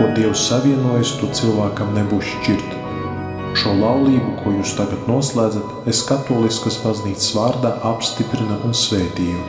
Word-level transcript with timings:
ko 0.00 0.06
Dievs 0.16 0.46
savienojis, 0.48 1.10
to 1.20 1.28
cilvēkam 1.36 1.90
nebūs 1.92 2.24
šķirt. 2.24 2.76
Šo 3.60 3.74
laulību, 3.76 4.30
ko 4.40 4.54
jūs 4.54 4.72
tagad 4.78 5.04
noslēdzat, 5.04 5.88
es 5.92 6.00
katoliskas 6.08 6.78
baznīcas 6.80 7.34
vārdā 7.36 7.74
apstiprinu 7.84 8.56
un 8.64 8.72
svētīju. 8.72 9.42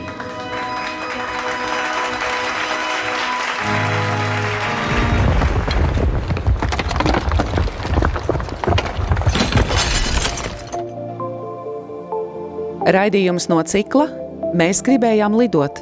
Raidījums 12.92 13.48
no 13.48 13.62
cikla 13.64 14.10
Mēs 14.52 14.82
gribējām 14.84 15.32
lidot. 15.40 15.78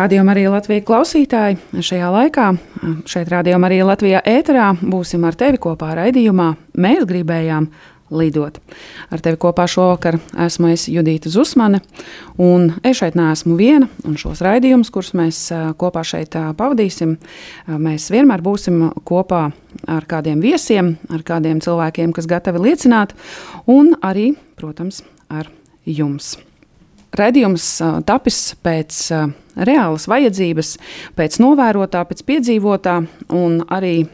Rādījumā 0.00 0.32
arī 0.32 0.46
Latvijas 0.48 0.84
klausītāji 0.88 1.82
šajā 1.84 2.08
laikā, 2.14 2.46
šeit 3.10 3.28
rādījumā 3.28 3.68
arī 3.68 3.82
Latvijā 3.84 4.22
ēterā, 4.24 4.70
būsim 4.80 5.26
ar 5.28 5.36
tevi 5.36 5.60
kopā 5.60 5.90
raidījumā. 5.98 6.46
Mēs 6.80 7.04
gribējām 7.10 7.66
lidot. 8.16 8.56
Ar 9.12 9.20
tevi 9.20 9.36
kopā 9.44 9.66
šovakar 9.68 10.16
esmu 10.46 10.72
es 10.72 10.86
Judita 10.88 11.28
Zusmane, 11.28 11.82
un 12.40 12.70
es 12.80 12.96
šeit 13.02 13.18
neesmu 13.18 13.58
viena, 13.60 13.90
šos 14.16 14.40
raidījumus, 14.46 14.88
kurus 14.94 15.12
mēs 15.20 15.44
kopā 15.76 16.06
šeit 16.06 16.32
pavadīsim, 16.56 17.18
mēs 17.76 18.08
vienmēr 18.14 18.40
būsim 18.46 18.86
kopā 19.04 19.46
ar 19.84 20.08
kādiem 20.08 20.40
viesiem, 20.40 20.94
ar 21.12 21.26
kādiem 21.28 21.60
cilvēkiem, 21.60 22.16
kas 22.16 22.30
gatavi 22.30 22.70
liecināt, 22.70 23.12
un 23.68 23.98
arī, 24.00 24.30
protams, 24.56 25.04
ar 25.28 25.52
jums. 25.84 26.38
Radījums 27.16 27.64
tapis 28.06 28.38
pēc 28.62 28.98
reālas 29.58 30.06
vajadzības, 30.10 30.68
pēc 31.18 31.38
novērotā, 31.42 32.04
pēc 32.06 32.22
piedzīvotā, 32.28 32.94
un 33.34 33.58
arī 33.66 34.04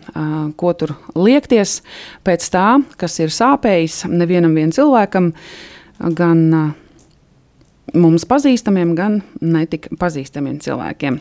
ko 0.57 0.73
tur 0.81 0.95
liekties 1.13 1.83
pēc 2.25 2.49
tā, 2.55 2.67
kas 2.97 3.19
ir 3.21 3.35
sāpējis 3.35 4.07
nevienam 4.09 4.57
cilvēkam, 4.73 5.31
gan 6.17 6.43
mums 7.93 8.25
pazīstamiem, 8.29 8.97
gan 8.97 9.21
netik 9.45 9.91
pazīstamiem 10.01 10.57
cilvēkiem. 10.65 11.21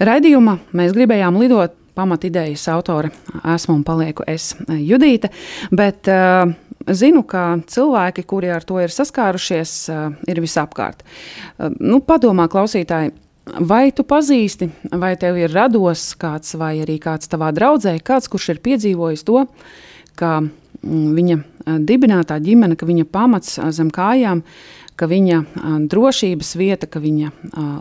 Radījuma 0.00 0.58
mēs 0.72 0.96
gribējām 0.96 1.36
lidot 1.38 1.76
pamatidejas 1.94 2.66
autore 2.72 3.10
esmu 3.54 3.78
un 3.78 3.82
palieku 3.86 4.26
es 4.26 4.52
Judīte, 4.68 5.30
bet 5.74 6.10
uh, 6.10 6.50
zinu, 6.90 7.24
ka 7.28 7.46
cilvēki, 7.70 8.24
kuri 8.28 8.52
ar 8.54 8.66
to 8.66 8.80
ir 8.82 8.92
saskārušies, 8.92 9.74
uh, 9.92 10.08
ir 10.30 10.40
visapkārt. 10.44 11.04
Uh, 11.04 11.70
nu, 11.80 12.00
padomā, 12.04 12.48
klausītāji, 12.52 13.14
vai 13.60 13.88
tu 13.92 14.04
pazīsti, 14.08 14.70
vai 14.92 15.14
tev 15.20 15.38
ir 15.40 15.52
rados 15.54 16.12
kāds, 16.20 16.56
vai 16.60 16.76
arī 16.84 16.98
kāds 17.02 17.30
tavā 17.30 17.52
draudzē, 17.54 17.96
kāds, 18.04 18.30
kurš 18.32 18.54
ir 18.54 18.62
piedzīvojis 18.64 19.26
to, 19.28 19.44
ka 20.18 20.38
mm, 20.40 21.10
viņa 21.18 21.42
dibinātā 21.84 22.38
ģimene, 22.44 22.76
ka 22.76 22.88
viņa 22.88 23.06
pamats 23.12 23.58
zem 23.76 23.90
kājām, 23.92 24.42
ka 24.96 25.08
viņa 25.10 25.40
drošības 25.90 26.54
vieta, 26.58 26.86
ka 26.86 27.02
viņa 27.02 27.32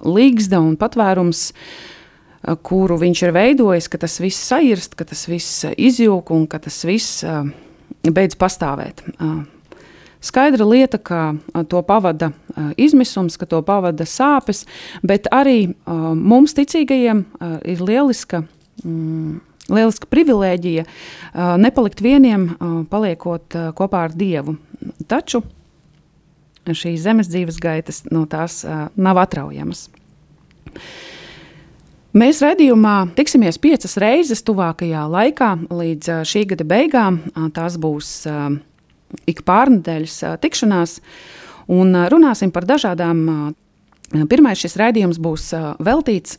līgsta 0.08 0.62
un 0.64 0.78
patvērums 0.80 1.52
kuru 2.64 2.98
viņš 3.00 3.24
ir 3.28 3.36
veidojis, 3.36 3.88
ka 3.88 4.00
tas 4.02 4.20
viss 4.22 4.48
sairst, 4.50 4.98
ka 5.00 5.08
tas 5.08 5.26
viss 5.32 5.66
izjūg 5.78 6.32
un 6.36 6.48
ka 6.52 6.60
tas 6.64 6.82
viss 6.88 7.24
beidz 8.04 8.36
pastāvēt. 8.40 9.04
Skaidra 10.24 10.66
lieta, 10.68 11.00
ka 11.04 11.36
to 11.68 11.82
pavada 11.84 12.32
izmisums, 12.80 13.36
ka 13.40 13.48
to 13.48 13.60
pavada 13.66 14.08
sāpes, 14.08 14.64
bet 15.04 15.28
arī 15.36 15.74
mums, 15.88 16.56
ticīgajiem, 16.56 17.26
ir 17.68 17.84
lieliska. 17.84 18.44
Mm, 18.84 19.42
lieliska 19.72 20.08
privilēģija 20.12 20.86
nepalikt 21.60 22.04
vieniem, 22.04 22.48
paliekot 22.92 23.56
kopā 23.78 24.08
ar 24.08 24.16
Dievu. 24.16 24.58
Taču 25.08 25.44
šīs 26.68 27.04
zemes 27.04 27.32
dzīves 27.32 27.60
gaitas 27.64 28.04
no 28.12 28.24
tās 28.32 28.62
nav 28.96 29.20
atraujamas. 29.24 29.90
Mēs 32.14 32.44
redzējumā 32.46 33.16
tiksimies 33.18 33.58
piecas 33.58 33.96
reizes 33.98 34.44
tuvākajā 34.46 35.08
laikā, 35.10 35.48
līdz 35.74 36.10
šī 36.30 36.44
gada 36.52 36.66
beigām. 36.70 37.16
Tās 37.56 37.80
būs 37.82 38.10
ik 39.30 39.40
pārnedēļas 39.48 40.18
tikšanās, 40.44 41.00
un 41.74 41.98
runāsim 42.14 42.52
par 42.54 42.68
dažādām. 42.70 43.24
Pirmais 44.30 44.62
šis 44.62 44.78
raidījums 44.78 45.18
būs 45.18 45.48
veltīts 45.82 46.38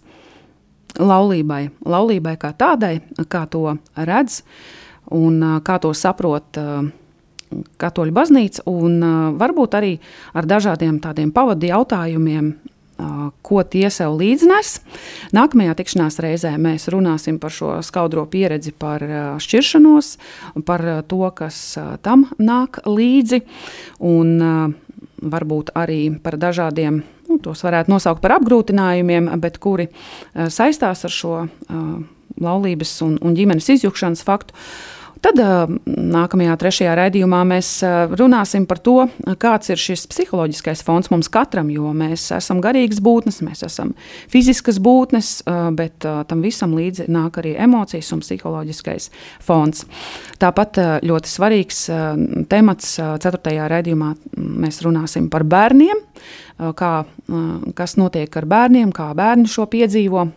laulībai, 0.94 1.64
laulībai 1.82 2.36
kā 2.38 2.52
tādai, 2.54 3.00
kā 3.26 3.42
to 3.50 3.74
redz 3.98 4.44
un 5.10 5.42
kā 5.66 5.80
to 5.82 5.90
saprot 5.90 6.60
katoļu 7.82 8.14
baznīca, 8.14 8.62
un 8.70 9.02
varbūt 9.42 9.74
arī 9.74 9.96
ar 10.38 10.46
dažādiem 10.46 11.02
tādiem 11.02 11.34
pavadu 11.34 11.66
jautājumiem 11.66 12.54
ko 13.42 13.62
tie 13.66 13.88
sev 13.90 14.14
līdznes. 14.20 14.78
Nākamajā 15.34 15.74
tikšanās 15.80 16.20
reizē 16.22 16.54
mēs 16.60 16.86
runāsim 16.92 17.40
par 17.42 17.54
šo 17.54 17.76
skaudro 17.86 18.26
pieredzi, 18.30 18.72
par 18.72 19.02
šķiršanos, 19.42 20.14
par 20.66 20.84
to, 21.10 21.22
kas 21.34 21.60
tam 22.06 22.28
nāk 22.38 22.82
līdzi, 22.86 23.42
un 24.04 24.36
varbūt 25.24 25.74
arī 25.78 26.00
par 26.22 26.38
dažādiem, 26.40 27.02
nu, 27.28 27.38
tos 27.42 27.64
varētu 27.64 27.92
nosaukt 27.92 28.22
par 28.22 28.36
apgrūtinājumiem, 28.38 29.30
bet 29.42 29.58
kuri 29.62 29.88
saistās 30.34 31.06
ar 31.06 31.14
šo 31.14 31.36
laulības 32.40 32.96
un, 33.06 33.16
un 33.22 33.36
ģimenes 33.36 33.70
izjukšanas 33.76 34.24
faktu. 34.26 34.56
Tad 35.24 35.38
nākamajā, 35.88 36.54
trešajā 36.60 36.94
raidījumā 36.98 37.38
mēs 37.48 37.68
runāsim 38.12 38.66
par 38.68 38.76
to, 38.84 39.06
kāds 39.40 39.70
ir 39.72 39.80
šis 39.80 40.02
psiholoģiskais 40.10 40.82
fons 40.84 41.08
mums 41.08 41.30
katram, 41.32 41.70
jo 41.72 41.94
mēs 41.96 42.26
esam 42.36 42.60
garīgas 42.64 43.00
būtnes, 43.04 43.40
mēs 43.46 43.64
esam 43.64 43.94
fiziskas 44.28 44.76
būtnes, 44.84 45.30
bet 45.78 46.04
tam 46.04 46.44
visam 46.44 46.74
līdzi 46.76 47.08
nāk 47.08 47.40
arī 47.40 47.54
emocijas 47.64 48.12
un 48.12 48.20
psiholoģiskais 48.20 49.08
fons. 49.46 49.86
Tāpat 50.44 50.82
ļoti 51.08 51.32
svarīgs 51.32 51.86
temats 52.52 52.98
ceturtajā 53.00 53.70
raidījumā 53.72 54.12
mēs 54.36 54.82
runāsim 54.84 55.32
par 55.32 55.48
bērniem, 55.48 56.04
kā, 56.76 56.92
kas 57.80 57.96
notiek 57.96 58.40
ar 58.42 58.50
bērniem, 58.52 58.92
kā 58.92 59.08
bērni 59.16 59.48
šo 59.48 59.70
piedzīvo. 59.72 60.28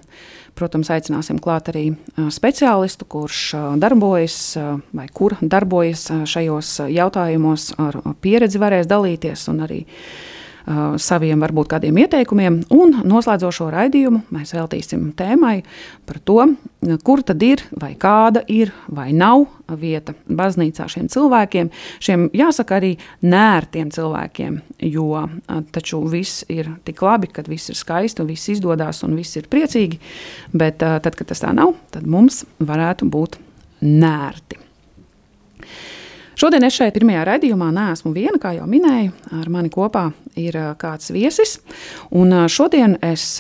Protams, 0.58 0.90
aicināsim 0.90 1.38
klāt 1.44 1.70
arī 1.70 1.92
speciālistu, 2.34 3.06
kurš 3.06 3.42
darbojas 3.78 4.38
vai 4.98 5.06
kur 5.14 5.36
darbojas 5.42 6.08
šajos 6.26 6.72
jautājumos, 6.90 7.70
ar 7.78 8.00
pieredzi 8.24 8.62
varēs 8.62 8.90
dalīties 8.90 9.46
un 9.54 9.62
arī 9.68 9.84
saviem 11.00 11.40
varbūt 11.42 11.70
kādiem 11.72 11.98
ieteikumiem. 12.04 12.60
Un 12.76 12.98
noslēdzošo 13.08 13.70
raidījumu 13.72 14.26
mēs 14.36 14.54
veltīsim 14.56 15.12
tēmai 15.18 15.62
par 16.08 16.20
to, 16.28 16.42
kur 17.08 17.24
tad 17.26 17.44
ir 17.46 17.64
vai 17.80 17.94
kāda 18.00 18.44
ir 18.52 18.74
vai 18.92 19.10
nav 19.16 19.46
vieta 19.80 20.16
baznīcā 20.28 20.88
šiem 20.92 21.08
cilvēkiem, 21.12 21.72
šiem 22.04 22.28
jāsaka 22.36 22.78
arī 22.80 22.94
nērtiem 23.24 23.92
cilvēkiem, 23.96 24.60
jo 24.92 25.24
taču 25.76 26.04
viss 26.12 26.46
ir 26.52 26.74
tik 26.88 27.02
labi, 27.06 27.32
kad 27.32 27.50
viss 27.52 27.72
ir 27.72 27.80
skaisti 27.80 28.24
un 28.24 28.32
viss 28.32 28.52
izdodas 28.52 29.04
un 29.08 29.16
viss 29.20 29.40
ir 29.40 29.50
priecīgi, 29.52 30.00
bet 30.54 30.80
tad, 30.84 31.14
kad 31.16 31.28
tas 31.32 31.44
tā 31.44 31.56
nav, 31.56 31.76
tad 31.96 32.08
mums 32.08 32.44
varētu 32.60 33.08
būt 33.12 33.42
nērti. 33.84 34.67
Šodien 36.38 36.62
es 36.68 36.76
šeit 36.78 36.94
pirmajā 36.94 37.24
raidījumā 37.26 37.72
neesmu 37.74 38.12
viena, 38.14 38.38
kā 38.38 38.52
jau 38.54 38.68
minēju. 38.70 39.10
Ar 39.40 39.48
mani 39.50 39.72
kopā 39.74 40.04
ir 40.38 40.54
kāds 40.78 41.10
viesis. 41.10 41.56
Un 42.14 42.46
šodien 42.46 42.94
es 43.02 43.40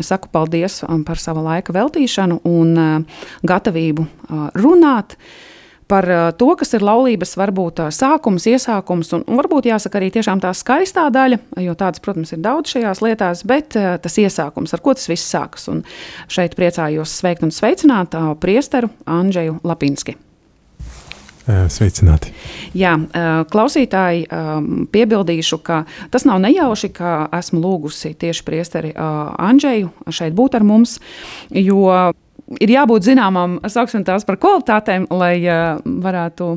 saku 0.00 0.30
paldies 0.32 0.78
par 1.04 1.20
sava 1.20 1.42
laika 1.44 1.74
veltīšanu 1.76 2.40
un 2.48 3.04
gatavību 3.44 4.06
runāt 4.56 5.18
par 5.92 6.08
to, 6.40 6.48
kas 6.56 6.72
ir 6.72 6.88
laulības, 6.88 7.36
varbūt 7.36 7.84
sākums, 7.92 8.48
iesākums, 8.48 9.12
un, 9.12 9.28
varbūt 9.28 9.68
jāsaka 9.68 10.00
arī 10.00 10.08
tā 10.16 10.56
skaistā 10.56 11.10
daļa, 11.12 11.42
jo 11.60 11.76
tādas, 11.76 12.00
protams, 12.00 12.32
ir 12.32 12.40
daudz 12.40 12.72
šajās 12.72 13.04
lietās, 13.04 13.44
bet 13.44 13.76
tas 13.76 14.20
iesākums, 14.24 14.72
ar 14.72 14.80
ko 14.80 14.96
tas 14.96 15.04
viss 15.12 15.28
sākas. 15.36 15.68
Un 15.68 15.84
šeit 16.32 16.56
priecājos 16.56 17.12
sveikt 17.12 17.44
un 17.44 17.52
sveicināt 17.52 18.16
priesteru 18.40 18.88
Andžeju 19.04 19.60
Lapinski. 19.68 20.16
Sveicināti. 21.46 22.30
Jā, 22.78 22.94
klausītāji, 23.50 24.26
piebildīšu, 24.94 25.58
ka 25.66 25.82
tas 26.14 26.26
nav 26.28 26.38
nejauši, 26.44 26.92
ka 26.94 27.14
esmu 27.34 27.62
lūgusi 27.64 28.12
tieši 28.18 28.44
priesteri 28.46 28.92
Andžeju 28.94 29.90
šeit 30.14 30.36
būt 30.38 30.58
ar 30.60 30.66
mums, 30.68 30.98
jo 31.50 31.88
ir 32.62 32.74
jābūt 32.76 33.08
zināmām, 33.10 33.58
sauksim 33.66 34.04
tās 34.06 34.26
par 34.28 34.38
kvalitātēm, 34.42 35.08
lai 35.10 35.34
varētu 35.82 36.52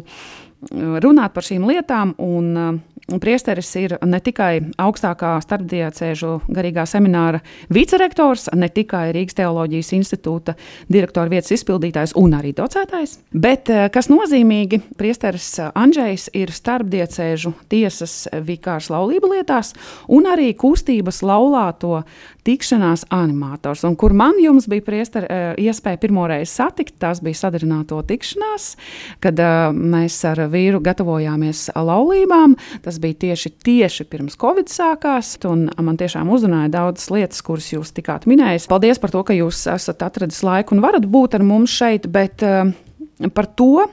runāt 1.05 1.33
par 1.33 1.45
šīm 1.45 1.65
lietām. 1.69 2.13
Un, 2.21 2.81
priesteris 3.21 3.69
ir 3.77 3.95
ne 4.05 4.19
tikai 4.23 4.59
augstākā 4.81 5.35
starpdiecēžu 5.43 6.31
garīgā 6.49 6.85
semināra 6.89 7.41
vicerektors, 7.73 8.47
ne 8.57 8.69
tikai 8.73 9.09
Rīgas 9.15 9.37
teoloģijas 9.37 9.91
institūta 9.97 10.55
direktora 10.91 11.29
vietas 11.31 11.53
izpildītājs 11.55 12.15
un 12.19 12.33
arī 12.37 12.53
docētājs, 12.57 13.19
bet, 13.31 13.69
kas 13.93 14.09
nozīmīgi, 14.11 14.81
priesteris 14.97 15.51
Andrzejs 15.67 16.29
ir 16.37 16.53
starpdiecēžu 16.55 17.53
tiesas 17.71 18.25
vikārs 18.45 18.89
laulību 18.93 19.35
lietās 19.35 19.73
un 20.11 20.29
arī 20.31 20.51
kustības 20.57 21.21
laulāto 21.25 22.01
tikšanās 22.45 23.07
animators, 23.13 23.83
un 23.87 23.95
kur 23.97 24.13
man 24.13 24.37
jums 24.41 24.67
bija 24.69 24.85
priesteri, 24.85 25.29
iespēja 25.65 25.99
pirmoreiz 26.01 26.51
satikt, 26.53 26.97
tās 27.01 27.21
bija 27.25 27.39
sadarināto 27.39 28.01
tikšanās, 28.05 28.67
kad 29.23 29.39
uh, 29.41 29.71
mēs 29.73 30.17
ar 30.29 30.43
vīru 30.53 30.81
gatavojāmies 30.85 31.67
laulībām. 31.75 32.55
Tas 32.85 32.99
bija 33.01 33.17
tieši, 33.17 33.49
tieši 33.65 34.05
pirms 34.05 34.35
Covid 34.37 34.69
sākās, 34.69 35.31
un 35.49 35.63
man 35.81 35.97
tiešām 35.97 36.29
uzrunāja 36.29 36.69
daudzas 36.75 37.09
lietas, 37.09 37.41
kuras 37.41 37.71
jūs 37.71 37.89
tikāt 37.97 38.27
minējis. 38.29 38.67
Paldies 38.69 39.01
par 39.01 39.09
to, 39.15 39.23
ka 39.25 39.33
jūs 39.33 39.63
esat 39.73 40.05
atradis 40.05 40.43
laiku 40.45 40.75
un 40.75 40.83
varat 40.83 41.07
būt 41.09 41.39
ar 41.39 41.45
mums 41.47 41.73
šeit, 41.73 42.05
bet 42.13 42.45
uh, 42.45 42.69
par 43.33 43.49
to, 43.57 43.87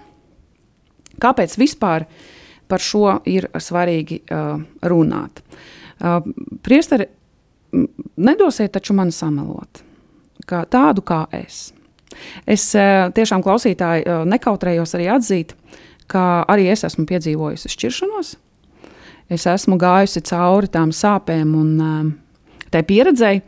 kāpēc 1.25 1.57
vispār 1.57 2.05
par 2.69 2.85
šo 2.85 3.15
ir 3.33 3.49
svarīgi 3.57 4.21
uh, 4.27 4.61
runāt. 4.93 5.41
Uh, 5.97 6.21
priesteri, 6.61 7.09
nedosiet 8.21 8.77
taču 8.77 8.93
man 9.01 9.09
samelot, 9.09 9.81
kā 10.45 10.67
tādu 10.69 11.01
kā 11.01 11.25
es. 11.41 11.71
Es 12.45 12.69
tiešām 13.17 13.41
klausītāji 13.41 14.05
nekautrējos 14.29 14.99
arī 14.99 15.07
atzīt, 15.15 15.55
ka 16.13 16.43
arī 16.45 16.69
es 16.69 16.85
esmu 16.85 17.09
piedzīvojusi 17.09 17.73
šķiršanos. 17.73 18.37
Es 19.33 19.47
esmu 19.49 19.79
gājusi 19.81 20.21
cauri 20.29 20.69
tām 20.73 20.91
sāpēm 20.93 21.55
un 21.57 21.71
uh, 21.81 22.11
tai 22.73 22.83
pieredzēji, 22.85 23.41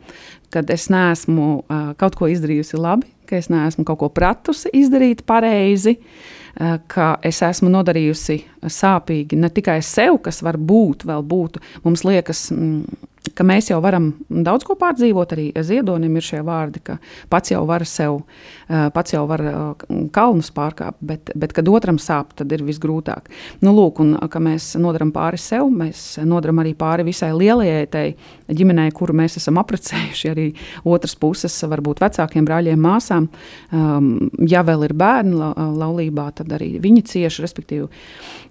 kad 0.53 0.71
es 0.73 0.87
neesmu 0.89 1.49
uh, 1.59 1.91
kaut 1.99 2.15
ko 2.17 2.29
izdarījusi 2.31 2.79
labi, 2.79 3.11
ka 3.29 3.37
es 3.37 3.51
neesmu 3.53 3.85
kaut 3.85 3.99
ko 4.01 4.09
pratusi 4.13 4.71
izdarīt 4.73 5.21
pareizi, 5.29 5.97
uh, 5.99 6.77
ka 6.89 7.15
es 7.25 7.43
esmu 7.45 7.69
nodarījusi 7.73 8.39
sāpīgi 8.65 9.37
ne 9.37 9.51
tikai 9.53 9.77
sev, 9.85 10.17
kas 10.25 10.41
var 10.45 10.57
būt, 10.57 11.05
vēl 11.05 11.21
būtu. 11.21 11.61
Mums 11.85 12.05
liekas, 12.07 12.47
mm, 12.55 13.04
ka 13.33 13.45
mēs 13.47 13.69
jau 13.71 13.79
varam 13.83 14.11
daudz 14.29 14.65
ko 14.67 14.75
pārdzīvot. 14.79 15.33
Arī 15.35 15.45
ziedonim 15.65 16.15
ir 16.17 16.25
šie 16.25 16.41
vārdi, 16.45 16.81
ka 16.85 16.97
pats 17.31 17.53
jau 17.53 17.63
var 17.67 17.85
sev, 17.89 18.21
eh, 18.69 18.87
pats 18.93 19.15
jau 19.15 19.25
var 19.29 19.41
eh, 19.41 19.85
kalnus 20.15 20.51
pārkāpt, 20.55 20.99
bet, 21.01 21.31
bet 21.35 21.55
kad 21.55 21.69
otram 21.71 21.97
sāp, 22.01 22.35
tad 22.35 22.51
ir 22.51 22.63
visgrūtāk. 22.67 23.31
Nu, 23.65 23.73
lūk, 23.75 24.01
un 24.03 24.15
ka 24.31 24.41
mēs 24.43 24.73
nodaram 24.81 25.11
pāri 25.15 25.39
sev, 25.41 25.69
mēs 25.71 26.19
nodaram 26.25 26.61
arī 26.63 26.75
pāri 26.77 27.07
visai 27.07 27.31
lielajai 27.35 27.85
tai 27.91 28.05
ģimenei, 28.49 28.91
kuru 28.95 29.15
mēs 29.17 29.39
esam 29.41 29.59
apprecējuši. 29.61 30.31
Arī 30.35 30.47
otras 30.83 31.15
puses, 31.19 31.55
varbūt 31.65 32.03
vecākiem 32.03 32.45
brāļiem, 32.47 32.81
māsām. 32.81 33.29
Um, 33.71 34.29
ja 34.49 34.63
vēl 34.65 34.87
ir 34.89 34.95
bērni 34.97 35.37
la, 35.39 35.53
laulībā, 35.55 36.29
tad 36.35 36.53
arī 36.55 36.75
viņi 36.83 37.05
cieši, 37.11 37.45
respektīvi. 37.45 37.87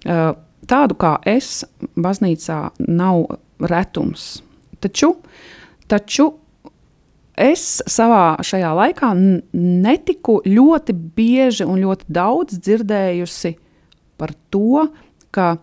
Uh, 0.05 0.33
tādu 0.69 0.97
kā 0.99 1.15
es, 1.29 1.63
baznīcā 1.95 2.59
nav 2.87 3.37
retums. 3.61 4.35
Taču, 4.85 5.15
taču 5.89 6.27
es 7.35 7.81
savā 7.89 8.37
šajā 8.45 8.71
laikā 8.77 9.11
netiku 9.17 10.39
ļoti 10.45 10.93
bieži 10.93 11.65
un 11.65 11.81
ļoti 11.81 12.05
daudz 12.13 12.59
dzirdējusi 12.61 13.55
par 14.21 14.35
to, 14.53 14.85
ka, 15.33 15.55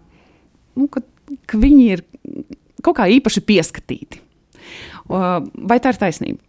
nu, 0.75 0.89
ka, 0.91 1.05
ka 1.47 1.61
viņi 1.63 1.87
ir 1.95 2.05
kaut 2.83 2.99
kā 2.99 3.07
īpaši 3.15 3.45
pieskatīti. 3.47 4.21
Vai 5.09 5.79
tā 5.83 5.93
ir 5.95 6.01
taisnība? 6.01 6.43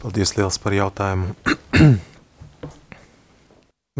Paldies 0.00 0.34
liels 0.36 0.58
par 0.62 0.74
jautājumu. 0.74 1.34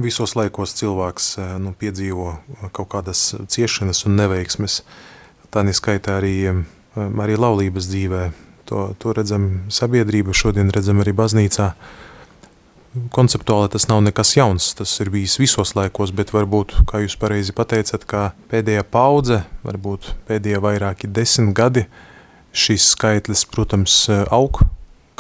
Visos 0.01 0.37
laikos 0.39 0.73
cilvēks 0.79 1.33
nu, 1.61 1.75
piedzīvo 1.77 2.35
kaut 2.73 2.91
kādas 2.93 3.35
ciešanas 3.53 4.05
un 4.09 4.17
neveiksmes. 4.21 4.81
Tā 5.51 5.65
neskaitā 5.67 6.21
arī 6.21 6.37
arī 7.21 7.39
laulības 7.41 7.89
dzīvē. 7.91 8.23
To, 8.71 8.91
to 9.03 9.15
redzam 9.17 9.67
sabiedrība, 9.73 10.35
šodien 10.37 10.71
redzam 10.71 11.03
arī 11.03 11.15
baznīcā. 11.17 11.73
Konceptuāli 13.15 13.71
tas 13.71 13.87
nav 13.91 14.01
nekas 14.03 14.33
jauns, 14.35 14.73
tas 14.79 14.93
ir 15.03 15.11
bijis 15.15 15.37
visos 15.39 15.77
laikos, 15.79 16.11
bet 16.15 16.33
varbūt, 16.35 16.75
kā 16.91 17.03
jūs 17.05 17.15
pareizi 17.19 17.55
pateicat, 17.55 18.07
kā 18.07 18.23
pēdējā 18.51 18.83
paudze, 18.91 19.45
varbūt 19.63 20.13
pēdējie 20.27 20.63
vairāki 20.63 21.11
desmit 21.11 21.55
gadi, 21.55 21.85
šis 22.51 22.89
skaitlis, 22.97 23.45
protams, 23.47 23.95
aug, 24.35 24.63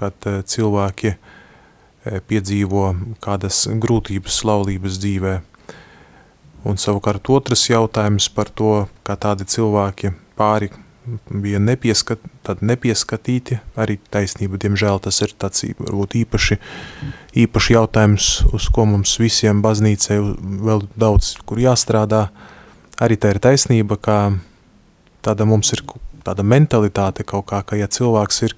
kad 0.00 0.26
eh, 0.26 0.40
cilvēki 0.42 1.12
eh, 1.14 2.18
piedzīvo 2.26 2.88
kādas 3.22 3.66
grūtības 3.70 4.42
laulības 4.50 4.98
dzīvē. 5.02 5.38
Un 6.66 6.76
savukārt 6.76 7.30
otrs 7.32 7.68
jautājums 7.70 8.28
par 8.34 8.50
to, 8.52 8.74
kā 9.06 9.16
tādi 9.16 9.46
cilvēki 9.48 10.12
pāri 10.36 10.72
bija 11.30 11.58
nepieskat, 11.62 12.22
nepieskatīti. 12.60 13.60
Arī 13.80 13.98
taisnība, 14.12 14.60
diemžēl, 14.60 15.00
tas 15.04 15.20
ir 15.24 15.34
tāds 15.38 15.64
īpaši, 15.64 16.58
īpaši 17.44 17.76
jautājums, 17.76 18.28
uz 18.54 18.68
ko 18.72 18.86
mums 18.90 19.16
visiem 19.20 19.62
baznīcai 19.64 20.18
vēl 20.66 20.86
daudz 21.00 21.36
kur 21.46 21.62
jāstrādā. 21.62 22.28
Arī 23.00 23.16
tā 23.20 23.34
ir 23.34 23.40
taisnība, 23.42 23.96
ka 23.96 24.16
tāda 25.24 25.46
mums 25.48 25.72
ir 25.76 25.84
tāda 26.24 26.44
mentalitāte 26.44 27.24
kaut 27.24 27.48
kā, 27.52 27.62
ka 27.64 27.78
ja 27.80 27.88
cilvēks 27.88 28.42
ir 28.48 28.56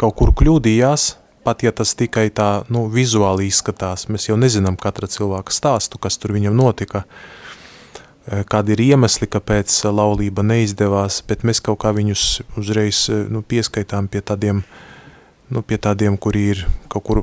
kaut 0.00 0.16
kur 0.16 0.32
kļūdījās, 0.32 1.10
pat 1.44 1.64
ja 1.64 1.72
tas 1.76 1.92
tikai 1.96 2.30
tā 2.32 2.64
nu, 2.72 2.86
vizuāli 2.92 3.50
izskatās, 3.50 4.08
mēs 4.08 4.30
jau 4.30 4.38
nezinām 4.40 4.78
katra 4.80 5.08
cilvēka 5.08 5.52
stāstu, 5.52 6.00
kas 6.00 6.16
tur 6.20 6.32
viņam 6.36 6.56
notika, 6.56 7.04
uh, 7.04 7.39
kādi 8.28 8.74
ir 8.76 8.82
iemesli, 8.84 9.28
kāpēc 9.30 9.72
laulība 9.88 10.44
neizdevās, 10.46 11.20
bet 11.26 11.44
mēs 11.46 11.62
kaut 11.64 11.80
kā 11.84 11.92
viņus 11.96 12.24
uzreiz 12.60 13.06
eh, 13.10 13.24
nu, 13.32 13.42
pieskaitām 13.42 14.10
pie 14.12 14.20
tādiem, 14.20 14.64
nu, 15.50 15.62
pie 15.62 15.80
tādiem, 15.80 16.18
kuri 16.20 16.44
ir 16.54 16.66
kaut 16.92 17.06
kur 17.06 17.22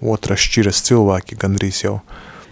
otras 0.00 0.42
šķiras 0.44 0.82
cilvēki 0.88 1.38
gandrīz 1.40 1.84
jau. 1.84 1.98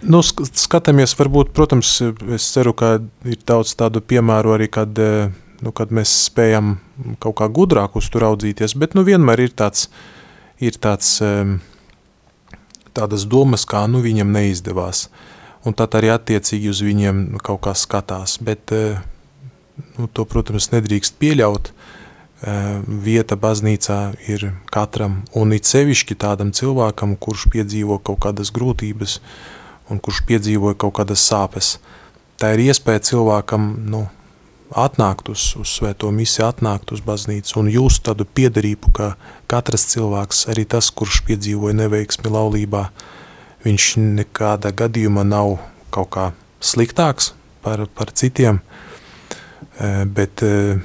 Nu, 0.05 0.21
skatāmies, 0.21 1.15
varbūt, 1.17 1.53
protams, 1.55 1.97
es 2.35 2.47
ceru, 2.53 2.75
ka 2.77 2.97
ir 3.25 3.41
daudz 3.47 3.73
tādu 3.79 4.03
piemēru 4.05 4.53
arī, 4.57 4.69
kad, 4.69 4.93
eh, 5.01 5.31
nu, 5.65 5.73
kad 5.73 5.89
mēs 5.89 6.13
spējam 6.29 6.77
kaut 7.19 7.39
kā 7.41 7.49
gudrāk 7.49 7.97
uz 7.97 8.09
tur 8.13 8.29
audzīties, 8.29 8.77
bet 8.77 8.93
nu, 8.93 9.03
vienmēr 9.07 9.47
ir 9.47 9.55
tāds, 9.57 9.89
ir 10.61 10.77
tāds, 10.77 11.17
tādas 12.95 13.25
domas, 13.27 13.65
kā 13.67 13.81
nu, 13.91 13.99
viņam 14.05 14.29
neizdevās. 14.31 15.09
Uh, 15.09 15.34
un 15.65 15.73
tad 15.73 15.97
arī 15.97 16.11
attiecīgi 16.13 16.69
uz 16.71 16.81
viņiem 16.85 17.25
kaut 17.43 17.63
kā 17.65 17.73
skatās. 17.77 18.37
Bet 18.45 18.73
eh, 18.75 19.01
nu, 19.97 20.07
to, 20.07 20.25
protams, 20.29 20.69
nedrīkst 20.73 21.17
pieļaut. 21.21 21.71
Eh, 22.45 22.63
vieta 22.85 23.37
baznīcā 23.39 23.99
ir 24.29 24.49
katram, 24.73 25.23
un 25.33 25.55
it 25.55 25.65
sevišķi 25.69 26.17
tādam 26.21 26.51
cilvēkam, 26.53 27.15
kurš 27.17 27.47
piedzīvo 27.53 27.97
kaut 28.05 28.21
kādas 28.27 28.51
grūtības 28.53 29.19
un 29.89 30.01
kurš 30.03 30.25
piedzīvoja 30.29 30.77
kaut 30.81 30.97
kādas 30.99 31.23
sāpes. 31.25 31.77
Tā 32.41 32.51
ir 32.53 32.65
iespēja 32.67 33.05
cilvēkam 33.07 33.69
nu, 33.87 34.03
atnākt 34.75 35.29
uz, 35.31 35.53
uz 35.61 35.71
svēto 35.77 36.09
misiju, 36.11 36.49
atnākt 36.49 36.91
uz 36.91 37.01
baznīcu 37.05 37.61
un 37.61 37.69
just 37.71 38.03
tādu 38.05 38.27
piederību, 38.27 38.91
ka 38.97 39.11
katrs 39.49 39.87
cilvēks, 39.93 40.47
arī 40.51 40.65
tas, 40.67 40.89
kurš 40.91 41.21
piedzīvoja 41.29 41.77
neveiksmi 41.85 42.33
laulībā, 42.33 42.89
uh, 42.89 43.13
viņš 43.65 43.85
nekādā 44.21 44.71
gadījumā 44.77 45.25
nav 45.25 45.57
kaut 45.93 46.11
kā 46.13 46.25
sliktāks 46.61 47.33
par, 47.65 47.85
par 47.97 48.11
citiem, 48.13 48.59
e, 49.79 50.05
bet 50.05 50.43
e, 50.45 50.77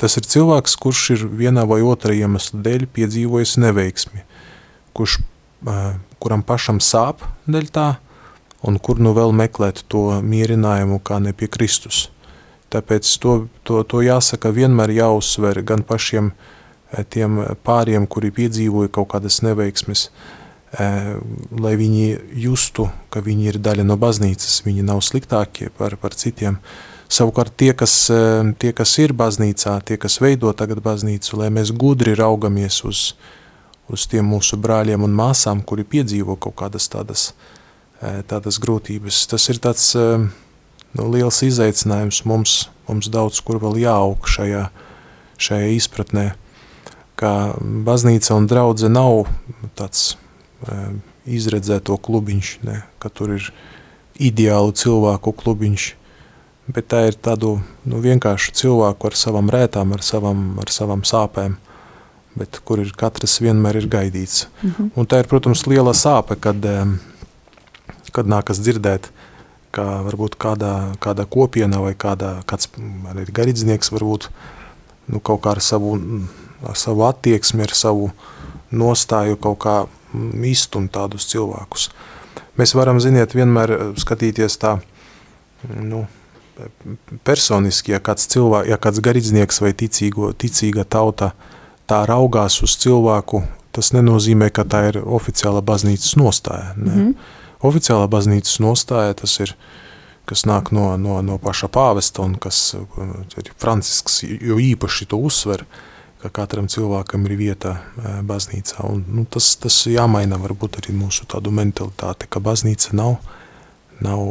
tas 0.00 0.16
ir 0.18 0.28
cilvēks, 0.34 0.76
kurš 0.80 1.02
ir 1.16 1.26
vienā 1.42 1.66
vai 1.68 1.82
otrā 1.84 2.16
iemesla 2.16 2.62
dēļ 2.64 2.86
piedzīvojis 2.96 3.58
neveiksmi, 3.64 4.24
kurš, 4.96 5.18
e, 5.20 5.76
kuram 6.22 6.46
pašam 6.46 6.80
sāp 6.80 7.26
dēļ 7.50 7.68
tā, 7.74 7.88
un 8.64 8.78
kur 8.78 9.02
nu 9.02 9.12
vēl 9.16 9.34
meklēt 9.36 9.84
to 9.92 10.08
mierinājumu 10.22 11.00
kā 11.04 11.20
ne 11.20 11.34
pie 11.36 11.50
Kristus. 11.50 12.06
Tāpēc 12.72 13.08
to, 13.20 13.32
to, 13.68 13.82
to 13.84 14.00
jāsaka 14.00 14.48
vienmēr 14.54 14.94
jāuzsver 14.96 15.60
gan 15.66 15.82
pašiem 15.84 16.30
tiem 17.12 17.40
pāriem, 17.64 18.06
kuri 18.08 18.30
piedzīvoja 18.32 18.88
kaut 18.92 19.10
kādas 19.12 19.42
neveiksmes, 19.44 20.06
uh, 20.08 20.41
lai 20.72 21.74
viņi 21.76 22.06
justu, 22.40 22.88
ka 23.12 23.20
viņi 23.20 23.50
ir 23.50 23.58
daļa 23.60 23.84
no 23.84 23.98
baznīcas, 24.00 24.62
viņi 24.64 24.86
nav 24.88 25.02
sliktākie 25.04 25.68
par, 25.76 25.98
par 26.00 26.16
citiem. 26.16 26.58
Savukārt 27.12 27.52
tie 27.60 27.74
kas, 27.76 28.08
tie, 28.56 28.72
kas 28.72 28.94
ir 29.02 29.12
baznīcā, 29.12 29.76
tie, 29.84 29.98
kas 30.00 30.16
veido 30.24 30.52
tagad 30.56 30.80
baznīcu, 30.80 31.36
lai 31.36 31.50
mēs 31.52 31.74
gudri 31.76 32.14
raugamies 32.16 32.80
uz, 32.88 33.02
uz 33.92 34.06
tiem 34.08 34.30
mūsu 34.32 34.56
brāļiem 34.56 35.04
un 35.04 35.12
māsām, 35.12 35.60
kuri 35.60 35.84
piedzīvo 35.84 36.38
kaut 36.40 36.56
kādas 36.62 36.88
tādas, 36.88 37.26
tādas 38.00 38.56
grūtības. 38.62 39.26
Tas 39.28 39.48
ir 39.52 39.60
tāds, 39.60 39.92
nu, 39.92 41.10
liels 41.12 41.42
izaicinājums 41.44 42.22
mums, 42.24 42.56
mums 42.88 43.12
daudz 43.12 43.44
kur 43.44 43.60
vēl 43.60 43.82
jāaug 43.84 44.24
šajā, 44.24 44.70
šajā 45.36 45.68
izpratnē, 45.76 46.30
ka 47.20 47.52
baznīca 47.60 48.40
un 48.40 48.48
draudze 48.48 48.88
nav 48.88 49.26
tāds 49.76 50.14
e, 50.14 50.21
izredzēto 51.26 51.96
klubiņš, 51.98 52.52
ne, 52.66 52.82
ka 53.02 53.10
tur 53.10 53.36
ir 53.36 53.50
ideālu 54.22 54.74
cilvēku 54.76 55.32
klubiņš, 55.38 55.88
bet 56.72 56.88
tā 56.92 57.06
ir 57.10 57.18
tādu 57.18 57.56
nu, 57.88 58.00
vienkāršu 58.02 58.54
cilvēku 58.58 59.10
ar 59.10 59.18
savām 59.18 59.50
rētām, 59.52 59.94
ar 59.94 60.04
savam, 60.06 60.44
ar 60.62 60.70
savam 60.72 61.02
sāpēm, 61.06 61.56
bet 62.38 62.60
kur 62.64 62.80
ir 62.82 62.92
katrs 62.96 63.40
vienmēr 63.44 63.82
ir 63.82 63.88
gaidīts. 63.92 64.46
Mm 64.62 64.70
-hmm. 64.70 64.90
Un 64.96 65.06
tā 65.06 65.20
ir, 65.20 65.28
protams, 65.28 65.66
liela 65.66 65.92
sāpe, 65.92 66.36
kad, 66.40 66.56
kad 68.12 68.26
nākas 68.26 68.60
dzirdēt, 68.60 69.10
ka 69.70 70.02
varbūt 70.06 70.36
kādā, 70.36 70.94
kādā 71.00 71.26
kopienā 71.26 71.80
vai 71.80 71.94
kādā, 71.94 72.42
kāds 72.44 72.68
arī 73.10 73.26
garīdznieks 73.32 73.92
varbūt 73.92 74.28
nu, 75.08 75.20
kaut 75.20 75.40
kā 75.42 75.50
ar 75.50 75.60
savu, 75.60 75.98
ar 76.68 76.76
savu 76.76 77.04
attieksmi, 77.08 77.62
ar 77.62 77.74
savu 77.74 78.10
nostāju 78.72 79.36
kaut 79.36 79.58
kā 79.58 79.86
izstumt 80.44 80.92
tādus 80.92 81.26
cilvēkus. 81.30 81.90
Mēs 82.60 82.74
varam, 82.76 83.00
ziniet, 83.00 83.34
vienmēr 83.34 83.94
skatīties 84.00 84.58
tā, 84.60 84.76
nu, 85.80 86.04
personiski, 87.24 87.94
ja 87.94 88.00
kāds 88.04 88.28
cilvēks, 88.32 88.68
ja 88.70 88.78
kāds 88.80 89.00
garīdznieks 89.04 89.62
vai 89.64 89.72
ticīgo, 89.76 90.32
ticīga 90.36 90.84
tauta 90.84 91.32
tā 91.88 92.02
raugās 92.08 92.60
uz 92.64 92.76
cilvēku, 92.80 93.42
tas 93.72 93.92
nenozīmē, 93.96 94.50
ka 94.54 94.64
tā 94.68 94.84
ir 94.90 95.00
oficiāla 95.02 95.62
baznīcas 95.64 96.16
nostāja. 96.20 96.74
Ne? 96.76 96.92
Mm 96.92 96.98
-hmm. 96.98 97.14
Oficiāla 97.62 98.08
baznīcas 98.08 98.60
nostāja 98.60 99.14
tas 99.14 99.40
ir, 99.40 99.54
kas 100.24 100.44
nāk 100.44 100.72
no, 100.72 100.96
no, 100.96 101.22
no 101.22 101.38
paša 101.38 101.68
pāvesta 101.68 102.22
un 102.22 102.34
kas 102.34 102.74
ir 103.36 103.52
Francisks, 103.56 104.22
jo 104.22 104.56
īpaši 104.58 105.06
to 105.06 105.16
uzsver, 105.16 105.64
ka 106.22 106.30
katram 106.30 106.68
cilvēkam 106.70 107.26
ir 107.26 107.36
vieta 107.38 107.76
baznīcā. 108.26 108.84
Un, 108.86 109.04
nu, 109.10 109.26
tas, 109.26 109.54
tas 109.60 109.82
jāmaina 109.90 110.38
varbūt 110.42 110.78
arī 110.82 110.94
mūsu 110.96 111.26
tādu 111.30 111.50
mentalitāti, 111.54 112.30
ka 112.30 112.42
baznīca 112.42 112.94
nav, 112.98 113.16
nav 114.02 114.22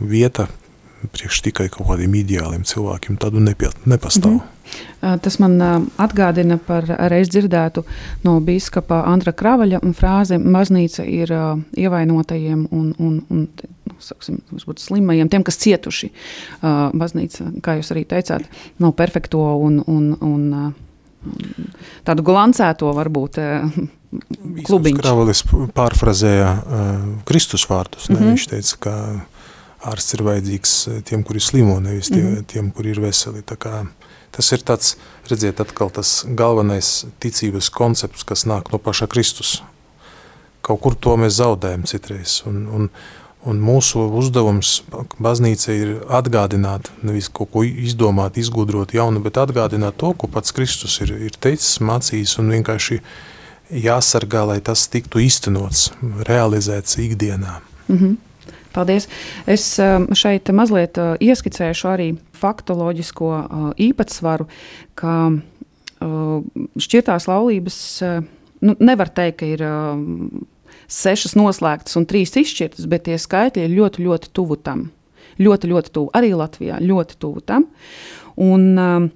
vieta 0.00 0.48
priekš 1.08 1.40
tikai 1.46 1.68
kaut 1.72 1.88
kādiem 1.88 2.14
ideāliem 2.20 2.64
cilvēkiem, 2.68 3.16
tādu 3.20 3.40
nepie, 3.42 3.70
nepastāv. 3.88 4.32
Mm 4.32 4.40
-hmm. 4.40 5.18
Tas 5.20 5.38
man 5.38 5.58
atgādina 5.98 6.58
par 6.66 6.84
reiz 7.10 7.28
dzirdētu 7.28 7.82
no 8.22 8.40
biskupa 8.40 9.02
Andra 9.06 9.32
Kravaļa 9.32 9.80
frāzi, 9.94 10.38
baznīca 10.38 11.04
ir 11.04 11.28
ievainotajiem 11.76 12.68
un, 12.70 12.94
un, 12.98 13.22
un 13.30 13.48
nu, 13.84 13.94
saksim, 13.98 14.38
slimajiem, 14.76 15.28
tiem, 15.28 15.42
kas 15.42 15.58
cietuši. 15.58 16.10
Baznīca, 16.92 17.44
kā 17.60 17.76
jūs 17.76 17.90
arī 17.90 18.04
teicāt, 18.04 18.42
nav 18.78 18.92
perfekto 18.92 19.56
un, 19.56 19.82
un, 19.86 20.16
un 20.20 20.74
tādu 22.04 22.24
glancēto 22.26 22.92
varbūt 22.96 23.38
klubiņu. 24.66 25.00
Kravalis 25.00 25.44
pārfrazēja 25.76 26.50
uh, 26.50 27.02
Kristus 27.28 27.66
vārdus. 27.70 28.08
Ne? 28.08 28.16
Mm 28.16 28.20
-hmm. 28.20 28.30
Viņš 28.34 28.48
teica, 28.50 28.76
ka 28.80 28.94
ārsts 29.90 30.16
ir 30.16 30.24
vajadzīgs 30.26 30.74
eh, 30.88 31.00
tiem, 31.06 31.24
kuri 31.24 31.40
slimo, 31.40 31.78
nevis 31.80 32.10
tie, 32.10 32.22
mm 32.22 32.34
-hmm. 32.34 32.46
tiem, 32.46 32.70
kuri 32.70 32.90
ir 32.90 33.00
veseli. 33.00 33.42
Tā 33.42 33.56
kā, 33.56 33.86
tas 34.30 34.52
ir 34.52 34.58
tāds, 34.58 34.96
redziet, 35.30 35.60
atkal 35.60 35.90
tas 35.90 36.24
galvenais 36.26 37.06
ticības 37.20 37.70
koncepts, 37.70 38.24
kas 38.24 38.46
nāk 38.46 38.72
no 38.72 38.78
paša 38.78 39.06
Kristus. 39.06 39.62
Kaut 40.60 40.80
kur 40.80 40.94
to 40.94 41.16
mēs 41.16 41.40
zaudējam 41.40 41.86
citreiz. 41.86 42.42
Un, 42.46 42.66
un, 42.66 42.90
un 43.48 43.60
mūsu 43.64 44.02
uzdevums 44.20 44.80
baznīca 45.22 45.72
ir 45.72 45.92
atgādināt, 46.12 46.90
nevis 47.06 47.30
kaut 47.32 47.52
ko 47.54 47.64
izdomāt, 47.64 48.36
izgudrot 48.40 48.92
jaunu, 48.94 49.22
bet 49.24 49.40
atgādināt 49.40 49.96
to, 50.00 50.12
ko 50.12 50.28
pats 50.28 50.52
Kristus 50.56 50.98
ir, 51.04 51.14
ir 51.28 51.36
teicis, 51.40 51.78
mācījis 51.84 52.36
un 52.42 52.52
vienkārši 52.56 53.00
jāsargā, 53.70 54.44
lai 54.50 54.58
tas 54.64 54.86
tiktu 54.92 55.22
īstenots, 55.24 55.90
realizēts 56.28 56.98
ikdienā. 57.00 57.60
Mm 57.88 57.96
-hmm. 57.96 58.16
Paldies. 58.72 59.08
Es 59.46 59.78
um, 59.78 60.06
šeit 60.14 60.48
mazliet 60.54 60.98
uh, 60.98 61.16
ieskicēšu 61.20 61.88
arī 61.88 62.16
faktoloģisko 62.32 63.30
uh, 63.30 63.72
īpatsvaru, 63.76 64.46
ka 64.94 65.32
uh, 65.32 66.42
šķirtās 66.78 67.26
laulības 67.26 68.02
nu, 68.60 68.76
nevar 68.78 69.08
teikt, 69.08 69.38
ka 69.38 69.46
ir 69.46 69.62
um, 69.62 70.46
sešas 70.90 71.36
noslēgtas 71.38 71.96
un 72.00 72.06
trīs 72.10 72.34
izšķirtas, 72.36 72.88
bet 72.90 73.06
tie 73.06 73.18
skaitļi 73.20 73.66
ir 73.66 73.76
ļoti, 73.76 74.04
ļoti 74.06 74.32
tuvu 74.36 74.58
tam. 74.60 74.88
Ļoti, 75.40 75.70
ļoti 75.70 75.92
tuvu. 75.94 76.10
Arī 76.18 76.34
Latvijā 76.36 76.80
ļoti 76.84 77.16
tuvu 77.22 77.40
tam. 77.46 77.66
Un, 78.40 78.66
um, 78.76 79.10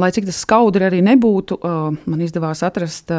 lai 0.00 0.10
cik 0.14 0.26
tas 0.26 0.40
skaudri 0.42 0.88
arī 0.88 1.02
nebūtu, 1.04 1.60
man 1.62 2.24
izdevās 2.24 2.64
atrast 2.66 3.12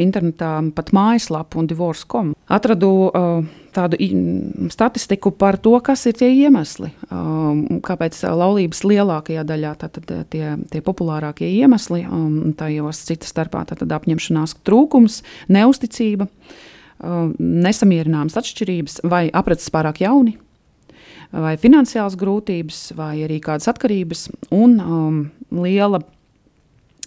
internetā 0.00 0.50
pat 0.76 0.92
mājaslapu 0.96 1.60
un 1.60 1.68
divorce.com. 1.70 2.32
Atradu 2.52 2.90
uh, 3.08 3.46
tādu 3.74 3.98
statistiku 4.72 5.32
par 5.36 5.58
to, 5.62 5.74
kas 5.84 6.04
ir 6.10 6.16
tie 6.18 6.30
iemesli, 6.32 6.90
um, 7.08 7.64
kāpēc 7.84 8.20
laulības 8.24 8.84
lielākajā 8.86 9.44
daļā 9.48 9.74
tātad, 9.82 10.06
uh, 10.14 10.22
tie, 10.30 10.54
tie 10.70 10.84
populārākie 10.84 11.48
iemesli, 11.58 12.04
um, 12.06 12.54
tajos 12.58 13.02
citas 13.08 13.34
starpā 13.34 13.64
tātad 13.70 13.92
apņemšanās 13.98 14.56
trūkums, 14.66 15.20
neusticība, 15.52 16.28
um, 17.02 17.34
nesamierināmas 17.38 18.38
atšķirības 18.40 19.02
vai 19.10 19.26
apreces 19.34 19.72
pārāk 19.74 20.04
jauni. 20.04 20.38
Vai 21.34 21.56
finansiāls 21.58 22.14
grūtības, 22.14 22.92
vai 22.94 23.24
arī 23.26 23.40
kādas 23.42 23.66
atkarības, 23.72 24.28
un 24.54 24.76
um, 24.78 25.16
liela 25.50 26.04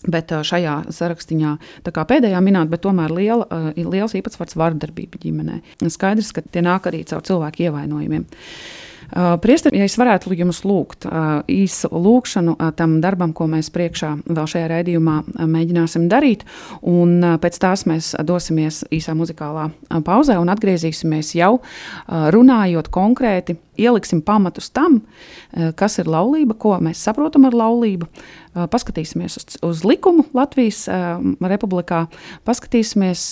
Bet 0.06 0.30
šajā 0.30 0.76
sarakstā, 0.94 1.56
kā 1.90 2.04
pēdējā 2.08 2.42
minēta, 2.44 2.70
bet 2.70 2.84
tomēr 2.86 3.14
liela, 3.18 3.48
liels 3.76 4.14
īpatsvars 4.20 4.58
vardarbība 4.60 5.22
ģimenē. 5.24 5.62
Skaidrs, 5.90 6.34
ka 6.36 6.44
tie 6.46 6.62
nāk 6.66 6.90
arī 6.92 7.02
caur 7.10 7.26
cilvēku 7.26 7.66
ievainojumiem. 7.66 8.28
Priester, 9.42 9.72
ja 9.72 9.86
es 9.88 9.96
varētu 10.00 10.36
jums 10.36 10.60
lūgt 10.68 11.06
īsu 11.48 11.90
lūgšanu 11.92 12.58
tam 12.76 12.98
darbam, 13.04 13.32
ko 13.36 13.48
mēs 13.48 13.70
priekšā 13.74 14.10
vēl 14.28 14.50
šajā 14.52 14.68
raidījumā 14.72 15.16
mēģināsim 15.48 16.10
darīt, 16.12 16.44
un 16.82 17.22
pēc 17.42 17.60
tās 17.64 17.86
mēs 17.88 18.12
dosimies 18.28 18.84
īsā 18.92 19.16
muzikālā 19.18 19.70
pauzē 20.04 20.36
un 20.42 20.52
atgriezīsimies 20.52 21.32
jau 21.40 21.54
runājot 22.08 22.92
konkrēti, 22.92 23.56
ieliksim 23.80 24.24
pamatus 24.26 24.72
tam, 24.76 25.00
kas 25.80 26.00
ir 26.02 26.12
laulība, 26.12 26.58
ko 26.60 26.76
mēs 26.84 27.02
saprotam 27.08 27.48
ar 27.48 27.56
laulību 27.56 28.10
paskatīsimies 28.74 29.40
uz, 29.40 29.58
uz 29.64 29.84
likumu 29.88 30.26
Latvijas 30.36 30.84
republikā, 31.40 32.08
paskatīsimies, 32.48 33.30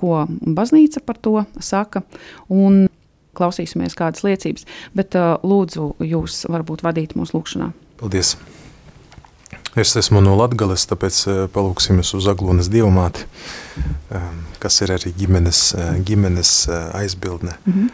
ko 0.00 0.24
baznīca 0.30 1.04
par 1.04 1.18
to 1.20 1.44
saka. 1.58 2.04
Un 2.48 2.86
klausīsimies 3.36 3.96
kādas 3.98 4.24
liecības, 4.26 4.66
bet 4.96 5.16
uh, 5.18 5.36
lūdzu, 5.42 5.94
jūs 6.04 6.44
varbūt 6.50 6.84
vadīt 6.86 7.16
mūsu 7.18 7.38
lūgšanā. 7.38 7.72
Paldies! 8.00 8.36
Es 9.74 9.96
esmu 9.98 10.20
no 10.22 10.36
Latgales, 10.38 10.84
tāpēc 10.86 11.16
palūksimies 11.50 12.12
uz 12.14 12.28
Aglonas 12.30 12.68
dievmāti, 12.70 13.24
kas 14.62 14.76
ir 14.86 14.92
arī 14.94 15.10
ģimenes, 15.18 15.62
ģimenes 16.06 16.52
aizbildne. 16.94 17.56
Mm 17.66 17.72
-hmm. 17.72 17.88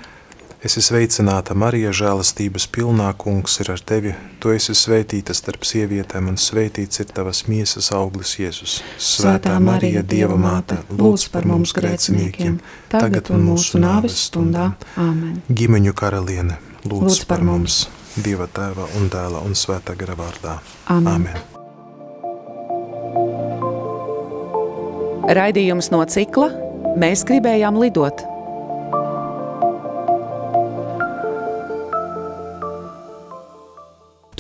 Es 0.61 0.75
esmu 0.77 0.83
sveicināta 0.85 1.55
Marija, 1.57 1.89
žēlastības 1.97 2.67
pilnā 2.69 3.07
kungs 3.17 3.55
ir 3.63 3.71
ar 3.73 3.81
tevi. 3.81 4.13
Tu 4.45 4.53
esi 4.53 4.75
svētīta 4.77 5.33
starp 5.33 5.65
sievietēm, 5.65 6.29
un 6.29 6.37
svētīts 6.37 7.01
ir 7.01 7.09
tavas 7.17 7.47
miesas 7.49 7.89
auglis, 7.97 8.35
Jēzus. 8.37 8.83
Svētā 9.01 9.55
Marija, 9.65 10.03
Dieva 10.05 10.37
māte, 10.37 10.77
lūdz 10.93 11.29
par 11.33 11.49
mums 11.49 11.73
grēciniekiem, 11.77 12.61
tagad 12.93 13.33
un 13.33 13.47
mūsu 13.49 13.81
nāves 13.81 14.21
stundā. 14.29 14.75
Āmen. 15.01 15.41
Gimeņu 15.49 15.97
karaliene, 15.97 16.61
lūdz, 16.85 17.09
lūdz 17.09 17.25
par 17.31 17.41
mums, 17.47 17.89
Dieva 18.21 18.45
tēva 18.53 18.85
un 19.01 19.09
dēla 19.09 19.41
un 19.47 19.57
svētā 19.57 19.97
gara 19.97 20.19
vārdā. 20.19 20.59
Āmen. 20.93 21.15
Āmen. 21.17 21.37
Raidījums 25.31 25.89
no 25.95 26.05
cikla 26.11 26.51
Mēs 26.99 27.23
gribējām 27.23 27.77
lidot. 27.79 28.25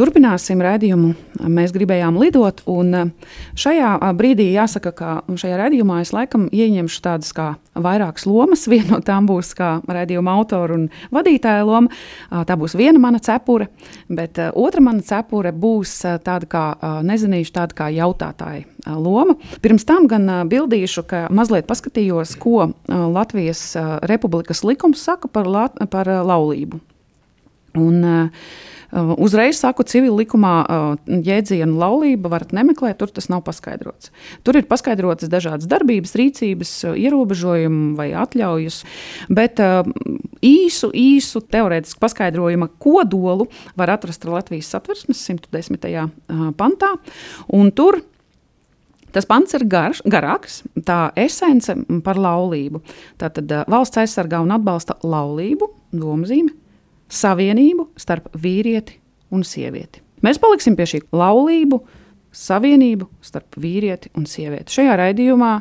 Turpināsim 0.00 0.62
raidījumu. 0.64 1.10
Mēs 1.52 1.74
gribējām 1.74 2.16
lidot, 2.16 2.62
un 2.72 3.10
šajā 3.58 3.90
brīdī 4.16 4.46
jāsaka, 4.54 4.92
ka 4.96 5.08
šajā 5.28 5.58
raidījumā 5.60 5.98
es 6.00 6.14
laikam 6.16 6.46
ieņemšu 6.48 7.02
tādas 7.04 7.34
kā 7.36 7.50
vairākas 7.76 8.24
lomas. 8.24 8.62
Viena 8.72 8.94
no 8.94 9.00
tām 9.04 9.28
būs 9.28 9.50
kā 9.58 9.74
raidījuma 9.84 10.38
autora 10.40 10.78
un 10.78 10.86
vadītāja 11.12 11.66
loma. 11.68 11.92
Tā 12.30 12.56
būs 12.56 12.78
viena 12.80 13.02
mana 13.02 13.20
cepure, 13.20 13.68
bet 14.08 14.40
otra 14.54 14.86
mana 14.86 15.04
cepure 15.04 15.52
būs 15.52 15.92
tāda 16.24 16.48
kā 16.48 16.64
nezinīša, 17.04 17.54
tāda 17.60 17.76
kā 17.82 17.90
jautātāja 17.92 18.96
loma. 18.96 19.36
Pirms 19.60 19.84
tam 19.84 20.08
gan 20.08 20.24
bildīšu, 20.48 21.04
ka 21.12 21.26
mazliet 21.28 21.68
paskatījos, 21.68 22.38
ko 22.40 22.70
Latvijas 22.88 23.68
Republikas 24.08 24.64
likums 24.64 25.04
saka 25.04 25.28
par, 25.28 25.44
la 25.44 25.68
par 25.92 26.08
laulību. 26.08 26.80
Un, 27.78 28.02
uh, 28.02 28.50
uzreiz 28.92 29.60
saku, 29.60 29.84
civil 29.86 30.16
likumā 30.18 30.54
uh, 30.64 30.94
jēdzienu 31.06 31.78
laulība 31.78 32.30
varat 32.32 32.54
nemeklēt, 32.56 32.98
tur 33.00 33.12
tas 33.14 33.28
nav 33.30 33.44
paskaidrots. 33.46 34.10
Tur 34.46 34.58
ir 34.58 34.68
paskaidrotas 34.70 35.30
dažādas 35.30 35.68
darbības, 35.70 36.16
rīcības, 36.18 36.74
uh, 36.88 36.98
ierobežojumi 36.98 37.94
vai 37.98 38.10
atļaujas, 38.18 38.82
bet 39.30 39.62
īsu, 40.44 40.90
īsu 40.96 41.42
teorētisku 41.46 42.02
paskaidrojuma 42.02 42.70
kodolu 42.82 43.48
var 43.78 43.94
atrast 43.96 44.26
Latvijas 44.26 44.72
satversmes 44.74 45.22
110. 45.30 45.90
Uh, 45.90 46.48
pantā, 46.58 46.94
tur 47.76 48.02
Tas 49.10 49.26
pants 49.26 49.50
ir 49.58 49.64
garš, 49.66 50.04
garāks, 50.06 50.60
tā 50.86 51.08
esence 51.18 51.74
par 52.06 52.18
laulību. 52.20 52.78
Tātad 53.18 53.50
valsts 53.66 53.98
aizsargā 53.98 54.38
un 54.38 54.52
atbalsta 54.54 54.94
laulību, 55.02 55.66
domzīme, 55.90 56.54
savienību 57.10 57.90
starp 58.00 58.30
vīrieti 58.38 58.98
un 59.34 59.44
sievieti. 59.46 60.02
Mēs 60.24 60.40
paliksim 60.40 60.76
pie 60.76 60.86
šī 60.88 61.02
laulību, 61.16 61.80
savienību 62.36 63.08
starp 63.24 63.58
vīrieti 63.60 64.12
un 64.18 64.26
sievieti. 64.28 64.74
Šajā 64.78 64.96
raidījumā 65.00 65.52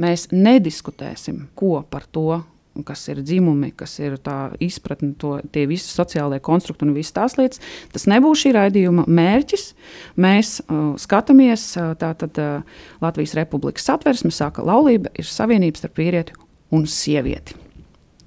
mēs 0.00 0.28
nediskutēsim, 0.32 1.48
ko 1.58 1.80
par 1.90 2.06
to, 2.12 2.40
kas 2.86 3.04
ir 3.12 3.20
dzimumi, 3.22 3.70
kas 3.78 3.92
ir 4.02 4.16
tā 4.22 4.54
izpratne, 4.62 5.12
to, 5.20 5.36
tie 5.54 5.62
visi 5.70 5.86
sociālie 5.92 6.40
konstrukti 6.42 6.86
un 6.86 6.94
visas 6.96 7.14
tās 7.14 7.36
lietas. 7.38 7.60
Tas 7.94 8.08
nebūs 8.10 8.42
šī 8.42 8.54
raidījuma 8.56 9.04
mērķis. 9.06 9.68
Mēs 10.18 10.56
uh, 10.64 10.94
skatāmies, 10.98 11.68
uh, 11.78 11.92
tātad 12.00 12.40
uh, 12.42 12.80
Latvijas 13.04 13.36
Republikas 13.38 13.86
satversme 13.86 14.32
saka, 14.34 14.64
laulība 14.66 15.12
ir 15.14 15.28
savienība 15.28 15.78
starp 15.78 16.02
vīrieti 16.02 16.34
un 16.74 16.88
sievieti. 16.90 17.54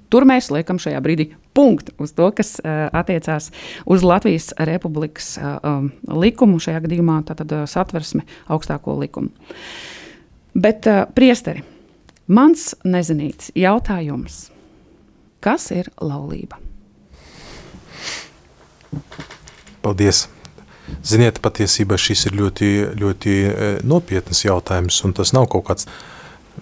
Tur 0.08 0.24
mēs 0.28 0.48
liekam 0.54 0.80
šajā 0.80 1.02
brīdī 1.04 1.34
punktu 1.58 1.96
uz 2.04 2.14
to, 2.18 2.30
kas 2.38 2.58
uh, 2.62 2.88
attiecās 2.94 3.50
uz 3.90 4.06
Latvijas 4.06 4.52
Republikas 4.70 5.34
uh, 5.40 5.58
um, 5.66 5.90
likumu, 6.22 6.62
šajā 6.62 6.84
gadījumā 6.86 7.20
tātad 7.32 7.56
uh, 7.56 7.66
satversmi 7.70 8.24
augstāko 8.54 8.98
likumu. 9.02 9.34
Bet, 10.58 10.86
uh, 10.90 11.04
priesteri, 11.18 11.66
mans 12.30 12.72
nezinīts 12.86 13.52
jautājums, 13.58 14.48
kas 15.44 15.70
ir 15.76 15.92
laulība? 16.02 16.62
Paldies! 19.82 20.28
Ziniet, 21.04 21.42
patiesībā 21.44 21.98
šis 22.00 22.30
ir 22.30 22.38
ļoti, 22.40 22.68
ļoti 22.96 23.34
nopietns 23.88 24.46
jautājums, 24.46 25.02
un 25.04 25.12
tas 25.18 25.34
nav 25.36 25.50
kaut 25.52 25.66
kāds 25.68 25.88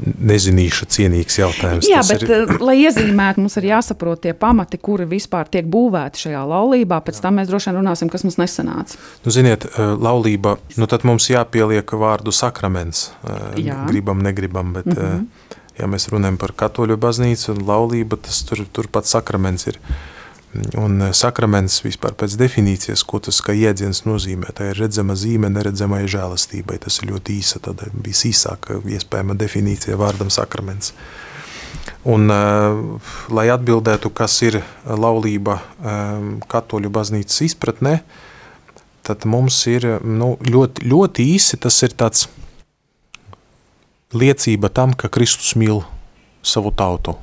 nezinīša 0.03 0.87
cienīgs 0.91 1.37
jautājums. 1.39 1.87
Jā, 1.89 2.01
bet, 2.07 2.25
ir... 2.25 2.31
Eh, 2.35 2.53
lai 2.63 2.75
iezīmētu, 2.83 3.43
mums 3.43 3.57
ir 3.59 3.69
jāsaprot 3.69 4.21
tie 4.25 4.33
pamati, 4.37 4.79
kuri 4.81 5.07
vispār 5.09 5.49
tiek 5.51 5.67
būvēti 5.71 6.25
šajā 6.25 6.41
laulībā. 6.51 6.99
Pēc 7.05 7.21
tam 7.23 7.39
mēs 7.39 7.49
droši 7.51 7.71
vien 7.71 7.79
runāsim, 7.79 8.11
kas 8.11 8.25
mums 8.27 8.39
nesanāca. 8.41 8.99
Nu, 9.25 9.33
ziniet, 9.33 9.67
eh, 9.71 9.93
laulība, 10.07 10.57
nu 10.79 10.89
tad 10.91 11.07
mums 11.07 11.29
jāpieliek 11.31 11.95
vārdu 11.95 12.33
sakraments. 12.35 13.09
Eh, 13.23 13.61
Jā. 13.69 13.79
Gribam, 13.89 14.21
negribam, 14.23 14.73
bet, 14.73 14.85
mm 14.85 14.97
-hmm. 14.99 15.55
ja 15.79 15.87
mēs 15.87 16.09
runājam 16.11 16.37
par 16.37 16.51
katoļu 16.51 16.97
baznīcu 16.97 17.55
un 17.55 17.63
laulību, 17.65 18.21
tas 18.21 18.43
tur, 18.43 18.65
tur 18.71 18.87
pats 18.87 19.09
sakraments 19.09 19.67
ir. 19.67 19.79
Un 20.79 20.99
eh, 21.01 21.11
sakraments 21.15 21.81
vispār 21.83 22.15
pēc 22.17 22.35
definīcijas, 22.39 23.03
ko 23.07 23.19
tas 23.23 23.41
kā 23.43 23.55
jēdziens 23.55 24.03
nozīmē, 24.07 24.53
tā 24.55 24.71
ir 24.71 24.79
redzama 24.79 25.15
zīme 25.19 25.49
neredzamai 25.51 26.05
žēlastībai. 26.11 26.79
Tas 26.85 26.99
ir 27.01 27.11
ļoti 27.11 27.39
īsa, 27.41 27.61
tāda 27.65 27.89
visīsāka 27.93 28.79
iespējama 28.97 29.37
definīcija 29.39 29.97
vārdam 29.99 30.31
sakraments. 30.33 30.93
Un, 32.05 32.29
uh, 32.29 33.09
lai 33.33 33.47
atbildētu, 33.53 34.11
kas 34.13 34.37
ir 34.45 34.59
laulība 34.85 35.57
katoļu 36.49 36.91
baznīcas 36.93 37.41
izpratnē, 37.47 37.95
tad 39.05 39.25
mums 39.29 39.57
ir 39.69 39.87
nu, 40.05 40.35
ļoti, 40.45 40.85
ļoti 40.85 41.27
īsi 41.35 41.59
tas 41.61 41.81
ir 41.85 41.97
tāds 41.97 42.27
liecība 44.13 44.69
tam, 44.73 44.93
ka 44.93 45.09
Kristus 45.13 45.53
mīl 45.57 45.83
savu 46.45 46.73
tautu 46.73 47.17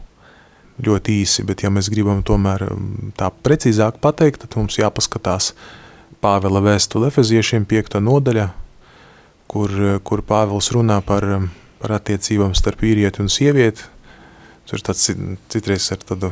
ļoti 0.83 1.21
īsi, 1.23 1.45
bet 1.47 1.62
ja 1.62 1.71
mēs 1.73 1.90
gribam 1.92 2.23
tomēr 2.27 2.66
um, 2.71 3.12
tā 3.18 3.31
precīzāk 3.45 4.01
pateikt, 4.03 4.45
tad 4.45 4.59
mums 4.59 4.81
jāpaskatās 4.81 5.53
Pāvela 6.23 6.61
vēstule 6.62 7.09
Efeziešiem 7.11 7.64
5. 7.66 7.97
nodaļa, 8.03 8.47
kur, 9.51 9.73
kur 10.07 10.23
Pāvils 10.27 10.71
runā 10.75 11.01
par, 11.07 11.27
um, 11.38 11.49
par 11.83 11.97
attiecībām 11.99 12.55
starp 12.59 12.85
vīrieti 12.85 13.23
un 13.25 13.31
sievieti. 13.33 13.88
Tur 14.71 14.83
tāds 14.87 15.09
citreiz 15.51 15.88
ar 15.92 16.05
tādu 16.07 16.31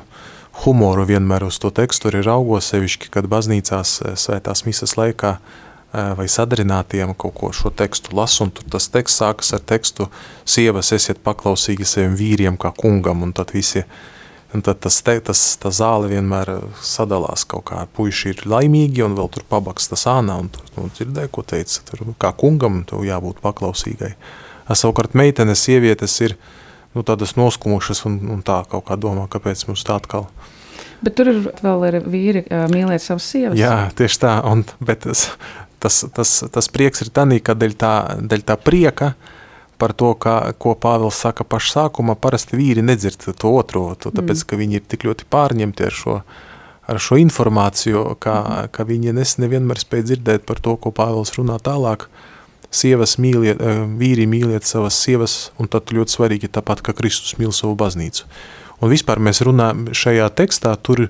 humoru 0.62 1.06
vienmēr 1.08 1.44
uz 1.46 1.58
to 1.62 1.72
tekstu 1.74 2.10
arī 2.10 2.22
raugos 2.26 2.70
sevišķi, 2.70 3.10
kad 3.14 3.26
baznīcās 3.30 3.96
eh, 4.02 4.14
svētās 4.18 4.64
misas 4.66 4.94
laikā 4.98 5.34
eh, 5.36 6.12
vai 6.18 6.26
sadarinātiem 6.30 7.14
kaut 7.18 7.34
ko 7.38 7.50
šo 7.54 7.74
tekstu 7.74 8.14
lasu, 8.18 8.46
un 8.46 8.54
tur 8.54 8.70
tas 8.76 8.86
teksts 8.94 9.22
sākas 9.22 9.52
ar 9.58 9.66
tekstu 9.66 10.06
sievas 10.46 10.94
esiet 10.96 11.22
paklausīgi 11.26 11.86
saviem 11.86 12.16
vīriem 12.18 12.58
kā 12.60 12.72
kungam, 12.78 13.26
un 13.26 13.34
tad 13.36 13.54
visi 13.54 13.82
uh, 13.82 14.00
Un 14.50 14.64
tad 14.66 14.80
tas, 14.82 14.96
te, 15.06 15.14
tas 15.22 15.40
tā 15.62 15.70
zāle 15.70 16.08
vienmēr 16.10 16.48
uh, 16.56 16.78
sadalās 16.82 17.44
kaut 17.46 17.68
kā. 17.70 17.84
Puiši 17.94 18.32
ir 18.32 18.40
laimīgi 18.50 19.04
un 19.06 19.14
vēl 19.18 19.30
tur 19.30 19.44
pabaks 19.50 19.86
tas 19.92 20.08
ānā. 20.10 20.40
Un 20.42 20.50
tur 20.50 20.66
nu, 20.74 20.88
dzirdēja, 20.96 21.30
ko 21.30 21.44
teica. 21.46 21.84
Tur 21.86 22.02
kā 22.18 22.32
kungam 22.34 22.82
tev 22.88 23.04
jābūt 23.06 23.38
paklausīgai. 23.44 24.16
Es 24.70 24.82
savukārt 24.82 25.14
meitenes, 25.18 25.62
sievietes 25.62 26.16
ir 26.26 26.34
nu, 26.96 27.04
tādas 27.06 27.36
noskumušas 27.38 28.02
un, 28.10 28.18
un 28.34 28.42
tā 28.46 28.60
kaut 28.70 28.88
kā 28.90 28.98
domā, 28.98 29.28
kāpēc 29.30 29.68
mums 29.70 29.86
tā 29.86 30.00
atkal. 30.02 30.26
Bet 31.00 31.14
tur 31.16 31.30
ir 31.30 31.42
vēl 31.62 31.86
ir 31.88 32.00
vīri 32.10 32.44
mīlēt 32.74 33.06
savas 33.06 33.30
sievas. 33.30 33.58
Jā, 33.58 33.86
tieši 33.96 34.22
tā. 34.26 34.36
Un, 34.50 34.66
bet 34.82 35.06
tas, 35.06 35.28
tas, 35.82 36.02
tas, 36.16 36.38
tas 36.50 36.70
prieks 36.74 37.06
ir 37.06 37.14
tanī, 37.14 37.38
ka 37.38 37.54
dēļ 37.58 37.76
tā, 37.78 37.94
dēļ 38.18 38.44
tā 38.50 38.58
prieka, 38.60 39.14
uh, 39.14 39.39
par 39.80 39.94
to, 39.96 40.12
ka, 40.20 40.36
ko 40.60 40.74
Pāvils 40.78 41.18
saka 41.24 41.46
pašā 41.48 41.86
sākumā, 41.86 42.16
parasti 42.20 42.58
vīri 42.58 42.84
nedzird 42.84 43.30
to 43.32 43.52
otro, 43.56 43.88
to, 43.96 44.12
tāpēc, 44.12 44.42
mm. 44.42 44.48
ka 44.50 44.58
viņi 44.60 44.78
ir 44.78 44.86
tik 44.92 45.06
ļoti 45.08 45.28
pārņemti 45.32 45.86
ar 45.88 45.96
šo, 45.96 46.16
ar 46.90 47.00
šo 47.00 47.18
informāciju, 47.22 48.04
ka, 48.22 48.36
ka 48.74 48.86
viņi 48.88 49.16
nes 49.16 49.36
nevienmēr 49.40 49.80
spēj 49.80 50.06
dzirdēt 50.10 50.46
par 50.48 50.60
to, 50.62 50.76
ko 50.76 50.92
Pāvils 50.94 51.34
runā 51.38 51.58
tālāk. 51.64 52.06
Sievas 52.70 53.16
mīliet, 53.18 53.58
eh, 53.58 53.82
vīri 53.98 54.28
mīliet 54.30 54.68
savas 54.68 54.98
sievas, 55.00 55.50
un 55.58 55.66
tad 55.70 55.90
ļoti 55.90 56.14
svarīgi 56.14 56.52
tāpat, 56.54 56.84
ka 56.86 56.94
Kristus 56.94 57.34
mīl 57.40 57.50
savu 57.56 57.74
baznīcu. 57.80 58.28
Un 58.80 58.92
vispār 58.92 59.18
mēs 59.18 59.42
runājam 59.44 59.88
šajā 59.96 60.30
tekstā, 60.38 60.76
tur, 60.78 61.08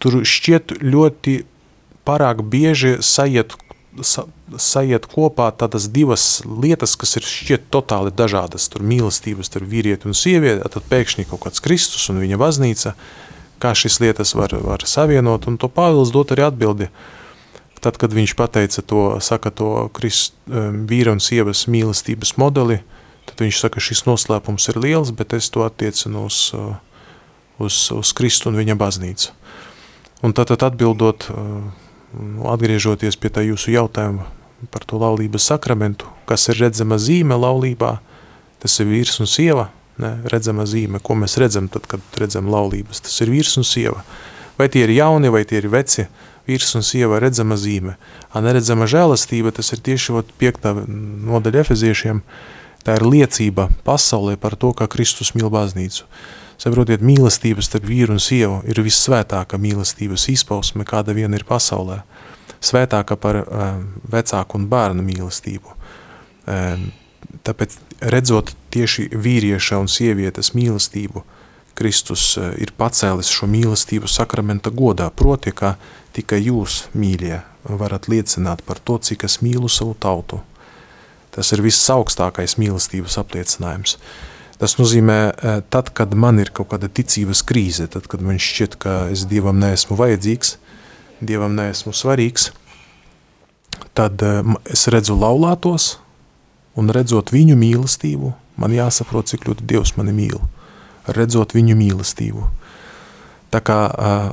tur 0.00 0.22
šķiet 0.24 0.78
ļoti 0.80 1.42
pārāk 2.08 2.40
bieži 2.48 2.96
sajiet 3.04 3.52
sa, 4.02 4.24
sajiet 4.56 5.06
kopā 5.10 5.50
tādas 5.52 5.88
divas 5.92 6.40
lietas, 6.44 6.94
kas 6.96 7.18
ir 7.18 7.26
šķiet 7.26 7.68
totāli 7.72 8.12
dažādas. 8.14 8.68
Tur 8.72 8.84
mīlestības 8.86 9.50
starp 9.50 9.68
vīrieti 9.68 10.08
un 10.08 10.16
sievieti, 10.16 10.64
tad 10.64 10.86
pēkšņi 10.88 11.28
kaut 11.28 11.44
kāds 11.44 11.62
Kristus 11.64 12.08
un 12.12 12.20
viņa 12.22 12.38
baznīca, 12.40 12.94
kā 13.60 13.74
šīs 13.76 14.00
lietas 14.00 14.34
var, 14.38 14.54
var 14.64 14.84
savienot, 14.88 15.48
un 15.50 15.58
to 15.60 15.68
Pāvils 15.72 16.12
dot 16.14 16.32
arī 16.32 16.46
atbildi. 16.48 16.88
Tad, 17.78 17.98
kad 18.00 18.14
viņš 18.14 18.34
pateica 18.34 18.82
to, 18.82 19.02
saka 19.22 19.52
to 19.54 19.88
Krist, 19.94 20.34
um, 20.50 20.84
vīra 20.90 21.12
un 21.14 21.20
sievas 21.22 21.66
mīlestības 21.70 22.34
modeli, 22.40 22.80
tad 23.28 23.44
viņš 23.44 23.60
saka, 23.60 23.82
šis 23.82 24.02
noslēpums 24.08 24.66
ir 24.72 24.80
liels, 24.82 25.12
bet 25.14 25.36
es 25.36 25.50
to 25.54 25.62
attiecinu 25.66 26.24
uz, 26.26 26.40
uh, 26.58 26.72
uz, 27.62 27.84
uz 27.94 28.14
Kristu 28.18 28.50
un 28.50 28.58
viņa 28.58 28.74
baznīcu. 28.80 29.30
Un 30.26 30.34
tad, 30.34 30.50
tad 30.50 30.64
atbildot, 30.72 31.28
uh, 31.30 31.86
atgriežoties 32.50 33.20
pie 33.20 33.30
tā 33.30 33.46
jūsu 33.46 33.76
jautājuma 33.76 34.26
par 34.72 34.84
to 34.88 34.98
laulības 34.98 35.48
sakramentu, 35.52 36.08
kas 36.28 36.48
ir 36.50 36.58
redzama 36.62 36.98
zīme 37.00 37.38
laulībā, 37.38 37.98
tas 38.62 38.78
ir 38.82 38.88
vīrs 38.90 39.20
un 39.22 39.30
sieva, 39.30 39.68
ne, 40.02 40.16
redzama 40.30 40.66
zīme, 40.68 41.00
ko 41.02 41.16
mēs 41.18 41.38
redzam 41.40 41.68
tad, 41.72 41.86
kad 41.90 42.18
redzam 42.18 42.50
laulības, 42.50 43.02
tas 43.06 43.14
ir 43.22 43.32
vīrs 43.32 43.56
un 43.60 43.66
sieva. 43.66 44.02
Vai 44.58 44.66
tie 44.72 44.82
ir 44.86 44.94
jauni, 44.96 45.30
vai 45.30 45.44
tie 45.46 45.60
ir 45.60 45.68
veci, 45.70 46.08
vīrs 46.48 46.74
un 46.78 46.86
sieva 46.86 47.20
redzama 47.22 47.58
zīme. 47.60 47.94
A 48.34 48.42
neredzama 48.42 48.88
žēlastība, 48.90 49.52
tas 49.54 49.70
ir 49.74 49.82
tieši 49.84 50.16
ot, 50.18 50.32
piektā 50.40 50.74
nodaļa 50.74 51.62
efeziešiem, 51.62 52.22
tā 52.82 52.98
ir 52.98 53.06
liecība 53.06 53.68
pasaulē 53.86 54.38
par 54.40 54.56
to, 54.58 54.72
ka 54.74 54.90
Kristus 54.90 55.34
mīl 55.36 55.52
baznīcu. 55.52 56.08
Saprotiet, 56.58 57.04
mīlestība 57.06 57.62
starp 57.62 57.86
vīru 57.86 58.16
un 58.16 58.22
sievu 58.22 58.62
ir 58.66 58.80
vissvētākā 58.82 59.60
mīlestības 59.62 60.26
izpausme, 60.32 60.86
kāda 60.88 61.14
vien 61.14 61.34
ir 61.36 61.44
pasaulē. 61.46 62.00
Svētāka 62.58 63.14
par 63.14 63.44
um, 63.44 63.84
vecāku 64.10 64.58
un 64.58 64.64
bērnu 64.70 65.04
mīlestību. 65.06 65.76
Um, 66.50 66.88
tāpēc 67.46 67.76
redzot 68.10 68.50
tieši 68.74 69.06
vīrieša 69.14 69.78
un 69.78 69.86
sievietes 69.92 70.50
mīlestību, 70.58 71.22
Kristus 71.78 72.32
uh, 72.40 72.50
ir 72.58 72.74
pacēlis 72.74 73.30
šo 73.30 73.46
mīlestību 73.46 74.10
sakramenta 74.10 74.74
godā, 74.74 75.06
proti, 75.14 75.54
ka 75.54 75.76
tikai 76.18 76.40
jūs, 76.48 76.88
mīļie, 76.98 77.38
varat 77.70 78.10
liecināt 78.10 78.64
par 78.66 78.82
to, 78.82 78.98
cik 78.98 79.28
es 79.30 79.38
mīlu 79.46 79.70
savu 79.70 79.94
tautu. 79.94 80.40
Tas 81.30 81.52
ir 81.54 81.62
viss 81.62 81.86
augstākais 81.94 82.56
mīlestības 82.58 83.20
apliecinājums. 83.22 83.94
Tas 84.58 84.74
nozīmē, 84.74 85.18
eh, 85.30 85.60
tad, 85.70 85.92
kad 85.94 86.14
man 86.14 86.38
ir 86.42 86.50
kaut 86.50 86.72
kāda 86.72 86.88
ticības 86.90 87.44
krīze, 87.46 87.86
tad, 87.86 88.08
kad 88.10 88.20
man 88.20 88.40
šķiet, 88.42 88.78
ka 88.78 89.08
es 89.12 89.24
Dievam 89.30 89.58
neesmu 89.62 89.96
vajadzīgs, 89.96 90.56
Dievam 91.22 91.54
neesmu 91.54 91.92
svarīgs, 91.94 92.50
tad 93.94 94.22
es 94.66 94.86
redzu 94.86 95.14
laulātos, 95.18 95.96
un 96.78 96.90
redzot 96.94 97.32
viņu 97.34 97.56
mīlestību, 97.58 98.32
man 98.56 98.74
jāsaprot, 98.74 99.30
cik 99.30 99.48
ļoti 99.48 99.66
Dievs 99.66 99.96
mani 99.98 100.14
mīl. 100.14 100.38
Redzot 101.06 101.54
viņu 101.56 101.74
mīlestību. 101.78 102.46
Tā 103.48 103.60
kā 103.64 103.78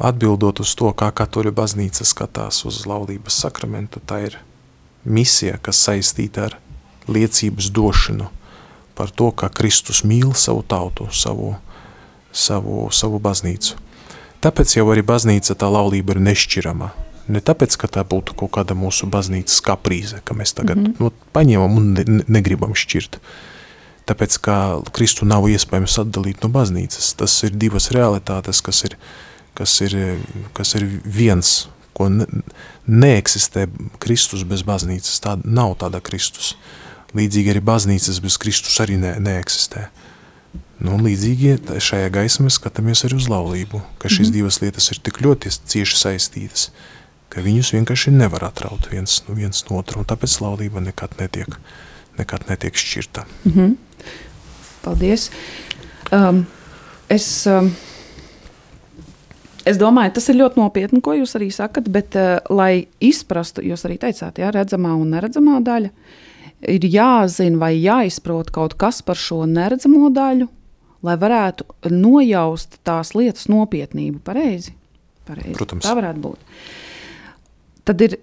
atbildot 0.04 0.60
uz 0.60 0.74
to, 0.76 0.92
kā 0.92 1.08
katoļu 1.16 1.54
baznīca 1.56 2.06
skatās 2.06 2.66
uz 2.68 2.84
laulības 2.90 3.38
sakramentu, 3.46 4.02
tā 4.04 4.26
ir 4.28 4.40
misija, 5.06 5.56
kas 5.62 5.80
saistīta 5.88 6.50
ar 6.50 6.58
liecības 7.08 7.70
došanu 7.72 8.28
par 8.96 9.12
to, 9.12 9.32
kā 9.32 9.50
Kristus 9.54 10.04
mīl 10.08 10.34
savu 10.34 10.64
tautu, 10.68 11.08
savu, 11.12 11.56
savu, 12.32 12.88
savu 12.92 13.20
baznīcu. 13.20 13.76
Tāpēc 14.46 14.78
jau 14.78 14.86
arī 14.94 15.02
baznīca 15.06 15.56
tā 15.58 15.70
laulība 15.72 16.16
ir 16.16 16.22
nešķirama. 16.28 16.92
Ne 17.34 17.42
tāpēc, 17.42 17.74
ka 17.82 17.90
tā 17.90 18.04
būtu 18.06 18.36
kaut 18.38 18.52
kāda 18.60 18.76
mūsu 18.78 19.08
baznīcas 19.10 19.58
kaprīze, 19.66 20.20
ka 20.22 20.36
mēs 20.38 20.54
tagad 20.54 20.78
mm 20.78 20.86
-hmm. 20.86 20.96
nu, 21.00 21.12
paņemam 21.34 21.78
un 21.78 21.94
ne, 21.94 22.04
ne, 22.08 22.24
negribam 22.28 22.76
šķirt. 22.78 23.20
Tāpēc, 24.06 24.38
ka 24.38 24.56
Kristu 24.94 25.26
nav 25.26 25.48
iespējams 25.50 25.98
atdalīt 26.04 26.44
no 26.44 26.50
baznīcas. 26.54 27.16
Tas 27.18 27.44
ir 27.44 27.56
divas 27.58 27.90
realitātes, 27.92 28.62
kas 28.62 28.84
ir, 28.86 28.98
kas 29.58 29.82
ir, 29.82 30.20
kas 30.54 30.76
ir 30.76 30.86
viens, 31.06 31.68
ko 31.94 32.10
ne, 32.10 32.28
neeksistē 32.86 33.66
Kristus 34.00 34.44
bez 34.44 34.62
baznīcas. 34.62 35.20
Tā 35.20 35.40
nav 35.44 35.78
tāda 35.82 36.04
Kristus. 36.06 36.54
Līdzīgi 37.16 37.54
arī 37.54 37.62
baznīcas 37.64 38.20
bez 38.24 38.38
Kristus 38.42 38.76
arī 38.84 38.98
ne, 39.00 39.16
neeksistē. 39.24 39.88
Nu, 40.84 40.98
līdzīgi 41.00 41.80
šajā 41.80 42.10
gaismē 42.12 42.52
skatāmies 42.52 43.06
arī 43.08 43.16
uz 43.16 43.30
laulību, 43.32 43.80
ka 44.00 44.12
šīs 44.12 44.28
-hmm. 44.28 44.36
divas 44.36 44.60
lietas 44.62 44.92
ir 44.92 45.00
tik 45.00 45.22
ļoti 45.24 45.54
cieši 45.72 45.98
saistītas 45.98 46.70
ka 47.36 47.44
viņus 47.44 47.74
vienkārši 47.76 48.14
nevar 48.16 48.48
atraut 48.48 48.88
viens, 48.88 49.18
nu, 49.28 49.36
viens 49.36 49.66
no 49.68 49.82
otru, 49.82 50.00
un 50.00 50.08
tāpēc 50.08 50.38
laulība 50.40 50.84
nekad 50.84 51.18
netiek, 51.20 51.58
nekad 52.20 52.48
netiek 52.48 52.78
šķirta. 52.80 53.26
Mm 53.44 53.52
-hmm. 53.52 53.76
Paldies. 54.86 55.32
Um, 56.14 56.46
es, 57.10 57.46
um, 57.48 57.74
es 59.66 59.78
domāju, 59.78 60.14
tas 60.14 60.30
ir 60.30 60.36
ļoti 60.36 60.62
nopietni, 60.62 61.02
ko 61.02 61.14
jūs 61.14 61.36
arī 61.36 61.52
sakat, 61.52 61.90
bet, 61.90 62.16
uh, 62.16 62.40
lai 62.50 62.88
izprastu, 63.00 63.62
jūs 63.62 63.86
arī 63.86 63.98
teicāt, 63.98 64.40
jā, 64.40 64.52
redzamā 64.52 64.96
un 64.96 65.10
neredzamā 65.10 65.60
daļa, 65.64 65.90
ir 66.62 66.86
jāzina 66.88 67.60
vai 67.60 67.74
jāizprot 67.78 68.52
kaut 68.56 68.78
kas 68.80 69.02
par 69.06 69.20
šo 69.20 69.44
neredzamo 69.50 70.10
daļu, 70.14 70.48
lai 71.06 71.18
varētu 71.22 71.68
nojaust 71.94 72.80
tās 72.88 73.14
lietas 73.18 73.50
nopietnību. 73.52 74.22
Pareizi? 74.26 74.74
Pareizi. 75.28 75.58
Protams. 75.58 75.86
Tā 75.86 75.94
varētu 75.98 76.24
būt. 76.24 76.58
Tad 77.86 78.02
ir 78.02 78.18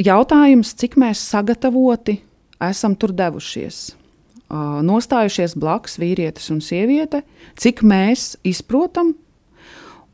jautājums, 0.00 0.72
cik 0.78 0.96
mēs 1.00 1.20
sagatavoti 1.32 2.20
esam 2.64 2.96
tur 2.96 3.12
devušies. 3.16 3.90
Nostājušies 4.86 5.56
blakus 5.58 5.96
vīrietis 5.98 6.52
un 6.54 6.60
sieviete, 6.62 7.24
cik 7.58 7.82
mēs 7.82 8.36
izprotam 8.46 9.16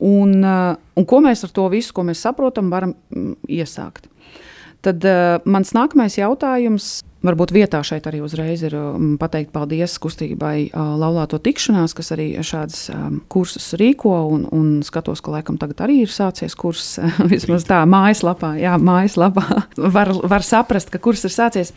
un, 0.03 0.33
un 0.43 1.07
ko 1.07 1.21
mēs 1.23 1.45
ar 1.47 1.53
to 1.55 1.67
visu, 1.73 1.93
ko 1.95 2.07
mēs 2.09 2.25
saprotam, 2.25 2.73
varam 2.73 2.95
mm, 3.13 3.37
iesākt. 3.61 4.09
Tad 4.83 5.05
uh, 5.07 5.37
mans 5.47 5.71
nākamais 5.77 6.17
jautājums 6.19 7.03
Varbūt 7.23 7.53
vietā 7.55 7.79
šeit 7.87 8.07
arī 8.11 8.19
uzreiz 8.25 8.65
ir 8.67 8.75
um, 8.75 9.13
pateikt 9.21 9.53
paldies 9.55 9.95
kustībai 10.03 10.57
uh, 10.73 10.95
Laulāto 10.99 11.39
tikšanās, 11.43 11.95
kas 11.95 12.11
arī 12.17 12.27
šādas 12.43 12.81
um, 12.91 13.21
kursus 13.31 13.73
rīko. 13.79 14.15
Un, 14.33 14.45
un 14.51 14.73
skatos, 14.87 15.23
ka 15.23 15.37
laikam 15.37 15.59
tagad 15.61 15.85
arī 15.87 16.01
ir 16.03 16.11
sācies 16.11 16.57
kurs. 16.59 16.97
Vismaz 17.33 17.67
tā 17.69 17.83
mājaslapā, 17.87 18.57
jā, 18.59 18.75
mājaslapā 18.83 19.47
var, 19.97 20.13
var 20.35 20.47
saprast, 20.47 20.91
ka 20.91 20.99
kurs 21.03 21.23
ir 21.29 21.35
sācies. 21.35 21.73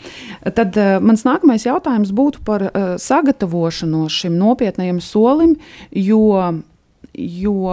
Tad 0.58 0.82
uh, 0.82 0.98
mans 1.04 1.28
nākamais 1.28 1.68
jautājums 1.68 2.14
būtu 2.16 2.42
par 2.48 2.70
uh, 2.72 2.96
sagatavošanos 3.02 4.22
šim 4.26 4.40
nopietnējam 4.42 4.98
solim, 5.04 5.60
jo, 5.94 6.26
jo 7.14 7.70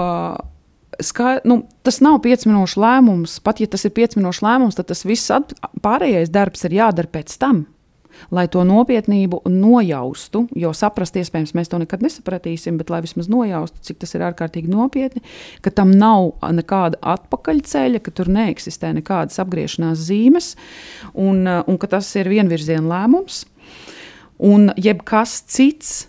Ska, 1.00 1.38
nu, 1.48 1.62
tas 1.86 2.02
nav 2.04 2.18
pieci 2.24 2.50
minūšu 2.50 2.80
lēmums. 2.82 3.38
Pat 3.44 3.62
ja 3.62 3.68
tas 3.70 3.86
ir 3.88 3.94
pieci 3.96 4.18
minūšu 4.20 4.44
lēmums, 4.44 4.76
tad 4.76 4.90
tas 4.90 5.06
viss 5.08 5.32
at, 5.32 5.54
pārējais 5.84 6.32
darbs 6.32 6.66
ir 6.68 6.76
jādara 6.76 7.08
pēc 7.08 7.38
tam. 7.40 7.64
Lai 8.30 8.44
to 8.52 8.60
nopietnību 8.66 9.40
nojaustu, 9.48 10.44
jo 10.54 10.70
saprast, 10.76 11.16
iespējams, 11.18 11.54
mēs 11.56 11.72
to 11.72 11.80
nekad 11.80 12.04
nesapratīsim, 12.04 12.76
bet 12.78 12.92
lai 12.92 13.00
vismaz 13.02 13.30
nojaustu, 13.32 13.80
cik 13.88 14.02
tas 14.04 14.12
ir 14.14 14.26
ārkārtīgi 14.28 14.70
nopietni, 14.70 15.24
ka 15.64 15.72
tam 15.74 15.94
nav 15.96 16.34
nekāda 16.54 17.00
atpakaļceļa, 17.14 18.02
ka 18.04 18.14
tur 18.14 18.30
neeksistē 18.32 18.92
nekādas 19.00 19.40
apgriešanās 19.42 20.06
zīmes, 20.06 20.52
un, 21.16 21.42
un 21.48 21.80
ka 21.80 21.90
tas 21.96 22.12
ir 22.20 22.30
vienvirziena 22.30 22.84
lēmums. 22.92 23.46
Un 24.42 24.72
jebkas 24.76 25.40
cits, 25.48 26.06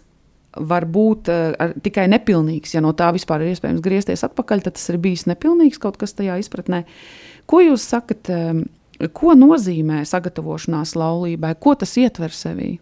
var 0.57 0.85
būt 0.89 1.29
uh, 1.31 1.73
tikai 1.83 2.05
nepilnīgs. 2.11 2.75
Ja 2.75 2.83
no 2.83 2.93
tā 2.97 3.09
vispār 3.15 3.43
ir 3.43 3.53
iespējams 3.53 3.83
griezties 3.83 4.25
atpakaļ, 4.27 4.65
tad 4.65 4.77
tas 4.77 4.87
ir 4.93 4.99
bijis 5.01 5.27
nepilnīgs 5.29 5.81
kaut 5.81 5.99
kas 6.01 6.15
tajā 6.17 6.37
izpratnē. 6.41 6.83
Ko 7.49 7.59
jūs 7.59 7.83
sakat, 7.91 8.29
ko 9.17 9.33
nozīmē 9.35 10.03
sagatavošanās 10.07 10.93
laulībai, 10.95 11.51
ko 11.59 11.73
tas 11.75 11.97
ietver 11.99 12.31
sevī? 12.31 12.77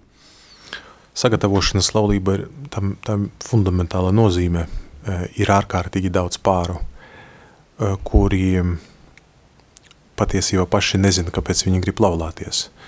Sagatavošanās 1.17 1.89
laulība 1.95 2.37
ir 2.37 2.45
tam, 2.71 2.93
tam 3.07 3.31
fundamentāla 3.43 4.13
nozīme. 4.15 4.67
Uh, 5.01 5.25
ir 5.41 5.49
ārkārtīgi 5.49 6.11
daudz 6.13 6.37
pāru, 6.45 6.75
uh, 6.77 7.95
kuri 8.05 8.61
patiesībā 10.19 10.67
paši 10.69 10.99
nezina, 11.01 11.33
kāpēc 11.33 11.65
viņi 11.65 11.81
grib 11.81 12.03
laulāties. 12.05 12.67
Uh, 12.67 12.80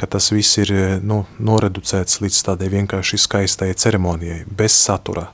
ka 0.00 0.08
tas 0.10 0.30
viss 0.34 0.58
ir 0.58 0.72
nu, 1.06 1.22
noreducēts 1.38 2.20
līdz 2.24 2.42
tādai 2.48 2.70
vienkārši 2.72 3.20
skaistai 3.20 3.72
ceremonijai, 3.78 4.42
bez 4.50 4.76
satura. 4.76 5.30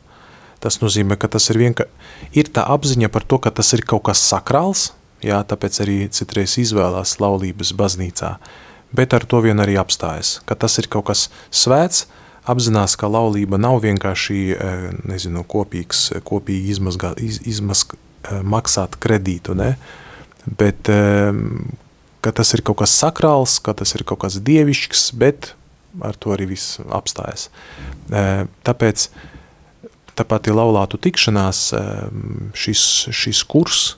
Tas 0.61 0.83
nozīmē, 0.83 1.16
ka 1.16 1.31
tas 1.33 1.49
ir 1.53 1.61
vienkārši 1.61 2.37
ir 2.37 2.51
tā 2.53 2.64
apziņa 2.68 3.09
par 3.12 3.25
to, 3.25 3.40
ka 3.40 3.53
tas 3.55 3.73
ir 3.77 3.85
kaut 3.88 4.05
kas 4.11 4.23
sakrāls, 4.23 4.90
jā, 5.25 5.40
tāpēc 5.44 5.81
arī 5.85 5.99
citreiz 6.12 6.57
izvēlās 6.61 7.16
laulības 7.23 7.73
baznīcā, 7.77 8.35
bet 8.96 9.16
ar 9.16 9.27
to 9.29 9.40
vien 9.44 9.61
arī 9.62 9.79
apstājas, 9.81 10.38
ka 10.44 10.57
tas 10.59 10.79
ir 10.83 10.90
kaut 10.92 11.09
kas 11.11 11.29
svēts, 11.51 12.07
apzinās, 12.51 12.96
ka 13.01 13.11
laulība 13.11 13.61
nav 13.61 13.81
vienkārši, 13.85 14.40
nezinu, 15.09 15.44
kopīgs, 15.49 16.09
kopīgi 16.27 16.75
izmazgā, 16.77 17.14
iz, 17.20 17.40
izmazg, 17.49 17.96
maksāt 18.44 18.99
kredītu, 19.01 19.57
ne? 19.57 19.75
bet 20.61 20.88
ka 22.21 22.33
tas 22.37 22.53
ir 22.57 22.63
kaut 22.67 22.81
kas 22.83 22.95
sakrāls, 23.01 23.59
ka 23.65 23.75
tas 23.77 23.95
ir 23.97 24.05
kaut 24.09 24.23
kas 24.25 24.39
dievišķs, 24.45 25.11
bet 25.21 25.55
ar 26.07 26.17
to 26.21 26.35
arī 26.35 26.51
viss 26.53 26.79
apstājas. 26.93 27.49
Tāpēc 28.11 29.09
tāpat 30.19 30.51
ir 30.51 30.59
laulātu 30.59 31.01
tikšanās 31.01 31.71
šis, 32.59 32.85
šis 33.15 33.47
kurs, 33.49 33.89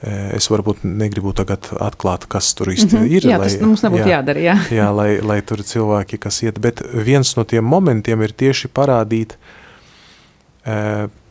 Es 0.00 0.46
varbūt 0.48 0.80
negribu 0.88 1.34
tagad 1.36 1.66
atklāt, 1.76 2.22
kas 2.32 2.54
tur 2.56 2.70
īsti 2.72 2.88
mm 2.88 3.00
-hmm. 3.02 3.16
ir. 3.16 3.24
Jā, 3.28 3.36
lai, 3.36 3.48
tas 3.50 3.60
mums 3.60 3.82
nebūtu 3.84 4.06
jā, 4.08 4.14
jādara. 4.14 4.40
Jā, 4.40 4.54
jā 4.72 4.86
lai, 4.96 5.20
lai 5.20 5.42
tur 5.44 5.60
cilvēki, 5.60 6.16
kas 6.18 6.42
iet, 6.42 6.58
bet 6.58 6.80
viens 6.94 7.36
no 7.36 7.44
tiem 7.44 7.64
momentiem 7.64 8.22
ir 8.22 8.32
tieši 8.32 8.68
parādīt, 8.72 9.36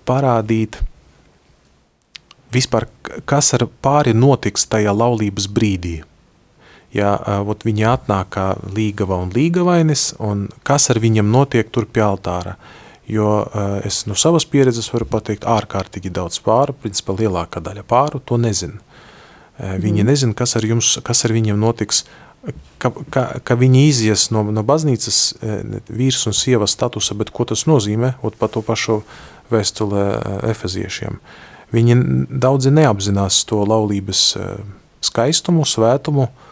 parādīt 0.05 0.77
vispār, 2.53 2.85
kas 3.25 3.53
ar 3.53 3.65
pāri 3.81 4.13
notiks 4.13 4.69
tajā 4.69 4.93
laulības 4.93 5.49
brīdī 5.49 6.03
ja 6.95 7.13
ot, 7.45 7.65
viņi 7.67 7.85
atnāk 7.89 8.31
kā 8.35 8.45
līgava 8.75 9.19
un 9.23 9.33
līgavainis, 9.33 10.13
un 10.23 10.47
kas 10.67 10.89
ar 10.93 10.99
viņam 11.01 11.29
notiek 11.31 11.69
tur 11.71 11.87
pie 11.89 12.03
altāra. 12.05 12.57
Jo 13.09 13.41
es 13.85 14.03
no 14.05 14.13
savas 14.17 14.45
pieredzes 14.45 14.91
varu 14.93 15.07
pateikt, 15.09 15.47
ārkārtīgi 15.49 16.11
daudz 16.13 16.37
pāru, 16.45 16.75
principā 16.77 17.15
lielākā 17.17 17.61
daļa 17.65 17.83
pāru 17.89 18.21
to 18.21 18.37
nezina. 18.37 18.77
Viņi 19.59 20.03
mm. 20.03 20.07
nezina, 20.07 20.35
kas 20.37 20.55
ar, 20.55 20.65
jums, 20.65 20.93
kas 21.03 21.25
ar 21.25 21.33
viņiem 21.35 21.57
notiks, 21.59 22.03
ka, 22.77 22.93
ka, 23.11 23.23
ka 23.43 23.57
viņi 23.59 23.81
izies 23.89 24.27
no, 24.31 24.45
no 24.53 24.63
baznīcas 24.63 25.39
vīrs 25.89 26.21
un 26.29 26.37
sievas 26.37 26.77
statusa, 26.77 27.17
bet 27.17 27.33
ko 27.33 27.49
tas 27.49 27.65
nozīmē, 27.67 28.13
ot 28.23 28.37
pa 28.39 28.47
to 28.47 28.61
pašu 28.65 29.01
vēstulē 29.49 30.05
efeziešiem. 30.53 31.17
Viņi 31.73 31.97
daudzi 32.29 32.71
neapzinās 32.73 33.41
to 33.49 33.65
laulības 33.67 34.21
skaistumu, 35.05 35.65
svētumu, 35.67 36.29
uh, 36.29 36.48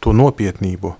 to 0.00 0.14
nopietnību. 0.16 0.94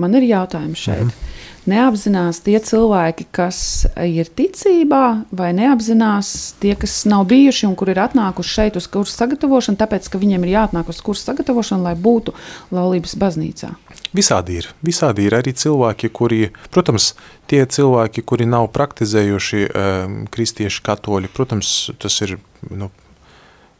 Man 0.00 0.14
ir 0.16 0.24
jautājums 0.24 0.80
šeit. 0.80 1.04
Mm 1.04 1.08
-hmm. 1.08 1.40
Neapzinās 1.62 2.40
tie 2.42 2.58
cilvēki, 2.58 3.26
kas 3.30 3.86
ir 4.02 4.26
ticībā, 4.26 5.22
vai 5.30 5.52
neapzinās 5.52 6.54
tie, 6.60 6.74
kas 6.74 7.04
nav 7.04 7.24
bijuši 7.30 7.66
un 7.66 7.76
kur 7.78 7.90
ir 7.92 8.00
atnākuši 8.02 8.50
šeit 8.50 8.76
uz 8.76 8.86
kursu 8.86 9.12
sagatavošanu, 9.12 9.78
tāpēc 9.78 10.08
ka 10.10 10.18
viņiem 10.18 10.42
ir 10.42 10.54
jāatnāk 10.56 10.88
uz 10.88 11.00
kursu 11.00 11.22
sagatavošanu, 11.22 11.82
lai 11.82 11.94
būtu 11.94 12.34
laulības 12.70 13.14
baznīcā? 13.14 13.70
Visādi 14.12 14.58
ir. 14.58 14.68
Visādi 14.82 15.22
ir 15.22 15.34
arī 15.38 15.52
cilvēki, 15.52 16.08
kuri, 16.08 16.50
protams, 16.70 17.14
tie 17.46 17.62
cilvēki, 17.66 18.22
kuri 18.22 18.46
nav 18.46 18.66
praktizējuši 18.74 19.62
um, 19.68 20.26
kristieši 20.26 20.82
katoļi, 20.82 21.28
protams, 21.28 21.90
tas 21.98 22.20
ir, 22.20 22.38
nu, 22.70 22.90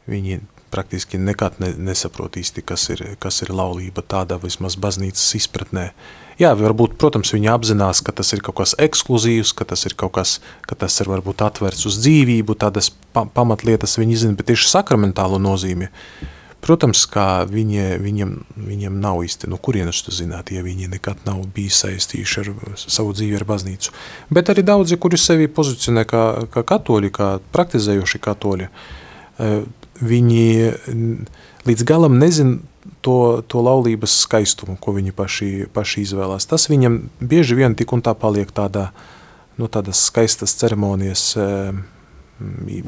viņi 0.07 0.40
praktiski 0.72 1.20
nekad 1.20 1.61
ne, 1.62 1.70
nesaprot 1.90 2.38
īsti, 2.40 2.64
kas 2.66 2.88
ir, 2.94 3.04
kas 3.22 3.42
ir 3.44 3.52
laulība 3.54 4.04
tādā 4.04 4.38
vismaz 4.42 4.78
baznīcas 4.80 5.35
izpratnē. 5.38 5.90
Jā, 6.40 6.54
varbūt, 6.56 6.96
protams, 7.00 7.35
viņi 7.35 7.50
apzinās, 7.52 8.00
ka 8.04 8.14
tas 8.16 8.32
ir 8.32 8.40
kaut 8.44 8.62
kas 8.62 8.72
ekskluzīvs, 8.80 9.52
ka 9.56 9.66
tas 9.68 9.85
ir 9.87 9.94
kaut 10.00 10.14
kas, 10.16 10.38
ka 10.64 10.78
tas 10.78 10.96
ir 11.02 11.11
varbūt 11.12 11.44
atvērts 11.44 11.87
uz 11.90 11.98
dzīvību, 12.00 12.56
tādas 12.58 12.88
pa 13.12 13.26
pamatlietas 13.28 13.98
viņi 14.00 14.22
zina, 14.24 14.38
bet 14.38 14.48
tieši 14.48 14.70
sakramentālo 14.72 15.38
nozīmi, 15.42 15.90
protams, 16.64 17.04
kā 17.11 17.44
viņi, 17.50 17.85
viņiem, 18.00 18.32
viņiem 18.56 18.96
nav 19.02 19.20
īsti, 19.26 19.50
no 19.52 19.58
kurienes 19.61 20.00
tu 20.06 20.14
zināt, 20.14 20.54
ja 20.54 20.64
viņi 20.64 20.88
nekad 20.94 21.26
nav 21.28 21.42
bijis 21.54 21.82
saistījuši 21.85 22.42
ar 22.42 22.50
savu 22.80 23.12
dzīvi 23.18 23.37
ar 23.37 23.46
baznīcu. 23.48 23.92
Bet 24.32 24.50
arī 24.54 24.64
daudzi, 24.66 24.98
kuri 25.02 25.20
sevi 25.20 25.50
pozicionē 25.52 26.06
kā, 26.08 26.24
kā 26.54 26.64
katoļi, 26.72 27.12
kā 27.12 27.30
praktizējoši 27.52 28.22
katoļi, 28.24 28.70
viņi 30.02 30.44
līdz 31.66 31.86
galam 31.86 32.18
nezin 32.18 32.60
to, 33.02 33.42
to 33.46 33.62
laulības 33.62 34.14
skaistumu, 34.24 34.76
ko 34.80 34.94
viņi 34.96 35.14
paši, 35.14 35.50
paši 35.74 36.04
izvēlās. 36.06 36.46
Tas 36.50 36.68
viņam 36.70 36.98
bieži 37.20 37.58
vien 37.58 37.76
tik 37.78 37.92
un 37.94 38.02
tā 38.04 38.14
paliek 38.18 38.50
tādā, 38.54 38.90
nu, 39.58 39.68
tādas 39.70 40.02
skaistas 40.08 40.54
ceremonijas 40.58 41.32
e, 41.36 41.46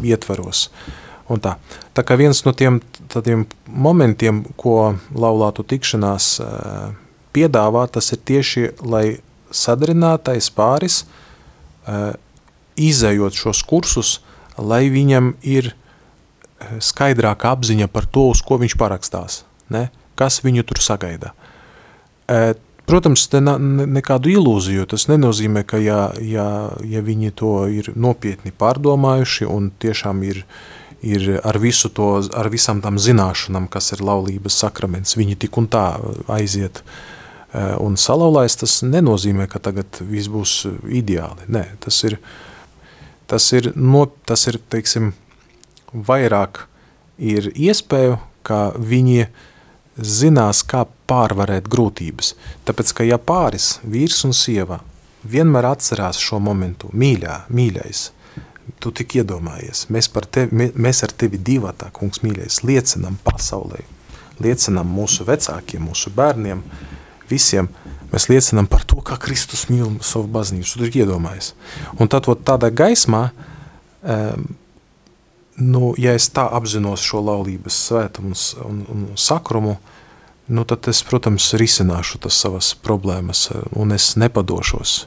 ietvaros. 0.03 0.69
Un 1.31 1.41
tā. 1.41 1.55
tā 1.97 2.05
kā 2.05 2.19
viens 2.21 2.43
no 2.45 2.53
tiem 2.53 2.83
tādiem 3.13 3.47
momentiem, 3.65 4.43
ko 4.61 4.97
laulātu 5.15 5.65
tikšanās 5.65 6.35
e, 6.43 6.49
piedāvā, 7.35 7.87
tas 7.89 8.13
ir 8.13 8.21
tieši, 8.27 8.67
lai 8.83 9.07
sadarinātais 9.55 10.51
pāris, 10.55 11.05
e, 11.87 12.03
izējot 12.75 13.39
šos 13.39 13.63
kursus, 13.67 14.19
lai 14.59 14.89
viņam 14.91 15.35
ir 15.47 15.73
skaidrāka 16.85 17.53
apziņa 17.55 17.89
par 17.93 18.07
to, 18.07 18.29
uz 18.35 18.43
ko 18.45 18.59
viņš 18.63 18.77
parakstās. 18.81 19.43
Ne? 19.73 19.89
Kas 20.19 20.43
viņu 20.45 20.65
tur 20.69 20.83
sagaida. 20.85 21.33
Protams, 22.85 23.25
te 23.33 23.41
na, 23.41 23.57
nekādu 23.59 24.29
ilūziju 24.35 24.85
tas 24.93 25.07
nenozīmē, 25.09 25.65
ka 25.65 25.81
ja, 25.81 26.11
ja, 26.21 26.47
ja 26.85 27.01
viņi 27.05 27.33
to 27.41 27.55
ir 27.73 27.89
nopietni 27.97 28.53
pārdomājuši 28.53 29.49
un 29.49 29.71
tiešām 29.81 30.21
ir, 30.29 30.43
ir 31.01 31.39
ar 31.41 31.59
visu 31.63 31.89
to, 31.89 32.11
ar 32.37 32.51
visam 32.53 32.83
tam 32.85 33.01
zināšanām, 33.01 33.71
kas 33.73 33.95
ir 33.97 34.05
laulības 34.05 34.61
sakraments, 34.67 35.17
viņi 35.17 35.41
tik 35.47 35.57
un 35.61 35.69
tā 35.73 35.87
aiziet 36.37 36.83
un 37.55 37.97
salaulājas, 38.01 38.59
tas 38.61 38.77
nenozīmē, 38.85 39.47
ka 39.49 39.63
tagad 39.63 40.03
viss 40.05 40.29
būs 40.29 40.65
ideāli. 40.85 41.49
Nē, 41.55 41.65
tas 41.81 42.03
ir, 42.05 42.19
tas 43.31 43.47
ir, 43.57 43.71
no, 43.79 44.09
tas 44.29 44.45
ir 44.51 44.59
teiksim, 44.73 45.15
vairāk 45.95 46.65
ir 47.19 47.51
iespēju, 47.55 48.19
ka 48.45 48.73
viņi 48.77 49.29
zinās, 49.95 50.65
kā 50.67 50.85
pārvarēt 51.09 51.69
grūtības. 51.71 52.35
Tāpēc, 52.67 52.93
ka 52.99 53.07
ja 53.07 53.19
pāris, 53.23 53.79
vīrs 53.87 54.25
un 54.27 54.35
sieva, 54.37 54.81
vienmēr 55.25 55.71
atcerās 55.71 56.19
šo 56.21 56.41
momentu, 56.43 56.91
mīļā, 56.93 57.45
mīļais, 57.55 58.09
tu 58.83 58.93
tik 58.97 59.19
iedomājies, 59.21 59.87
mēs, 59.93 60.11
tevi, 60.33 60.71
mēs 60.75 61.05
ar 61.07 61.15
tevi 61.15 61.39
divatā, 61.39 61.91
kungs 61.95 62.25
mīļais, 62.25 62.63
liecinam 62.67 63.17
pasaulē, 63.25 63.85
liecinam 64.43 64.91
mūsu 64.91 65.27
vecākiem, 65.29 65.87
mūsu 65.89 66.13
bērniem, 66.17 66.65
visiem, 67.31 67.71
mēs 68.13 68.29
liecinam 68.33 68.69
par 68.71 68.85
to, 68.89 68.99
kā 69.05 69.17
Kristus 69.21 69.69
mīl 69.71 69.95
savu 70.05 70.29
baznīcu, 70.35 70.75
tu 70.75 70.85
tik 70.85 71.01
iedomājies. 71.05 71.53
Un 72.01 72.11
tad 72.11 72.29
tādā 72.45 72.73
gaismā, 72.75 73.29
um, 74.03 74.49
nu, 75.57 75.93
ja 75.99 76.15
es 76.17 76.29
tā 76.35 76.47
apzinos 76.57 77.03
šo 77.05 77.23
laulības 77.25 77.77
svētumu 77.89 78.35
un, 78.65 78.81
un 78.91 79.05
sakrumu, 79.19 79.77
nu, 80.49 80.65
tad 80.69 80.89
es, 80.91 81.03
protams, 81.07 81.53
risināšu 81.59 82.21
tas 82.27 82.39
savas 82.41 82.75
problēmas 82.75 83.49
un 83.73 83.95
es 83.95 84.15
nepadošos. 84.21 85.05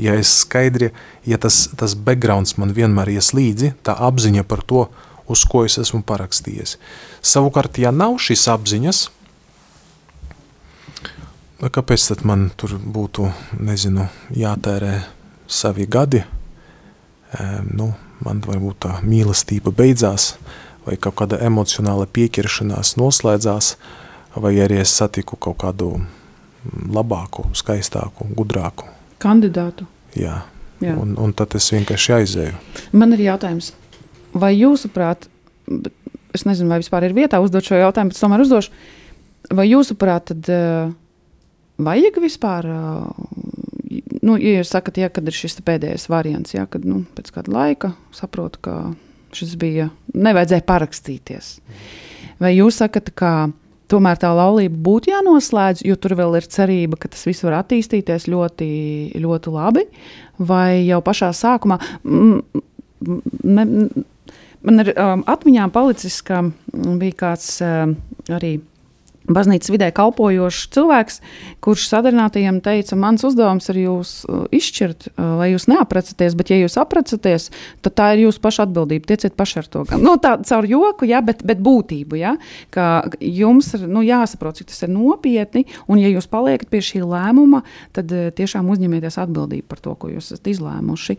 Ja 0.00 0.14
es 0.16 0.30
skaidri, 0.44 0.92
ja 1.28 1.36
tas, 1.40 1.66
tas 1.76 1.96
backgrounds 1.98 2.56
man 2.56 2.72
vienmēr 2.76 3.10
ies 3.16 3.34
līdzi, 3.36 3.74
tā 3.84 3.96
apziņa 3.98 4.46
par 4.48 4.62
to, 4.64 4.86
uz 5.30 5.44
ko 5.46 5.64
es 5.66 5.76
esmu 5.82 6.02
parakstījies. 6.06 6.76
Savukārt, 7.20 7.78
ja 7.82 7.92
nav 7.94 8.16
šīs 8.22 8.46
apziņas, 8.50 9.02
nu, 11.60 11.68
kāpēc 11.68 12.06
tad 12.12 12.24
man 12.26 12.48
tur 12.56 12.78
būtu, 12.80 13.28
nezinu, 13.60 14.08
jātērē 14.32 14.94
savi 15.50 15.86
gadi, 15.90 16.22
e, 16.22 17.50
nu, 17.74 17.90
man 18.24 18.42
varbūt 18.44 18.82
tā 18.86 18.98
mīlestība 19.06 19.72
beidzās, 19.76 20.34
vai 20.86 20.96
kaut 21.00 21.18
kāda 21.20 21.40
emocionāla 21.44 22.06
pieķeršanās 22.10 22.96
noslēdzās, 23.00 23.74
vai 24.36 24.54
arī 24.62 24.80
es 24.84 24.94
satiku 24.96 25.36
kaut 25.36 25.60
kādu 25.64 25.92
labāku, 26.92 27.48
skaistāku, 27.56 28.28
gudrāku. 28.36 28.88
Kandidātu. 29.20 29.86
Jā, 30.16 30.42
Jā. 30.80 30.94
Un, 30.96 31.12
un 31.20 31.32
tad 31.36 31.52
es 31.58 31.66
vienkārši 31.74 32.14
aizēju. 32.16 32.60
Man 32.96 33.12
ir 33.12 33.26
jautājums, 33.26 33.74
vai 34.32 34.54
jūsuprāt, 34.56 35.26
es 36.32 36.46
nezinu, 36.48 36.70
vai 36.72 36.80
vispār 36.80 37.04
ir 37.04 37.16
vietā 37.16 37.40
uzdot 37.44 37.66
šo 37.66 37.82
jautājumu, 37.82 38.12
bet 38.12 38.20
tomēr 38.22 38.44
uzdošu, 38.46 38.72
vai 39.58 39.66
jūsuprāt, 39.68 40.32
tad 40.32 40.48
uh, 40.54 40.94
vajag 41.84 42.16
vispār 42.24 42.70
uh, 42.72 43.10
nu, 44.26 44.36
ja 44.40 44.58
jūs 44.60 44.72
sakat, 44.74 45.00
ja, 45.00 45.10
kad 45.12 45.28
ir 45.28 45.36
šis 45.36 45.60
pēdējais 45.66 46.08
variants, 46.12 46.54
ja, 46.54 46.66
kad 46.70 46.84
nu, 46.88 47.04
pēc 47.16 47.32
kāda 47.34 47.54
laika 47.54 47.94
saprotu, 48.16 48.62
ka 48.66 48.76
šis 49.36 49.54
bija, 49.60 49.90
nevajadzēja 50.14 50.66
parakstīties. 50.66 51.56
Vai 52.40 52.54
jūs 52.56 52.80
sakat, 52.80 53.12
ka 53.16 53.32
tomēr 53.90 54.20
tā 54.20 54.30
laulība 54.34 54.78
būtu 54.86 55.12
jānoslēdz, 55.12 55.84
jo 55.86 55.96
tur 56.00 56.14
vēl 56.18 56.38
ir 56.38 56.48
cerība, 56.50 56.98
ka 57.00 57.10
tas 57.12 57.26
viss 57.28 57.44
var 57.46 57.60
attīstīties 57.60 58.28
ļoti, 58.30 58.70
ļoti 59.20 59.54
labi, 59.54 59.86
vai 60.38 60.86
jau 60.86 61.00
pašā 61.04 61.32
sākumā. 61.36 61.80
Man, 62.04 63.74
man 64.62 64.84
ir 64.84 64.92
um, 64.94 65.24
atmiņā 65.30 65.68
palicis, 65.74 66.20
ka 66.26 66.44
bija 67.00 67.18
kāds 67.24 67.52
um, 67.64 67.96
arī 68.30 68.58
baznīcas 69.34 69.72
vidē 69.72 69.90
kalpojošs 69.94 70.68
cilvēks, 70.74 71.20
kurš 71.64 71.86
sadarinātajiem 71.90 72.60
teica, 72.64 72.98
mans 73.00 73.24
uzdevums 73.26 73.70
ir 73.72 73.80
jūs 73.84 74.12
uh, 74.26 74.44
izšķirt, 74.54 75.10
uh, 75.12 75.36
lai 75.40 75.50
jūs 75.52 75.68
neaprecaties, 75.70 76.36
bet 76.38 76.52
ja 76.52 76.60
jūs 76.60 76.78
aprecaties, 76.80 77.50
tad 77.84 77.96
tā 77.98 78.10
ir 78.16 78.24
jūsu 78.26 78.42
paša 78.44 78.66
atbildība. 78.68 79.10
Tieciet 79.12 79.36
paši 79.38 79.60
ar 79.62 79.70
to. 79.70 79.84
Nu, 80.00 80.16
tā 80.22 80.36
caur 80.46 80.68
joku, 80.68 81.08
ja, 81.10 81.22
bet, 81.24 81.44
bet 81.46 81.62
būtību, 81.64 82.18
ja, 82.20 82.34
ka 82.74 82.88
jums 83.20 83.72
ir 83.78 83.86
nu, 83.90 84.04
jāsaprot, 84.06 84.60
cik 84.60 84.70
tas 84.72 84.84
ir 84.86 84.92
nopietni, 84.94 85.66
un 85.90 86.02
ja 86.02 86.10
jūs 86.12 86.30
paliekat 86.30 86.70
pie 86.72 86.82
šī 86.84 87.04
lēmuma, 87.04 87.62
tad 87.96 88.12
uh, 88.14 88.28
tiešām 88.36 88.70
uzņemieties 88.74 89.20
atbildību 89.22 89.68
par 89.70 89.82
to, 89.84 89.96
ko 89.98 90.12
jūs 90.12 90.32
esat 90.34 90.50
izlēmuši. 90.50 91.16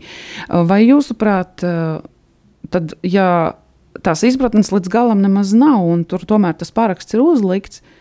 Vai 0.68 0.82
jūsuprāt, 0.84 1.62
tad, 2.72 2.94
ja 3.06 3.26
tās 4.00 4.22
izpratnes 4.26 4.72
līdz 4.72 4.90
galam 4.92 5.22
nemaz 5.24 5.52
nav, 5.56 5.84
un 5.84 6.04
tur 6.08 6.24
tomēr 6.28 6.56
tas 6.58 6.72
paraksts 6.74 7.16
ir 7.16 7.24
uzlikts, 7.24 7.82
tad 7.82 7.98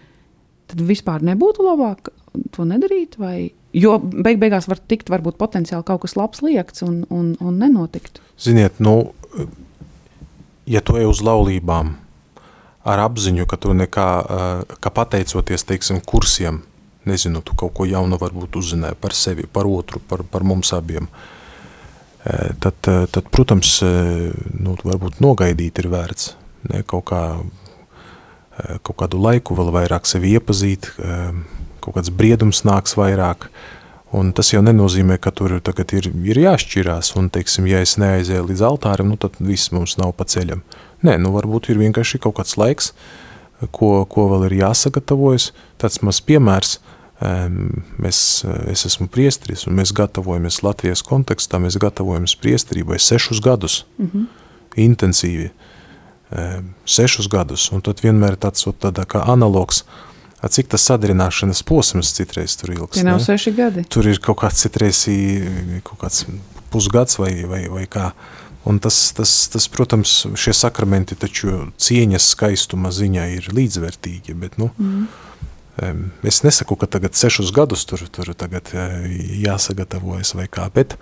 vispār 0.77 1.23
nebūtu 1.25 1.65
labāk 1.65 2.11
to 2.55 2.65
nedarīt? 2.67 3.17
Vai? 3.21 3.51
Jo 3.75 3.97
beig 4.01 4.39
beigās 4.41 4.67
var 4.71 4.79
tikt 4.79 5.11
varbūt 5.11 5.39
potenciāli 5.39 5.85
kaut 5.87 6.03
kas 6.05 6.17
labs 6.19 6.43
liekts 6.43 6.83
un, 6.85 7.03
un, 7.09 7.33
un 7.39 7.59
nenotikt. 7.61 8.21
Ziniet, 8.41 8.79
nu, 8.83 9.13
ja 10.67 10.81
tu 10.83 10.97
ej 10.99 11.07
uz 11.09 11.21
laulībām 11.25 11.95
ar 12.81 13.03
apziņu, 13.05 13.45
ka 13.45 13.59
tu 13.61 13.75
nekā, 13.77 14.09
ka 14.81 14.91
pateicoties, 14.93 15.63
teiksim, 15.69 16.01
kursiem, 16.01 16.63
nezinu, 17.05 17.43
tu 17.45 17.53
kaut 17.57 17.75
ko 17.77 17.85
jaunu 17.85 18.17
varbūt 18.21 18.57
uzzināji 18.57 18.97
par 19.01 19.13
sevi, 19.17 19.45
par 19.45 19.69
otru, 19.69 20.01
par, 20.01 20.25
par 20.25 20.45
mums 20.47 20.73
abiem, 20.73 21.05
tad, 22.25 22.81
tad 22.81 23.29
protams, 23.29 23.77
nu, 23.85 24.73
varbūt 24.81 25.21
nogaidīt 25.21 25.83
ir 25.83 25.91
vērts, 25.93 26.33
ne, 26.71 26.81
kaut 26.89 27.05
kā 27.13 27.21
Eh, 27.37 27.60
kaut 28.83 28.97
kādu 29.03 29.21
laiku 29.21 29.55
vēl 29.57 29.71
vairāk 29.73 30.09
sevi 30.09 30.35
iepazīt, 30.37 30.91
eh, 30.99 31.31
kaut 31.81 31.97
kāds 31.97 32.11
briedums 32.13 32.63
nāks 32.67 32.95
vairāk, 32.99 33.47
un 34.11 34.33
tas 34.33 34.51
jau 34.51 34.61
nenozīmē, 34.61 35.17
ka 35.21 35.31
tur 35.31 35.59
tagad 35.63 35.93
ir, 35.93 36.11
ir 36.11 36.41
jāšķirās, 36.43 37.15
un, 37.17 37.29
teiksim, 37.29 37.67
ja 37.67 37.81
es 37.81 37.97
neaizēju 38.01 38.47
līdz 38.49 38.63
altārim, 38.67 39.11
nu 39.13 39.17
tad 39.17 39.39
viss 39.39 39.71
mums 39.71 39.97
nav 39.97 40.13
pa 40.17 40.27
ceļam. 40.27 40.63
Nē, 41.01 41.17
nu 41.17 41.31
varbūt 41.33 41.71
ir 41.71 41.81
vienkārši 41.81 42.19
kaut 42.21 42.37
kāds 42.37 42.57
laiks, 42.59 42.91
ko, 43.71 44.05
ko 44.09 44.27
vēl 44.33 44.49
ir 44.49 44.57
jāsagatavojas, 44.61 45.51
tāds 45.81 46.01
maz 46.05 46.21
piemērs, 46.25 46.79
mēs, 48.01 48.19
es 48.71 48.85
esmu 48.89 49.07
priestris, 49.13 49.67
un 49.69 49.77
mēs 49.77 49.93
gatavojamies 49.93 50.61
Latvijas 50.65 51.03
kontekstā, 51.05 51.59
mēs 51.61 51.77
gatavojamies 51.81 52.35
priestrībai 52.41 52.97
sešus 52.99 53.41
gadus, 53.41 53.85
mm 53.97 54.09
-hmm. 54.13 54.25
intensīvi, 54.75 55.51
sešus 56.87 57.27
gadus, 57.31 57.69
un 57.75 57.83
tad 57.85 58.03
vienmēr 58.03 58.37
tāds 58.39 58.67
tādā 58.79 59.05
kā 59.09 59.23
analogs, 59.31 59.83
cik 60.41 60.71
tas 60.71 60.85
sadarināšanas 60.89 61.63
posms 61.67 62.13
citreiz 62.17 62.55
tur 62.57 62.73
ilgs. 62.73 62.97
Tie 62.97 63.05
nav 63.05 63.19
ne? 63.19 63.25
seši 63.25 63.55
gadi. 63.57 63.83
Tur 63.91 64.07
ir 64.09 64.21
kaut 64.23 64.41
kāds 64.41 64.63
citreiz 64.63 65.03
kaut 65.87 65.99
kāds 66.05 66.25
pusgads 66.71 67.19
vai, 67.19 67.33
vai, 67.49 67.65
vai 67.69 67.87
kā, 67.91 68.11
Un 68.61 68.77
tas, 68.77 68.93
tas, 69.17 69.31
tas, 69.49 69.65
protams, 69.73 70.11
šie 70.37 70.53
sakramenti 70.53 71.15
taču 71.17 71.71
cieņas 71.81 72.27
skaistuma 72.35 72.91
ziņā 72.93 73.23
ir 73.39 73.47
līdzvērtīgi, 73.57 74.35
bet, 74.37 74.59
nu, 74.61 74.67
mm. 74.77 75.07
Es 76.23 76.41
nesaku, 76.43 76.75
ka 76.75 76.87
tagad 76.91 77.15
sešus 77.15 77.51
gadus 77.55 77.85
tur, 77.87 78.03
tur 78.11 78.33
tagad 78.37 78.71
jāsagatavojas 79.41 80.35
vai 80.35 80.47
kā, 80.51 80.67
bet, 80.73 80.97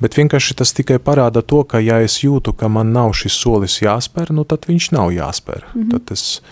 bet 0.00 0.16
vienkārši 0.18 0.56
tas 0.60 0.74
tikai 0.76 1.00
parāda 1.02 1.42
to, 1.42 1.62
ka 1.64 1.80
ja 1.82 2.00
es 2.04 2.20
jūtu, 2.22 2.54
ka 2.56 2.68
man 2.68 2.92
nav 2.92 3.14
šis 3.16 3.38
solis 3.40 3.80
jāspēr, 3.82 4.34
nu 4.36 4.44
tad 4.44 4.68
viņš 4.68 4.90
nav 4.96 5.12
jāspēr. 5.16 5.64
Mm 5.72 5.82
-hmm. 5.82 5.90
Tad 5.90 6.12
es, 6.12 6.42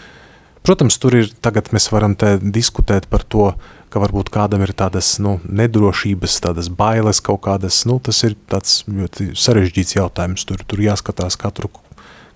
protams, 0.62 0.98
tur 0.98 1.14
ir, 1.14 1.33
tagad 1.40 1.72
mēs 1.72 1.92
varam 1.92 2.16
diskutēt 2.42 3.07
par 3.07 3.22
to, 3.22 3.52
ka 3.88 4.00
varbūt 4.02 4.31
kādam 4.33 4.62
ir 4.64 4.72
tādas 4.76 5.16
nu, 5.22 5.38
nedrošības, 5.44 6.40
tādas 6.44 6.68
bailes 6.68 7.20
kaut 7.24 7.42
kādas. 7.46 7.85
Nu, 7.88 7.98
tas 7.98 8.22
ir 8.26 8.37
tāds 8.50 8.85
ļoti 8.88 9.33
sarežģīts 9.38 9.96
jautājums. 9.96 10.44
Tur, 10.48 10.62
tur 10.68 10.83
jāskatās 10.85 11.38
katru, 11.40 11.70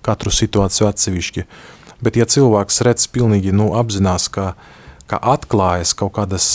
katru 0.05 0.33
situāciju 0.33 0.89
atsevišķi. 0.89 1.45
Bet 2.03 2.17
ja 2.19 2.25
cilvēks 2.25 2.81
redz 2.83 3.07
pilnīgi 3.07 3.53
nu, 3.55 3.71
apzinās, 3.79 4.27
ka, 4.33 4.53
ka 5.13 5.19
atklājas 5.35 5.93
kaut 5.97 6.15
kādas, 6.17 6.47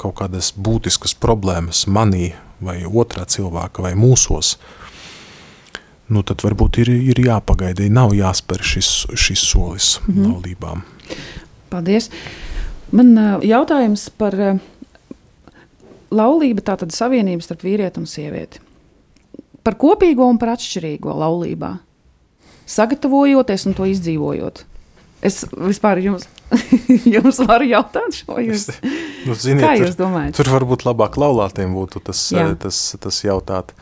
kaut 0.00 0.18
kādas 0.20 0.52
būtiskas 0.52 1.16
problēmas 1.16 1.86
manī 1.88 2.34
vai 2.64 2.82
otrā 2.84 3.24
cilvēka 3.28 3.84
vai 3.84 3.94
mūsos, 3.96 4.56
nu, 6.12 6.20
tad 6.26 6.44
varbūt 6.44 6.82
ir, 6.84 6.92
ir 7.12 7.22
jāpagaida, 7.24 7.86
nav 7.88 8.12
jāspēr 8.16 8.60
šis, 8.60 8.90
šis 9.16 9.46
solis 9.48 9.94
mm 10.02 10.14
-hmm. 10.14 10.32
laulībām. 10.32 10.84
Paldies! 11.70 12.10
Man 12.92 13.16
jautājums 13.42 14.10
par 14.18 14.34
laulību, 16.10 16.62
tātad 16.62 16.92
savienību 16.92 17.42
starp 17.42 17.64
vīrieti 17.64 17.98
un 17.98 18.06
sievieti. 18.06 18.60
Par 19.64 19.74
kopīgo 19.80 20.28
un 20.28 20.38
par 20.38 20.54
atšķirīgo 20.54 21.14
laulībā. 21.24 21.78
Sagatavojoties 22.66 23.66
un 23.66 23.74
to 23.74 23.88
izdzīvojot. 23.88 24.64
Es 25.24 25.46
vispār 25.56 25.98
jums, 26.04 26.28
jums 27.16 27.40
varu 27.48 27.68
jautāt 27.70 28.20
šo 28.20 28.38
jūs. 28.42 28.68
Nu, 29.26 29.36
ziniet, 29.38 29.64
Kā 29.64 29.74
jūs 29.80 29.98
domājat? 29.98 30.36
Tur, 30.36 30.46
tur 30.46 30.54
varbūt 30.58 30.86
labāk 30.88 31.18
laulātiem 31.20 31.74
būtu 31.76 32.02
tas, 32.04 32.20
Jā. 32.34 32.50
tas, 32.60 32.80
tas 33.00 33.20
jautāt. 33.24 33.74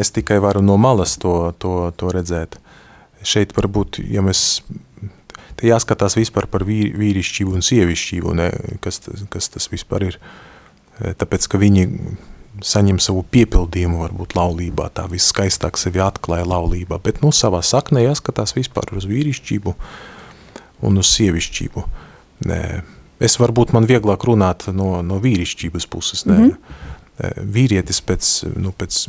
Es 0.00 0.08
tikai 0.16 0.38
varu 0.40 0.62
no 0.64 0.78
malas 0.80 1.18
to, 1.20 1.52
to, 1.60 1.90
to 2.00 2.12
redzēt. 2.14 2.56
Šeit 3.20 3.52
varbūt, 3.52 4.00
ja 4.08 4.24
mēs 4.24 4.62
Te 5.60 5.68
jāskatās 5.68 6.14
vispār 6.16 6.46
par 6.48 6.64
vīri, 6.64 6.94
vīrišķību 6.96 7.58
un 7.58 7.64
sievišķību, 7.64 8.30
ne, 8.38 8.48
kas, 8.80 9.02
kas 9.28 9.50
tas 9.52 9.68
vispār 9.68 10.06
ir. 10.06 10.16
E, 10.96 11.12
tāpēc, 11.20 11.44
ka 11.52 11.60
viņi 11.60 11.82
saņem 12.64 12.96
savu 13.02 13.26
piepildījumu 13.28 14.00
varbūt 14.00 14.38
laulībā, 14.38 14.88
tā 14.96 15.04
viskaistāk 15.10 15.76
sevi 15.80 16.00
atklāja 16.00 16.48
laulībā, 16.48 16.96
bet 17.04 17.20
nu 17.20 17.28
savā 17.36 17.60
saknē 17.64 18.06
jāskatās 18.06 18.56
vispār 18.56 18.88
uz 18.96 19.04
vīrišķību 19.10 19.74
un 20.86 21.00
uz 21.00 21.12
sievišķību. 21.16 21.84
Ne, 22.50 22.60
es 23.20 23.36
varbūt 23.40 23.74
man 23.76 23.88
vieglāk 23.88 24.24
runāt 24.28 24.68
no, 24.72 25.00
no 25.02 25.20
vīrišķības 25.20 25.86
puses, 25.90 26.26
ne, 26.26 26.38
mm 26.38 26.50
-hmm. 26.50 27.48
vīrietis 27.56 28.00
pēc, 28.00 28.30
nu, 28.56 28.72
pēc, 28.72 29.08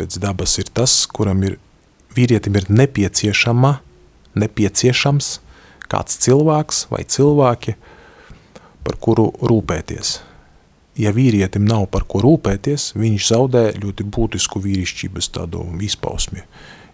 pēc 0.00 0.18
dabas 0.18 0.58
ir 0.58 0.70
tas, 0.72 1.06
kuram 1.06 1.42
ir, 1.42 1.58
vīrietim 2.16 2.56
ir 2.56 2.70
nepieciešama 2.70 3.78
nepieciešams 4.38 5.38
kāds 5.90 6.18
cilvēks 6.24 6.86
vai 6.90 7.02
cilvēki, 7.06 7.76
par 8.84 8.98
kuru 9.00 9.30
rūpēties. 9.40 10.18
Ja 11.00 11.10
vīrietim 11.14 11.64
nav 11.66 11.88
par 11.90 12.04
ko 12.06 12.20
rūpēties, 12.22 12.92
viņš 12.98 13.28
zaudē 13.32 13.64
ļoti 13.80 14.06
būtisku 14.14 14.62
vīrišķības 14.62 15.30
tādu 15.34 15.64
izpausmi. 15.82 16.44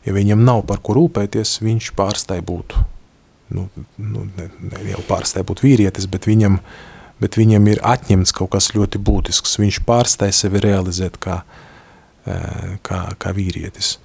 Ja 0.07 0.15
viņam 0.17 0.45
nav 0.45 0.65
par 0.69 0.81
ko 0.85 0.97
rūpēties, 0.97 1.59
viņš 1.65 1.91
pārstāja 1.99 2.45
būt, 2.47 2.77
nu, 3.55 3.69
nu 3.97 4.27
ne, 4.37 4.49
ne 4.73 4.85
jau 4.93 5.03
pārstāja 5.09 5.47
būt 5.47 5.65
vīrietis, 5.65 6.09
bet 6.11 6.29
viņam, 6.31 6.61
bet 7.23 7.39
viņam 7.41 7.67
ir 7.73 7.83
atņemts 7.87 8.35
kaut 8.37 8.53
kas 8.55 8.73
ļoti 8.77 9.01
būtisks. 9.03 9.59
Viņš 9.63 9.83
pārstāja 9.89 10.37
sevi 10.37 10.63
realizēt 10.65 11.19
kā, 11.23 11.43
eh, 12.27 12.79
kā, 12.87 13.03
kā 13.19 13.35
vīrietis. 13.37 13.99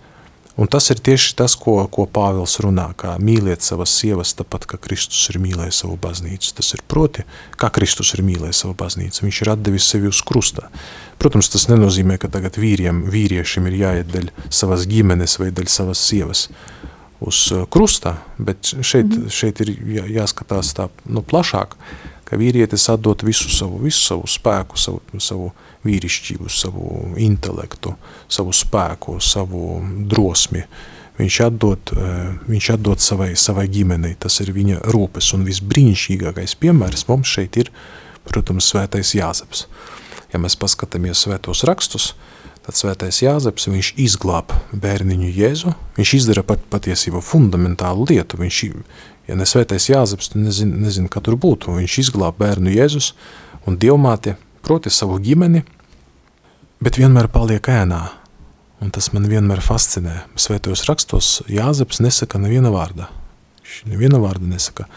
Un 0.56 0.70
tas 0.72 0.86
ir 0.88 1.02
tieši 1.04 1.34
tas, 1.36 1.52
ko, 1.60 1.82
ko 1.92 2.06
Pāvils 2.08 2.54
runā, 2.64 2.88
kā 2.96 3.18
mīliet 3.20 3.60
savas 3.66 3.92
sievas, 3.92 4.32
tāpat 4.40 4.64
kā 4.72 4.78
Kristus 4.80 5.26
ir 5.34 5.42
mīlējis 5.44 5.82
savu 5.84 5.98
baznīcu. 6.00 6.54
Tas 6.56 6.72
ir 6.78 6.84
proti, 6.88 7.26
kā 7.60 7.68
Kristus 7.76 8.14
ir 8.16 8.24
mīlējis 8.24 8.62
savu 8.64 8.78
baznīcu. 8.80 9.26
Viņš 9.26 9.42
ir 9.44 9.52
atdevis 9.52 9.90
sevi 9.92 10.08
uz 10.08 10.22
krusta. 10.24 10.70
Protams, 11.20 11.52
tas 11.52 11.68
nenozīmē, 11.68 12.16
ka 12.22 12.32
tagad 12.32 12.56
vīriem, 12.62 13.04
vīriešiem 13.12 13.68
ir 13.68 13.78
jāiet 13.82 14.16
daļ 14.16 14.32
savas 14.48 14.88
ģimenes 14.88 15.36
vai 15.44 15.52
daļ 15.52 15.68
savas 15.76 16.08
sievas 16.08 16.48
uz 17.26 17.40
uh, 17.52 17.66
krusta, 17.70 18.16
bet 18.38 18.74
šeit, 18.82 19.06
mm 19.06 19.24
-hmm. 19.24 19.30
šeit 19.30 19.62
ir 19.66 19.72
jā, 19.98 20.06
jāskatās 20.22 20.74
tā 20.78 20.90
nu, 21.06 21.22
plašāk, 21.22 21.76
ka 22.26 22.38
vīrietis 22.38 22.90
atdot 22.90 23.24
visu 23.24 23.50
savu, 23.50 23.80
visu 23.84 24.02
savu 24.02 24.28
spēku, 24.28 24.78
savu, 24.78 25.02
savu 25.20 25.52
vīrišķību, 25.86 26.50
savu 26.50 26.92
intelektu, 27.22 27.96
savu 28.28 28.54
spēku, 28.54 29.20
savu 29.22 29.82
drosmi. 30.10 30.64
Viņš 31.20 31.36
atdod, 31.46 31.92
eh, 31.96 32.34
viņš 32.50 32.70
atdod 32.74 33.00
savai, 33.00 33.36
savai 33.40 33.68
ģimenei, 33.72 34.16
tas 34.20 34.40
ir 34.40 34.52
viņa 34.52 34.82
rūpes, 34.92 35.34
un 35.34 35.46
visbrīnišķīgākais 35.46 36.58
piemērs 36.60 37.08
mums 37.08 37.28
šeit 37.28 37.58
ir, 37.58 37.72
protams, 38.26 38.74
svētais 38.74 39.14
Jāzeps. 39.16 39.66
Ja 40.34 40.40
mēs 40.40 40.58
paskatāmies 40.60 41.24
svētos 41.24 41.64
rakstus, 41.64 42.14
tad 42.66 42.78
svētais 42.78 43.22
Jāzeps, 43.22 43.68
viņš 43.70 43.92
izglāb 44.02 44.54
bērniņu 44.74 45.30
Jēzu, 45.30 45.74
viņš 46.00 46.14
izdara 46.18 46.44
pat 46.46 46.64
patiesībā 46.74 47.22
fundamentālu 47.22 48.08
lietu, 48.10 48.40
viņš, 48.42 48.62
ja 49.30 49.38
ne 49.38 49.46
svētais 49.46 49.90
Jāzeps, 49.92 50.32
tu 50.34 50.42
nezinu, 50.42 50.80
nezinu, 50.88 51.12
kā 51.12 51.22
tur 51.22 51.38
būtu, 51.38 51.78
viņš 51.78 52.00
izglāb 52.08 52.40
bērnu 52.42 52.74
Jēzus 52.74 53.14
un 53.70 53.78
dievmāte, 53.82 54.36
proti 54.66 54.90
savu 54.90 55.20
ģimeni, 55.22 55.62
bet 56.82 56.98
vienmēr 57.02 57.30
paliek 57.34 57.70
ēnā. 57.70 58.04
Un 58.84 58.92
tas 58.92 59.08
man 59.14 59.30
vienmēr 59.32 59.62
fascinē. 59.64 60.26
Svētajos 60.36 60.84
rakstos 60.90 61.30
Jāzeps 61.48 62.02
nesaka 62.04 62.42
neviena 62.42 62.74
vārda. 62.74 63.08
Viņš 63.64 63.78
neviena 63.88 64.20
vārda 64.22 64.50
nesaka. 64.50 64.90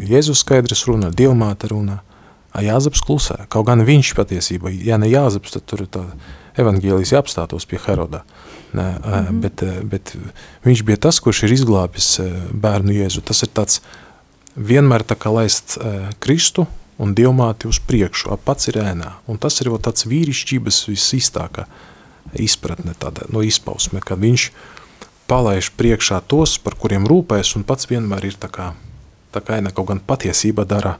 Jēzus 0.00 0.40
skaidrs 0.42 0.86
runā, 0.88 1.10
Dievmāte 1.14 1.68
runā, 1.70 2.00
a 2.54 2.64
Jāzeps 2.64 3.02
klusē. 3.04 3.44
Kaut 3.52 3.68
gan 3.68 3.84
viņš 3.86 4.14
patiesībā, 4.18 4.72
ja 4.72 4.98
ne 5.00 5.10
Jāzeps, 5.10 5.54
tad 5.54 5.66
tur 5.68 5.84
tā 5.86 6.04
evangēlijas 6.58 7.14
jāapstātos 7.16 7.66
pie 7.68 7.80
Herodā. 7.86 8.24
Ne, 8.72 8.82
mm 8.82 9.02
-hmm. 9.02 9.40
bet, 9.40 9.62
bet 9.82 10.16
viņš 10.64 10.82
bija 10.84 10.96
tas, 10.96 11.20
kurš 11.20 11.42
ir 11.42 11.52
izglābis 11.52 12.20
bērnu 12.52 12.92
Jēzu. 12.92 13.22
Tas 13.24 13.42
ir 13.42 13.48
tāds 13.48 13.80
vienmēr 14.56 15.02
tā 15.02 15.16
kā 15.16 15.32
laist 15.32 15.78
Kristu 16.18 16.66
un 16.98 17.14
dievmāti 17.14 17.68
uz 17.70 17.78
priekšu, 17.78 18.36
pats 18.44 18.68
ir 18.68 18.80
ēnā. 18.82 19.12
Un 19.26 19.38
tas 19.38 19.60
ir 19.60 19.70
tāds 19.78 20.06
vīrišķības 20.06 20.88
visīstākā 20.90 21.66
izpratne, 22.34 22.94
tāda 22.98 23.28
no 23.32 23.42
izpausme, 23.46 24.02
kad 24.04 24.18
viņš 24.20 24.50
palaiž 25.30 25.70
priekšā 25.78 26.20
tos, 26.26 26.56
par 26.58 26.76
kuriem 26.80 27.06
rūpēs, 27.08 27.54
un 27.56 27.64
pats 27.68 27.88
vienmēr 27.90 28.30
ir 28.30 28.36
tā 28.40 28.50
kā, 28.52 28.72
tā 29.34 29.44
kā 29.44 29.60
ēna, 29.60 29.72
kaut 29.76 29.90
gan 29.92 30.00
patiesība 30.00 30.64
dara, 30.68 30.96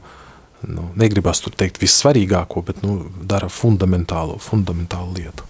nu, 0.63 0.89
negribas 0.99 1.41
tur 1.43 1.55
teikt 1.57 1.81
vissvarīgāko, 1.81 2.63
bet 2.65 2.83
nu, 2.85 3.01
dara 3.21 3.49
fundamentālu, 3.51 4.39
fundamentālu 4.43 5.17
lietu. 5.17 5.48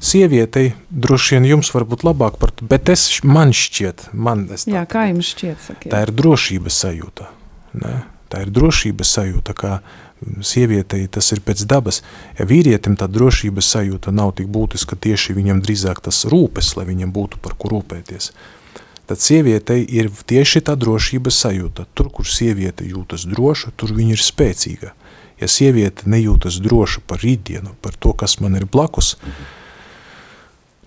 Sievietei 0.00 0.72
droši 0.90 1.36
vien 1.36 1.48
jums 1.52 1.72
var 1.74 1.84
būt 1.88 2.04
labāk 2.06 2.36
par 2.38 2.52
to, 2.54 2.66
bet 2.70 2.90
es, 2.92 3.08
man 3.26 3.50
šķiet, 3.56 4.08
man 4.14 4.46
es 4.54 4.66
tā, 4.68 4.76
Jā, 4.76 4.84
kā 4.90 5.08
jums 5.10 5.32
šķiet, 5.34 5.64
sakiet. 5.66 5.90
tā 5.94 6.04
ir 6.06 6.12
drošības 6.14 6.82
sajūta. 6.84 7.30
Ne? 7.82 7.94
Tā 8.28 8.42
ir 8.44 8.52
drošības 8.52 9.14
sajūta, 9.16 9.54
kā 9.56 9.78
sievietei 10.44 11.06
tas 11.10 11.30
ir 11.32 11.40
pēc 11.46 11.64
dabas. 11.70 12.02
Ja 12.38 12.46
vīrietim 12.48 12.96
tā 12.98 13.08
drošības 13.10 13.72
sajūta 13.74 14.12
nav 14.14 14.34
tik 14.38 14.50
būtiska, 14.52 14.98
tieši 14.98 15.36
viņam 15.38 15.62
drīzāk 15.64 16.02
tas 16.04 16.24
rūpes, 16.28 16.74
lai 16.76 16.86
viņam 16.88 17.12
būtu 17.14 17.40
par 17.42 17.54
ko 17.58 17.72
rūpēties. 17.74 18.32
Tad 19.08 19.22
sievietei 19.24 19.86
ir 19.88 20.10
tieši 20.12 20.60
tā 20.68 20.74
drošības 20.76 21.38
sajūta. 21.44 21.86
Tur, 21.96 22.10
kur 22.12 22.28
sieviete 22.28 22.84
jūtas 22.84 23.24
droša, 23.30 23.72
tur 23.76 23.94
viņa 23.96 24.18
ir 24.18 24.24
spēcīga. 24.24 24.92
Ja 25.40 25.48
sieviete 25.48 26.10
nejūtas 26.10 26.58
droša 26.60 27.00
par 27.08 27.22
rītdienu, 27.22 27.72
par 27.80 27.94
to, 27.96 28.12
kas 28.12 28.36
man 28.42 28.58
ir 28.58 28.66
blakus, 28.68 29.14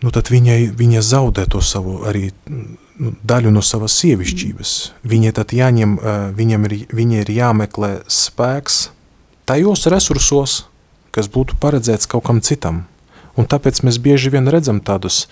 nu 0.02 0.12
tad 0.14 0.32
viņai, 0.34 0.72
viņa 0.78 1.02
zaudē 1.06 1.46
to 1.50 1.62
savu 1.66 2.02
arī 2.10 2.32
nu, 2.50 3.14
daļu 3.26 3.52
no 3.54 3.64
savas 3.66 3.96
sievišķības. 4.02 4.74
Viņai 5.08 5.34
tad 5.38 5.54
jāņem, 5.56 5.98
viņam 6.38 6.68
ir, 6.70 6.76
viņai 6.94 7.24
ir 7.24 7.34
jāmeklē 7.38 7.92
spēks 8.10 8.90
tajos 9.50 9.88
resursos, 9.92 10.62
kas 11.12 11.30
būtu 11.32 11.58
paredzēts 11.62 12.10
kaut 12.10 12.26
kam 12.28 12.42
citam. 12.46 12.86
Un 13.40 13.48
tāpēc 13.48 13.82
mēs 13.86 14.00
bieži 14.02 14.32
vien 14.34 14.50
redzam 14.52 14.82
tādus 14.84 15.26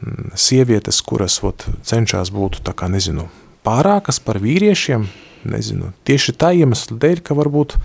mm, 0.00 0.34
sievietes, 0.38 1.00
kuras 1.02 1.40
ot, 1.46 1.66
cenšas 1.86 2.30
būt 2.34 2.60
tā 2.66 2.74
kā, 2.78 2.88
nezinu, 2.90 3.26
pārākas 3.66 4.20
par 4.22 4.38
vīriešiem, 4.42 5.08
nezinu, 5.48 5.92
tieši 6.06 6.34
tā 6.38 6.52
iemesla 6.56 6.98
dēļ, 7.02 7.22
ka 7.26 7.36
varbūt 7.38 7.76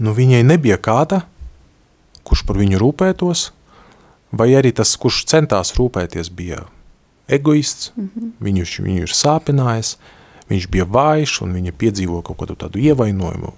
nu, 0.00 0.14
viņai 0.16 0.42
nebija 0.48 0.80
kāda, 0.80 1.22
kurš 2.24 2.46
par 2.48 2.60
viņu 2.60 2.80
rūpētos, 2.80 3.50
vai 4.32 4.52
arī 4.58 4.72
tas, 4.76 4.96
kurš 4.96 5.24
centās 5.30 5.74
rūpēties, 5.78 6.30
bija 6.34 6.64
egoists, 7.28 7.92
mm 7.96 8.08
-hmm. 8.08 8.30
viņu, 8.40 8.66
viņu 8.86 9.06
ir 9.06 9.14
sāpinājis, 9.14 9.96
viņš 10.50 10.68
bija 10.70 10.84
vājš 10.84 11.42
un 11.42 11.52
viņa 11.54 11.72
piedzīvo 11.72 12.22
kaut 12.22 12.38
kādu 12.38 12.56
tādu 12.56 12.78
ievainojumu, 12.78 13.52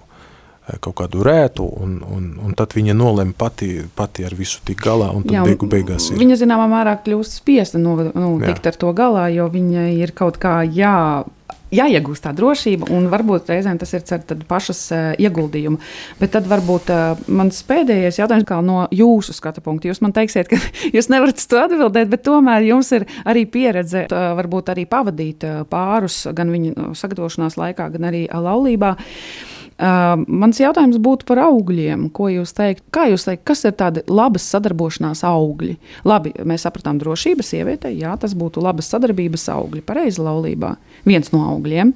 Eh, 0.63 0.77
kaut 0.79 0.95
kādu 0.95 1.25
rētu, 1.27 1.65
un, 1.83 1.97
un, 2.07 2.27
un 2.39 2.53
tad 2.55 2.71
viņa 2.71 2.93
nolem 2.95 3.33
pati, 3.35 3.81
pati 3.97 4.23
ar 4.23 4.31
visu 4.37 4.61
tik 4.63 4.79
galā, 4.79 5.09
un 5.11 5.25
tad 5.25 5.35
Jā, 5.35 5.41
beigu 5.43 5.67
beigās 5.67 6.05
ir. 6.07 6.21
Viņa 6.21 6.37
zināmā 6.39 6.69
mērā 6.71 6.93
kļūst 7.03 7.35
spiesta 7.41 7.81
nu, 7.81 7.97
nu, 8.15 8.29
tikt 8.39 8.69
ar 8.71 8.77
to 8.79 8.93
galā, 8.95 9.25
jo 9.35 9.49
viņa 9.51 9.89
ir 9.97 10.13
kaut 10.15 10.39
kā 10.39 10.61
jā, 10.63 11.25
jāiegūst 11.73 12.25
tā 12.25 12.33
drošība, 12.37 12.89
un 12.93 13.09
varbūt 13.11 13.51
reizēm 13.53 13.79
tas 13.81 13.93
ir 13.95 14.05
cer 14.07 14.23
pašas 14.49 14.81
uh, 14.93 15.03
ieguldījumu. 15.21 15.79
Bet 16.19 16.33
tad 16.35 16.49
varbūt 16.49 16.91
uh, 16.93 17.23
mans 17.27 17.61
pēdējais 17.67 18.19
jautājums 18.21 18.47
kā 18.49 18.59
no 18.65 18.83
jūsu 18.93 19.35
skatu 19.35 19.63
punkta. 19.65 19.89
Jūs 19.91 20.03
man 20.05 20.15
teiksiet, 20.15 20.51
ka 20.51 20.59
jūs 20.95 21.09
nevarat 21.13 21.41
to 21.49 21.61
atbildēt, 21.61 22.11
bet 22.13 22.25
tomēr 22.27 22.67
jums 22.69 22.91
ir 22.95 23.07
arī 23.25 23.45
pieredze, 23.49 24.05
uh, 24.07 24.33
varbūt 24.39 24.73
arī 24.75 24.87
pavadīt 24.89 25.47
uh, 25.47 25.63
pārus 25.69 26.23
gan 26.35 26.53
viņu 26.53 26.93
sagatavošanās 26.97 27.59
laikā, 27.59 27.89
gan 27.97 28.11
arī 28.11 28.27
laulībā. 28.29 28.93
Uh, 28.97 29.52
Uh, 29.83 30.13
mans 30.31 30.61
jautājums 30.61 30.95
būtu 31.03 31.25
par 31.27 31.41
augļiem. 31.43 32.05
Ko 32.15 32.29
jūs 32.31 32.53
teikt? 32.55 32.85
Kā 32.93 33.09
jūs 33.11 33.25
teikt, 33.27 33.41
kas 33.49 33.65
ir 33.67 33.73
tādi 33.75 34.03
labas 34.07 34.45
sadarbošanās 34.53 35.25
augļi? 35.27 35.73
Labi, 36.07 36.31
mēs 36.47 36.63
sapratām 36.63 37.01
drošības 37.01 37.49
sievietei, 37.51 37.97
jā, 37.99 38.13
tas 38.21 38.35
būtu 38.37 38.63
labas 38.63 38.87
sadarbības 38.93 39.49
augļi, 39.51 39.83
pareizi 39.83 40.23
laulībā. 40.23 40.75
Viens 41.09 41.33
no 41.33 41.43
augļiem. 41.49 41.91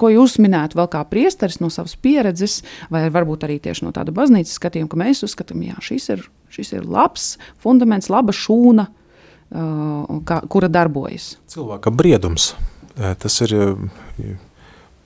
Ko 0.00 0.10
jūs 0.10 0.40
minētu 0.42 0.80
vēl 0.80 0.90
kā 0.90 1.04
priesteris 1.06 1.60
no 1.62 1.70
savas 1.70 1.94
pieredzes, 1.94 2.64
vai 2.90 3.04
varbūt 3.14 3.46
arī 3.46 3.60
tieši 3.62 3.86
no 3.86 3.94
tāda 3.94 4.10
baznīcas 4.14 4.56
skatījuma, 4.58 4.90
ka 4.90 4.98
mēs 5.04 5.22
uzskatām, 5.28 5.62
ka 5.76 5.86
šis, 5.86 6.08
ir, 6.16 6.26
šis 6.50 6.74
ir 6.80 6.88
labs 6.90 7.36
fundaments, 7.62 8.10
laba 8.10 8.34
šūna, 8.34 8.88
uh, 8.90 10.18
kā, 10.26 10.40
kura 10.50 10.72
darbojas? 10.72 11.36
Cilvēka 11.52 11.94
briedums. 11.94 12.56
Tas 12.94 13.40
ir 13.42 13.54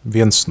viens 0.04 0.46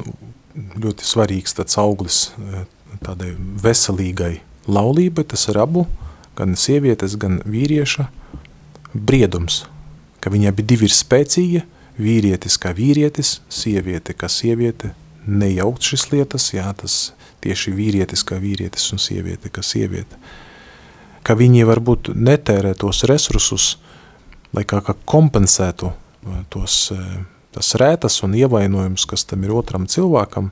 ļoti 0.55 1.05
svarīgs 1.05 1.55
tāds 1.57 1.77
auglis 1.81 2.27
eh, 2.37 2.65
tādai 3.03 3.33
veselīgai 3.63 4.39
laulībai, 4.67 5.25
tas 5.27 5.47
ir 5.51 5.59
abu, 5.61 5.85
gan 6.37 6.55
sievietes, 6.59 7.17
gan 7.19 7.39
vīrieša 7.45 8.07
briedums, 8.93 9.65
ka 10.21 10.31
viņi 10.33 10.49
abi 10.51 10.65
divi 10.67 10.87
ir 10.89 10.95
spēcīgi, 10.95 11.63
vīrietis 11.97 12.57
kā 12.61 12.73
vīrietis, 12.77 13.39
sieviete 13.49 14.13
kā 14.17 14.29
sieviete, 14.29 14.93
nejaukt 15.27 15.85
šis 15.85 16.09
lietas, 16.11 16.51
jā, 16.55 16.67
tas 16.77 17.13
tieši 17.43 17.73
vīrietis 17.75 18.23
kā 18.27 18.37
vīrietis 18.41 18.91
un 18.93 19.01
sieviete 19.01 19.51
kā 19.53 19.63
sieviete. 19.65 20.19
Ka 21.27 21.35
viņi 21.35 21.65
varbūt 21.67 22.13
netērē 22.15 22.73
tos 22.79 23.03
resursus, 23.09 23.75
lai 24.55 24.63
kā, 24.63 24.79
kā 24.81 24.95
kompensētu 25.05 25.91
eh, 25.91 26.43
tos 26.53 26.87
uh, 26.95 27.17
tas 27.57 27.73
rētas 27.81 28.21
un 28.25 28.37
ievainojums, 28.37 29.07
kas 29.09 29.25
tam 29.25 29.43
ir 29.47 29.55
otram 29.57 29.87
cilvēkam, 29.89 30.51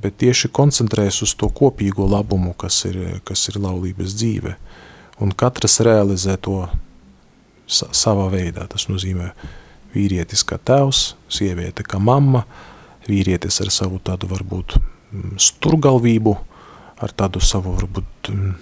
bet 0.00 0.20
tieši 0.20 0.52
koncentrējas 0.52 1.22
uz 1.24 1.34
to 1.40 1.48
kopīgo 1.48 2.04
labumu, 2.10 2.52
kas 2.60 2.84
ir, 2.90 3.00
kas 3.24 3.48
ir 3.48 3.58
laulības 3.60 4.14
dzīve. 4.20 4.54
Un 5.20 5.32
katrs 5.36 5.80
realizē 5.84 6.36
to 6.40 6.62
sa 7.70 7.88
savā 7.94 8.28
veidā. 8.32 8.66
Tas 8.70 8.88
nozīmē 8.90 9.30
vīrietis 9.94 10.44
kā 10.46 10.58
tēvs, 10.58 11.14
sieviete 11.32 11.84
kā 11.86 12.00
mamma, 12.02 12.44
vīrietis 13.08 13.60
ar 13.64 13.72
savu 13.74 14.00
tādu 14.04 14.28
varbūt 14.30 14.76
mm, 14.76 15.38
sturgalvību, 15.40 16.34
ar 17.00 17.14
tādu 17.16 17.42
savu 17.42 17.74
varbūt 17.78 18.30
mm, 18.34 18.52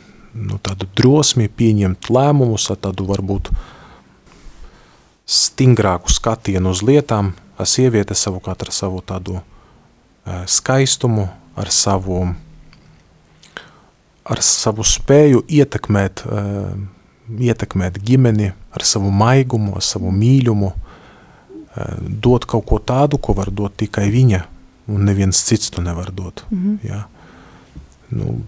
nu, 0.49 0.61
tādu 0.63 0.89
drosmi 0.97 1.49
pieņemt 1.49 2.11
lēmumus, 2.13 2.69
ar 2.73 2.81
tādu 2.89 3.09
varbūt 3.09 3.51
stingrāku 5.29 6.13
skatienu 6.13 6.73
uz 6.73 6.81
lietām, 6.87 7.35
sieviete 7.67 8.15
savukārt 8.15 8.63
ar 8.63 8.73
savu 8.75 9.01
tādu 9.03 9.41
skaistumu, 10.47 11.29
ar 11.57 11.71
savu, 11.73 12.21
ar 14.25 14.43
savu 14.45 14.85
spēju 14.85 15.43
ietekmēt, 15.49 16.23
ietekmēt 17.49 17.99
ģimeni, 18.05 18.53
ar 18.71 18.85
savu 18.85 19.11
maigumu, 19.11 19.75
ar 19.79 19.87
savu 19.87 20.13
mīļumu, 20.15 20.73
dot 22.23 22.45
kaut 22.49 22.67
ko 22.69 22.79
tādu, 22.79 23.19
ko 23.19 23.35
var 23.39 23.51
dot 23.55 23.77
tikai 23.81 24.09
viņa, 24.13 24.43
un 24.93 25.09
neviens 25.09 25.41
cits 25.49 25.71
to 25.71 25.83
nevar 25.83 26.13
dot. 26.13 26.45
Mm 26.51 26.59
-hmm. 26.59 26.89
ja? 26.89 27.07
nu, 28.09 28.41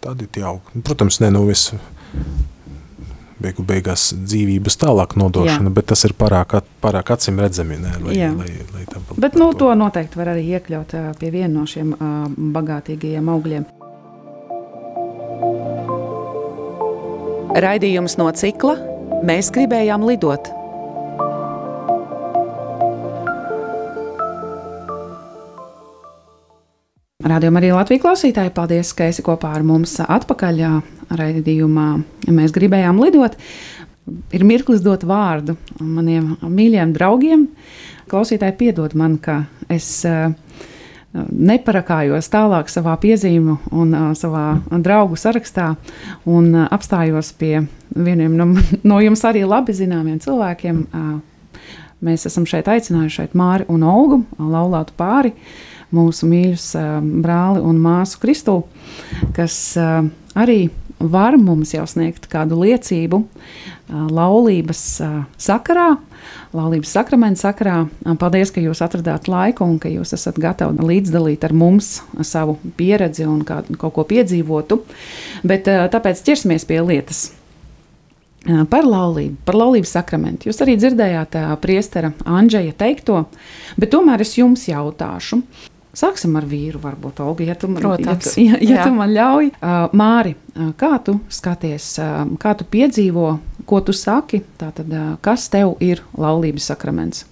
tādi 0.00 0.28
tie 0.32 0.44
aug. 0.46 0.64
Protams, 0.84 1.20
ne, 1.20 1.30
nu 1.30 1.48
es 1.52 1.70
beigu 3.40 3.64
beigās 3.66 4.10
dzīvības 4.14 4.78
tālāk 4.80 5.16
nodošana, 5.20 5.70
Jā. 5.70 5.74
bet 5.80 5.90
tas 5.92 6.04
ir 6.08 6.14
pārāk, 6.18 6.60
pārāk 6.84 7.14
acīm 7.16 7.40
redzami. 7.42 7.80
Ne, 7.80 7.96
lai, 8.04 8.16
Jā. 8.18 8.30
lai, 8.36 8.52
lai 8.74 8.84
tam, 8.90 9.08
bet 9.16 9.38
nu, 9.40 9.50
to 9.56 9.72
noteikti 9.74 10.20
var 10.20 10.34
arī 10.34 10.46
iekļaut 10.58 10.94
pie 11.20 11.32
viena 11.34 11.52
no 11.56 11.66
šiem 11.68 11.94
uh, 11.96 12.22
bagātīgajiem 12.58 13.34
augļiem. 13.34 13.68
Raidījums 17.60 18.14
no 18.20 18.30
cikla 18.30 18.78
Mēs 19.20 19.50
gribējām 19.52 20.06
lidot. 20.08 20.46
Radījumā 27.20 27.60
arī 27.60 27.68
Latvijas 27.74 28.00
klausītāji, 28.00 28.50
paldies, 28.56 28.94
ka 28.96 29.10
esi 29.10 29.20
kopā 29.20 29.50
ar 29.52 29.64
mums 29.66 29.98
atpakaļ 30.00 30.60
raidījumā. 31.18 31.88
Mēs 32.32 32.54
gribējām 32.56 33.00
lidot. 33.02 33.36
Ir 34.32 34.44
mirklis 34.48 34.80
dot 34.80 35.04
vārdu 35.04 35.58
maniem 35.84 36.38
mīļajiem 36.40 36.94
draugiem. 36.96 37.44
Klausītāji, 38.08 38.56
piedod 38.62 38.96
man, 38.96 39.18
ka 39.20 39.42
es 39.68 39.90
uh, 40.08 40.32
neparakājos 41.12 42.32
tālāk 42.32 42.72
savā 42.72 42.96
piezīmju 43.02 43.58
un 43.68 43.92
uh, 43.92 44.10
savā 44.16 44.46
draugu 44.80 45.20
sarakstā 45.20 45.74
un 46.24 46.48
uh, 46.54 46.68
apstājos 46.72 47.34
pie 47.36 47.66
vieniem 47.92 48.38
no, 48.40 48.48
no 48.94 49.02
jums 49.04 49.26
arī 49.28 49.44
labi 49.44 49.76
zināmiem 49.76 50.22
cilvēkiem. 50.24 50.86
Mēs 52.00 52.24
esam 52.24 52.48
šeit 52.48 52.70
aicinājuši 52.72 53.18
šeit 53.20 53.36
Māri 53.36 53.68
un 53.68 53.84
Olgu, 53.84 54.22
laulātu 54.40 54.96
pāri. 54.96 55.36
Uh, 55.36 55.66
mūsu 55.94 56.28
mīļus 56.30 56.68
brāli 57.22 57.64
un 57.64 57.80
māsu 57.82 58.20
Kristu, 58.22 58.60
kas 59.36 59.74
arī 59.78 60.68
var 61.00 61.38
mums 61.40 61.72
jau 61.72 61.86
sniegt 61.88 62.28
kādu 62.28 62.58
liecību 62.60 63.22
laulības 63.90 64.82
sakarā, 65.40 65.88
laulības 66.54 66.92
sakramenta 66.92 67.40
sakarā. 67.48 67.76
Paldies, 68.20 68.52
ka 68.52 68.62
jūs 68.62 68.82
atradāt 68.84 69.26
laiku 69.32 69.64
un 69.64 69.80
ka 69.82 69.90
jūs 69.90 70.12
esat 70.14 70.38
gatavi 70.38 70.84
līdzdalīt 70.92 71.46
ar 71.48 71.56
mums 71.56 72.02
savu 72.20 72.58
pieredzi 72.76 73.24
un 73.26 73.40
kādu, 73.48 73.78
kaut 73.80 73.96
ko 73.96 74.04
piedzīvotu. 74.12 74.82
Bet 75.42 75.66
tāpēc 75.66 76.20
ķersimies 76.28 76.68
pie 76.68 76.82
lietas. 76.84 77.30
Par 78.70 78.86
laulību, 78.88 79.36
par 79.44 79.58
laulības 79.60 79.90
sakramentu. 79.98 80.48
Jūs 80.48 80.62
arī 80.64 80.78
dzirdējāt 80.80 81.34
priestera 81.60 82.12
Andžeja 82.24 82.72
teikto, 82.72 83.26
bet 83.76 83.92
tomēr 83.92 84.24
es 84.24 84.36
jums 84.38 84.64
jautāšu, 84.68 85.42
Sāksim 85.90 86.36
ar 86.38 86.44
vīru, 86.46 86.78
varbūt, 86.78 87.18
Olga, 87.24 87.44
ja 87.48 87.56
tu 87.58 87.66
man, 87.70 87.82
Protams, 87.82 88.28
ja 88.38 88.54
tu, 88.54 88.62
ja, 88.68 88.76
ja 88.76 88.86
tu 88.86 88.94
man 88.94 89.10
ļauj. 89.10 89.50
Uh, 89.58 89.94
Māri, 89.98 90.36
uh, 90.54 90.70
kā 90.78 90.92
tu 91.02 91.16
skaties, 91.32 91.86
uh, 91.98 92.20
kā 92.38 92.54
tu 92.58 92.66
piedzīvo, 92.70 93.30
ko 93.66 93.80
tu 93.86 93.94
saki, 93.96 94.42
tātad, 94.60 94.92
uh, 94.94 95.16
kas 95.24 95.48
tev 95.50 95.74
ir 95.82 96.04
laulības 96.14 96.70
sakraments? 96.70 97.24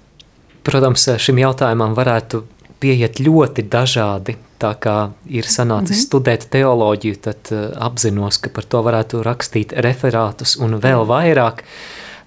Protams, 0.66 1.06
šim 1.22 1.38
jautājumam 1.38 1.94
varētu 1.96 2.42
pieiet 2.82 3.22
ļoti 3.22 3.64
dažādi. 3.70 4.34
Tā 4.58 4.72
kā 4.74 4.96
ir 5.30 5.46
sanācis 5.46 5.92
mm 5.92 5.94
-hmm. 5.94 6.06
studēt 6.08 6.48
teoloģiju, 6.50 7.16
tad 7.22 7.52
uh, 7.52 7.68
apzinos, 7.86 8.40
ka 8.42 8.50
par 8.50 8.64
to 8.64 8.82
varētu 8.82 9.22
rakstīt 9.22 9.72
referātus 9.72 10.56
un 10.58 10.80
vēl 10.82 11.06
vairāk. 11.06 11.62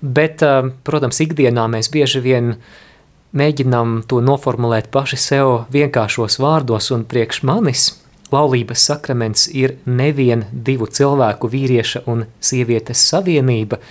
Bet, 0.01 0.41
uh, 0.41 0.71
protams, 0.83 1.19
ikdienā 1.19 1.67
mēs 1.67 1.91
bieži 1.91 2.19
vien 2.19 2.49
uh, 2.49 2.57
mēģinām 3.37 4.01
to 4.07 4.19
noformulēt 4.23 4.89
paši 4.91 5.19
sev 5.19 5.51
vienkāršos 5.73 6.39
vārdos, 6.41 6.91
un 6.95 7.05
priekš 7.07 7.43
manis 7.47 7.87
laulības 8.31 8.85
sakraments 8.87 9.47
ir 9.47 9.75
nevien 9.85 10.45
divu 10.51 10.87
cilvēku 10.87 11.49
vīrieša 11.51 12.03
un 12.11 12.25
sievietes 12.39 13.03
savienība, 13.11 13.81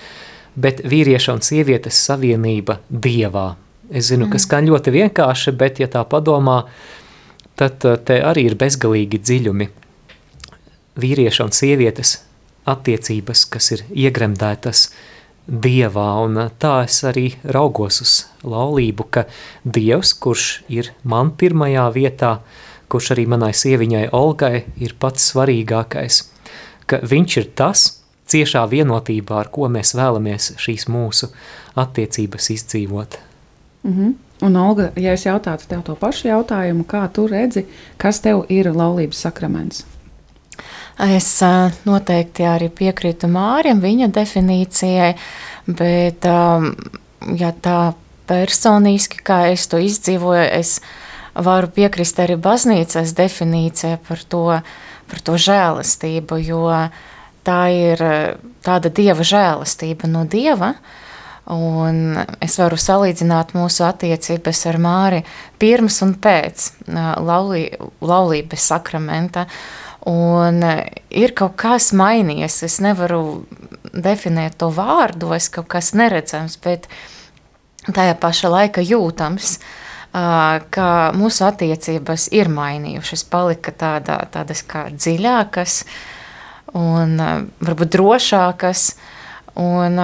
bet 0.57 0.81
vīrieša 0.85 1.37
un 1.37 1.45
sievietes 1.45 1.99
savienība 2.07 2.81
dievā. 2.89 3.55
Es 3.91 4.09
zinu, 4.09 4.27
mm. 4.27 4.33
ka 4.33 4.41
skan 4.41 4.69
ļoti 4.71 4.95
vienkārši, 4.95 5.55
bet 5.59 5.81
ja 5.83 5.91
tā 5.91 6.05
padomā, 6.09 6.63
tad 7.59 7.85
eh, 7.85 7.99
te 8.07 8.21
arī 8.25 8.47
ir 8.49 8.57
bezgalīgi 8.61 9.21
dziļumi. 9.21 9.69
Vīrieša 11.01 11.47
un 11.47 11.55
sievietes 11.55 12.21
attiecības, 12.71 13.47
kas 13.51 13.71
ir 13.75 13.83
iegremdētas 13.91 14.85
uh, 14.87 15.20
dievā, 15.51 16.09
un 16.25 16.39
tā 16.63 16.75
es 16.87 17.03
arī 17.05 17.35
raugos 17.43 18.01
uz 18.05 18.15
laulību, 18.47 19.07
ka 19.11 19.27
dievs, 19.65 20.15
kurš 20.15 20.63
ir 20.71 20.93
man 21.03 21.33
pirmajā 21.35 21.87
vietā, 21.95 22.39
kurš 22.91 23.13
arī 23.17 23.27
manai 23.31 23.53
sieviņai 23.55 24.09
Olgai 24.17 24.65
ir 24.79 24.95
pats 24.99 25.33
svarīgākais, 25.33 26.23
ka 26.87 27.03
viņš 27.03 27.37
ir 27.43 27.51
tas, 27.59 27.87
ciešā 28.31 28.63
vienotībā, 28.71 29.43
ar 29.43 29.51
ko 29.51 29.69
mēs 29.69 29.95
vēlamies 29.99 30.55
šīs 30.63 30.87
mūsu 30.91 31.31
attiecības 31.79 32.51
izdzīvot. 32.57 33.19
Mm 33.83 33.95
-hmm. 33.97 34.15
Un, 34.41 34.57
Olga, 34.57 34.89
ja 34.97 35.13
es 35.13 35.27
jautātu 35.27 35.67
tev 35.69 35.83
to 35.85 35.95
pašu 35.95 36.29
jautājumu, 36.29 36.85
kā 36.89 37.09
tu 37.13 37.27
redzi, 37.27 37.67
kas 37.97 38.21
tev 38.21 38.47
ir 38.49 38.71
laulības 38.73 39.21
sakraments? 39.21 39.85
Es 41.01 41.29
noteikti 41.89 42.45
arī 42.45 42.69
piekrītu 42.69 43.29
Mārim, 43.31 43.81
viņa 43.81 44.11
definīcijai, 44.13 45.15
bet, 45.67 46.27
ja 47.41 47.53
tā 47.65 47.79
personiski, 48.29 49.23
kā 49.25 49.47
es 49.55 49.65
to 49.71 49.81
izdzīvoju, 49.81 50.45
es 50.59 50.81
varu 51.35 51.71
piekrist 51.73 52.21
arī 52.21 52.37
baznīcas 52.37 53.15
definīcijai 53.17 53.97
par 54.09 54.25
to, 54.29 54.45
par 55.11 55.23
to 55.25 55.39
žēlastību, 55.41 56.41
jo 56.45 56.67
tā 57.49 57.61
ir 57.73 58.05
tāda 58.67 58.93
dieva 58.93 59.25
žēlastība 59.25 60.11
no 60.11 60.27
dieva, 60.29 60.75
uh, 60.75 60.99
Un 61.51 62.15
es 62.39 62.55
varu 62.61 62.77
salīdzināt 62.79 63.57
mūsu 63.57 63.83
attiecības 63.89 64.61
ar 64.71 64.77
Māri 64.83 65.21
pirms 65.59 65.97
un 66.05 66.13
pēc 66.23 66.67
laulī, 67.27 67.65
laulības 67.99 68.67
sakramenta. 68.71 69.47
Un 70.09 70.63
ir 71.13 71.35
kaut 71.37 71.59
kas 71.61 71.91
mainījies. 71.93 72.63
Es 72.65 72.79
nevaru 72.81 73.45
definēt 73.93 74.57
to 74.61 74.71
vārdos, 74.73 75.51
kaut 75.53 75.69
kas 75.75 75.93
neredzams, 75.99 76.57
bet 76.65 76.89
tajā 77.85 78.17
pašā 78.21 78.49
laikā 78.53 78.85
jūtams, 78.85 79.59
ka 80.11 80.89
mūsu 81.17 81.45
attiecības 81.47 82.31
ir 82.35 82.49
mainījušas, 82.51 83.27
palika 83.31 83.75
tāda, 83.77 84.23
tādas 84.33 84.65
kā 84.67 84.89
dziļākas 84.95 85.83
un 86.81 87.17
varbūt 87.61 87.93
drošākas. 87.95 88.95
Un, 89.61 90.01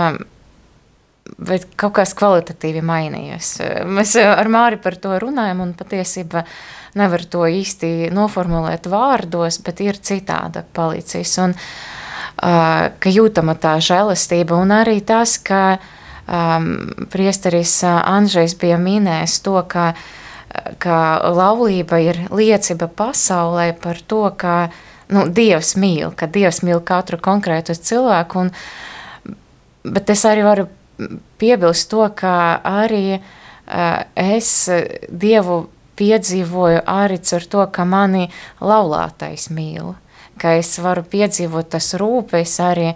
bet 1.37 1.67
kaut 1.77 1.99
kas 1.99 2.15
kvalitatīvi 2.17 2.81
mainījies. 2.87 3.51
Mēs 3.89 4.17
ar 4.21 4.49
Māri 4.53 4.81
par 4.81 4.97
to 5.01 5.17
runājam, 5.21 5.61
un 5.67 5.75
patiesībā 5.77 6.47
nevar 6.97 7.25
to 7.29 7.45
īsti 7.45 8.09
noformulēt 8.15 8.89
vārdos, 8.89 9.61
bet 9.65 9.83
ir 9.85 10.01
citāda 10.01 10.65
palicis. 10.77 11.35
Un, 11.43 11.53
ka 12.37 13.13
jūtama 13.13 13.57
tā 13.61 13.77
žēlastība, 13.85 14.57
un 14.57 14.73
arī 14.77 14.99
tas, 15.05 15.37
ka 15.37 15.77
um, 15.77 16.71
priesteris 17.13 17.79
Andrzejs 17.85 18.57
bija 18.61 18.81
minējis 18.81 19.39
to, 19.45 19.59
ka, 19.69 19.91
ka 20.81 20.99
laulība 21.37 22.01
ir 22.05 22.23
liecība 22.33 22.89
pasaulē 22.89 23.71
par 23.81 24.01
to, 24.09 24.25
ka 24.37 24.57
nu, 25.13 25.29
Dievs 25.29 25.77
mīl, 25.81 26.13
ka 26.17 26.29
Dievs 26.33 26.63
mīl 26.65 26.81
katru 26.85 27.21
konkrētu 27.21 27.77
cilvēku, 27.77 28.47
un, 28.47 29.37
bet 29.85 30.17
es 30.17 30.25
arī 30.29 30.45
varu 30.47 30.69
piebilst 31.39 31.91
to, 31.91 32.07
ka 32.17 32.61
arī 32.65 33.21
es 34.17 34.51
Dievu 35.11 35.67
piedzīvoju 35.97 36.83
arī 36.87 37.21
ar 37.39 37.47
to, 37.51 37.67
ka 37.73 37.85
mani 37.89 38.29
laulātais 38.61 39.49
mīl, 39.51 39.95
ka 40.39 40.57
es 40.61 40.77
varu 40.79 41.03
piedzīvot 41.03 41.71
tas 41.75 41.95
rūpes 41.99 42.59
arī 42.63 42.93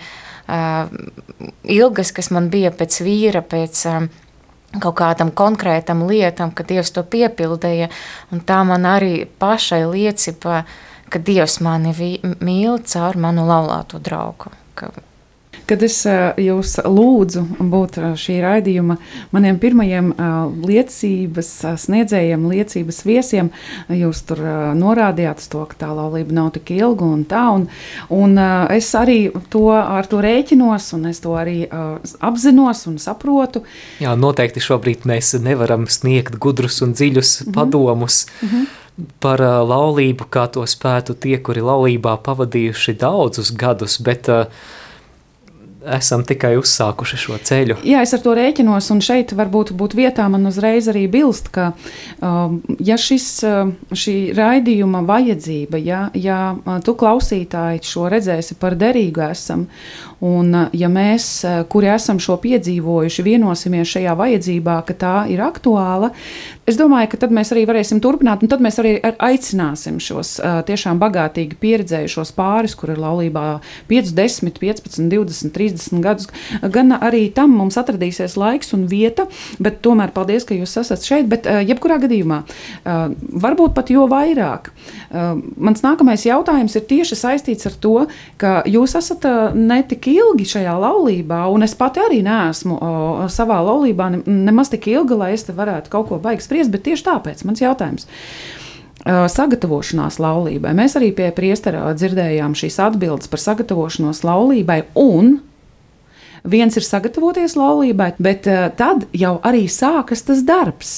ilgas, 1.64 2.12
kas 2.12 2.30
man 2.34 2.51
bija 2.51 2.70
pēc 2.74 3.01
vīra, 3.07 3.42
pēc 3.42 3.84
kaut 4.80 4.96
kādam 5.01 5.32
konkrētam 5.34 6.05
lietam, 6.07 6.53
ka 6.55 6.62
Dievs 6.66 6.92
to 6.94 7.03
piepildīja, 7.03 7.88
un 8.30 8.42
tā 8.46 8.61
man 8.66 8.86
arī 8.86 9.26
pašai 9.26 9.82
liecība, 9.90 10.64
ka 11.11 11.18
Dievs 11.18 11.59
mani 11.64 11.94
mīl 12.38 12.78
caur 12.86 13.18
manu 13.18 13.46
laulāto 13.48 13.98
draugu. 13.98 14.53
Ka 14.78 14.92
Kad 15.70 15.84
es 15.86 16.00
jūs 16.42 16.72
lūdzu 16.82 17.44
būt 17.70 17.98
šī 18.18 18.40
raidījuma 18.42 18.96
maniem 19.30 19.60
pirmajiem 19.62 20.08
liecības 20.66 21.50
sniedzējiem, 21.84 22.48
liecības 22.50 22.98
viesiem, 23.06 23.52
jūs 23.94 24.24
tur 24.26 24.42
norādījāt 24.78 25.44
to, 25.52 25.62
ka 25.70 25.78
tā 25.84 25.92
laulība 25.94 26.34
nav 26.34 26.50
tik 26.56 26.72
ilga 26.74 27.06
un 27.06 27.22
tā, 27.30 27.44
un, 27.54 27.68
un 28.10 28.34
es 28.74 28.90
arī 28.98 29.20
to 29.52 29.68
ar 29.76 30.10
to 30.10 30.18
rēķinos, 30.24 30.90
un 30.98 31.06
es 31.12 31.22
to 31.22 31.36
arī 31.38 31.62
apzinos 31.70 32.82
un 32.90 32.98
saprotu. 32.98 33.62
Jā, 34.02 34.16
noteikti 34.18 34.62
šobrīd 34.64 35.06
mēs 35.06 35.36
nevaram 35.38 35.86
sniegt 35.86 36.40
gudrus 36.42 36.82
un 36.82 36.98
dziļus 36.98 37.30
mm 37.40 37.46
-hmm. 37.46 37.54
padomus. 37.54 38.26
Mm 38.42 38.48
-hmm 38.48 38.68
par 39.20 39.40
uh, 39.40 39.60
laulību, 39.68 40.26
kā 40.32 40.46
to 40.52 40.66
spētu 40.68 41.14
tie, 41.14 41.38
kuri 41.38 41.62
laulībā 41.64 42.16
pavadījuši 42.24 42.96
daudzus 43.00 43.52
gadus, 43.56 43.98
bet 44.02 44.28
uh, 44.28 44.44
esam 45.87 46.24
tikai 46.26 46.55
uzsākuši 46.61 47.18
šo 47.20 47.39
ceļu. 47.47 47.78
Jā, 47.87 48.03
es 48.05 48.12
ar 48.16 48.22
to 48.24 48.35
rēķinos, 48.37 48.91
un 48.95 49.03
šeit 49.05 49.33
varbūt 49.37 49.72
būtu 49.78 50.01
vietā 50.01 50.26
man 50.33 50.49
uzreiz 50.51 50.89
arī 50.93 51.07
bilst, 51.11 51.51
ka 51.55 51.70
um, 52.20 52.61
ja 52.85 52.99
šis, 53.01 53.28
uh, 53.47 53.72
šī 53.93 54.16
raidījuma 54.37 55.03
vajadzība, 55.09 55.81
ja, 55.81 56.03
ja 56.14 56.41
uh, 56.55 56.78
tu 56.85 56.97
klausītāji 57.01 57.85
šo 57.87 58.09
redzēsi 58.12 58.59
par 58.61 58.76
derīgu 58.81 59.24
esam, 59.31 59.66
un 60.20 60.54
uh, 60.54 60.68
ja 60.76 60.88
mēs, 60.92 61.28
kuri 61.72 61.90
esam 61.94 62.20
šo 62.22 62.36
piedzīvojuši, 62.42 63.24
vienosimies 63.26 63.90
šajā 63.94 64.14
vajadzībā, 64.18 64.76
ka 64.88 64.96
tā 64.98 65.14
ir 65.32 65.42
aktuāla, 65.44 66.10
es 66.68 66.78
domāju, 66.78 67.10
ka 67.12 67.20
tad 67.24 67.34
mēs 67.34 67.52
arī 67.54 67.64
varēsim 67.68 68.00
turpināt, 68.02 68.44
un 68.44 68.50
tad 68.52 68.62
mēs 68.62 68.78
arī 68.82 68.96
aicināsim 69.02 69.98
šos 70.02 70.36
tiešām 70.68 71.00
bagātīgi 71.00 71.58
pieredzējušos 71.60 72.32
pāris, 72.36 72.76
kur 72.78 72.92
ir 72.92 73.00
laulībā 73.02 73.44
5, 73.90 74.12
10, 74.16 74.52
15, 74.60 75.08
20, 75.10 75.50
30, 75.56 75.80
30 75.80 76.04
gadus. 76.04 76.28
Gan 76.62 76.94
arī 76.98 77.24
tam 77.34 77.54
mums 77.58 77.78
atradīsies 77.80 78.36
laiks 78.40 78.74
un 78.76 78.86
vieta, 78.90 79.26
bet 79.62 79.80
tomēr 79.84 80.14
paldies, 80.14 80.46
ka 80.46 80.56
jūs 80.56 80.76
esat 80.80 81.06
šeit. 81.06 81.28
Bet, 81.30 81.48
jebkurā 81.66 81.98
gadījumā, 82.02 82.42
varbūt 83.44 83.74
pat 83.76 83.90
jo 83.92 84.06
vairāk. 84.10 84.70
Mans 85.10 85.84
nākamais 85.84 86.26
jautājums 86.26 86.76
ir 86.78 86.86
tieši 86.90 87.18
saistīts 87.18 87.68
ar 87.70 87.76
to, 87.82 87.96
ka 88.40 88.60
jūs 88.68 88.96
esat 88.98 89.26
ne 89.56 89.80
tik 89.90 90.09
ilgi 90.11 90.46
šajā 90.54 90.76
laulībā, 90.82 91.42
un 91.52 91.66
es 91.66 91.76
pati 91.78 92.02
arī 92.02 92.20
neesmu 92.26 92.78
savā 93.32 93.61
laulībā 93.66 94.11
nemaz 94.26 94.72
tik 94.72 94.90
ilga, 94.92 95.18
lai 95.24 95.34
es 95.36 95.46
te 95.48 95.56
varētu 95.56 95.92
kaut 95.92 96.11
ko 96.11 96.20
baigi 96.22 96.46
spriest, 96.46 96.72
bet 96.74 96.86
tieši 96.88 97.06
tāpēc 97.11 97.44
mans 97.48 97.62
jautājums 97.62 98.08
sagatavošanās 99.06 100.18
laulībai. 100.20 100.74
Mēs 100.76 100.98
arī 100.98 101.08
pie 101.16 101.30
priestera 101.32 101.86
dzirdējām 101.96 102.52
šīs 102.58 102.76
atbildes 102.84 103.30
par 103.32 103.40
sagatavošanos 103.40 104.20
laulībai, 104.28 104.82
un 105.00 105.38
Viens 106.44 106.76
ir 106.76 106.84
sagatavoties 106.84 107.56
laulībai, 107.58 108.14
bet 108.22 108.46
uh, 108.48 108.68
tad 108.76 109.04
jau 109.12 109.36
arī 109.44 109.66
sākas 109.68 110.24
tas 110.24 110.40
darbs. 110.46 110.92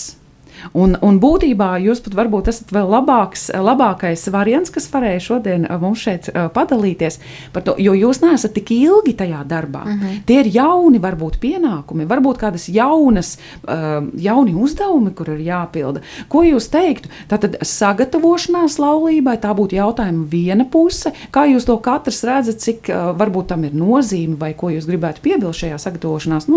Un, 0.72 0.94
un 1.02 1.18
būtībā 1.22 1.74
jūs 1.82 2.02
pat 2.04 2.14
varbūt 2.16 2.50
esat 2.52 2.72
vēl 2.74 2.88
labāks, 2.92 3.48
labākais 3.52 4.24
variants, 4.32 4.72
kas 4.72 4.88
varēja 4.92 5.22
šodien 5.26 5.66
uh, 5.66 5.78
mums 5.82 6.02
šeit 6.04 6.28
uh, 6.30 6.46
padalīties 6.54 7.18
par 7.54 7.66
to, 7.66 7.74
jo 7.82 7.94
jūs 7.96 8.22
neesat 8.22 8.54
tik 8.56 8.72
ilgi 8.76 9.14
tajā 9.18 9.42
darbā. 9.48 9.84
Mm 9.84 9.98
-hmm. 9.98 10.22
Tie 10.26 10.40
ir 10.40 10.50
jauni, 10.54 11.00
varbūt 11.02 11.38
pienākumi, 11.42 12.06
varbūt 12.08 12.38
kādas 12.38 12.68
jaunas, 12.68 13.38
uh, 13.68 14.06
jauni 14.16 14.54
uzdevumi, 14.54 15.14
kur 15.14 15.28
ir 15.28 15.40
jāpilda. 15.40 16.00
Ko 16.28 16.42
jūs 16.42 16.70
teiktu? 16.70 17.08
Tātad 17.28 17.58
sagatavošanās 17.62 18.78
laulībai, 18.78 19.36
tā 19.38 19.54
būtu 19.54 19.76
jautājuma 19.76 20.26
viena 20.30 20.64
puse. 20.64 21.12
Kā 21.30 21.46
jūs 21.46 21.66
to 21.66 21.76
katrs 21.76 22.24
redzat, 22.24 22.60
cik 22.60 22.88
varbūt 23.18 23.46
tam 23.46 23.64
ir 23.64 23.72
nozīme 23.74 24.38
vai 24.38 24.54
ko 24.54 24.70
jūs 24.70 24.86
gribētu 24.86 25.20
piebilst 25.22 25.60
šajā 25.60 25.78
sagatavošanās 25.78 26.48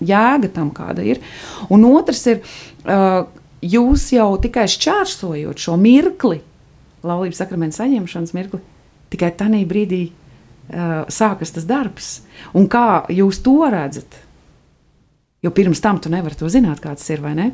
jēga 0.00 0.48
tam 0.54 0.70
kāda 0.70 1.02
ir. 1.02 1.18
Un 1.70 1.84
otrs 1.84 2.26
ir, 2.26 2.38
Uh, 2.38 2.67
jūs 2.84 4.06
jau 4.14 4.28
tikai 4.42 4.66
šķērsojot 4.70 5.58
šo 5.58 5.76
mirkli, 5.80 6.40
laulības 7.06 7.42
sakramenta 7.42 7.80
saņemšanas 7.80 8.34
mirkli, 8.36 8.60
tikai 9.12 9.32
tajā 9.38 9.62
brīdī 9.68 10.02
uh, 10.08 11.04
sākas 11.10 11.54
tas 11.54 11.66
darbs. 11.68 12.10
Un 12.54 12.68
kā 12.70 13.04
jūs 13.12 13.42
to 13.44 13.60
redzat? 13.72 14.20
Jo 15.42 15.52
pirms 15.54 15.80
tam 15.80 16.00
tu 16.02 16.10
nevari 16.10 16.38
to 16.38 16.50
zināt, 16.50 16.82
kāds 16.82 17.06
ir 17.14 17.22
vai 17.22 17.34
ne? 17.38 17.50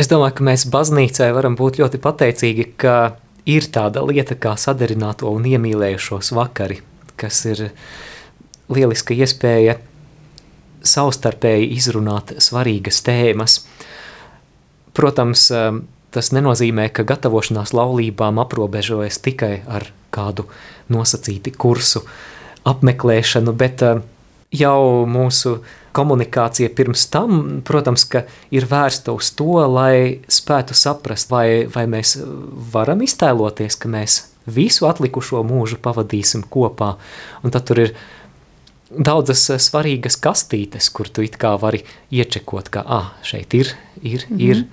Es 0.00 0.08
domāju, 0.10 0.38
ka 0.40 0.46
mēs 0.48 0.64
baznīcai 0.72 1.28
varam 1.36 1.54
būt 1.58 1.78
ļoti 1.78 2.00
pateicīgi, 2.02 2.70
ka 2.80 3.14
ir 3.46 3.68
tāda 3.70 4.02
lieta 4.02 4.34
kā 4.34 4.56
sadarināto 4.58 5.30
un 5.30 5.44
iemīlējušos 5.46 6.32
vakari, 6.34 6.80
kas 7.20 7.44
ir 7.52 7.68
lieliska 8.72 9.14
iespēja 9.14 9.76
savstarpēji 10.86 11.72
izrunāt 11.76 12.34
svarīgas 12.42 13.02
tēmas. 13.06 13.58
Protams, 14.94 15.48
tas 16.14 16.30
nenozīmē, 16.34 16.88
ka 16.94 17.06
gatavošanās 17.08 17.74
laulībām 17.74 18.38
aprobežojas 18.42 19.18
tikai 19.24 19.56
ar 19.66 19.88
kādu 20.14 20.46
nosacīti 20.92 21.54
kursu 21.56 22.04
apmeklēšanu, 22.68 23.54
bet 23.58 23.82
jau 24.54 24.80
mūsu 25.10 25.58
komunikācija 25.94 26.70
pirms 26.74 27.06
tam, 27.10 27.40
protams, 27.66 28.06
ka 28.10 28.24
ir 28.54 28.66
vērsta 28.70 29.14
uz 29.14 29.30
to, 29.38 29.58
lai 29.70 30.20
spētu 30.30 30.76
saprast, 30.78 31.30
vai, 31.30 31.66
vai 31.70 31.86
mēs 31.90 32.16
varam 32.74 33.02
iztēloties, 33.06 33.78
ka 33.78 33.90
mēs 33.90 34.20
visu 34.46 34.88
atlikušo 34.88 35.42
mūžu 35.46 35.78
pavadīsim 35.82 36.44
kopā. 36.52 36.94
Un 37.42 37.54
tad 37.54 37.68
tur 37.68 37.84
ir 37.86 37.94
daudzas 38.98 39.46
eh, 39.50 39.60
svarīgas 39.62 40.18
kastītes, 40.20 40.90
kur 40.94 41.08
tu 41.08 41.24
it 41.24 41.38
kā 41.40 41.54
vari 41.60 41.84
iečekot, 42.10 42.68
ka 42.74 42.84
ah, 42.86 43.12
šeit 43.22 43.54
ir, 43.54 43.74
ir, 44.02 44.26
mm 44.28 44.36
-hmm. 44.36 44.50
ir. 44.50 44.64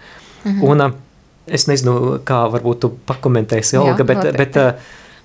Mm 0.43 0.51
-hmm. 0.51 0.69
Un 0.69 0.93
es 1.47 1.67
nezinu, 1.67 2.19
kā 2.25 2.49
varbūt 2.51 2.79
tu 2.79 2.89
pakomentēsi, 3.05 3.77
Olga, 3.77 4.03
Jā, 4.03 4.03
bet, 4.03 4.17
noteikti. 4.17 4.37
bet 4.37 4.75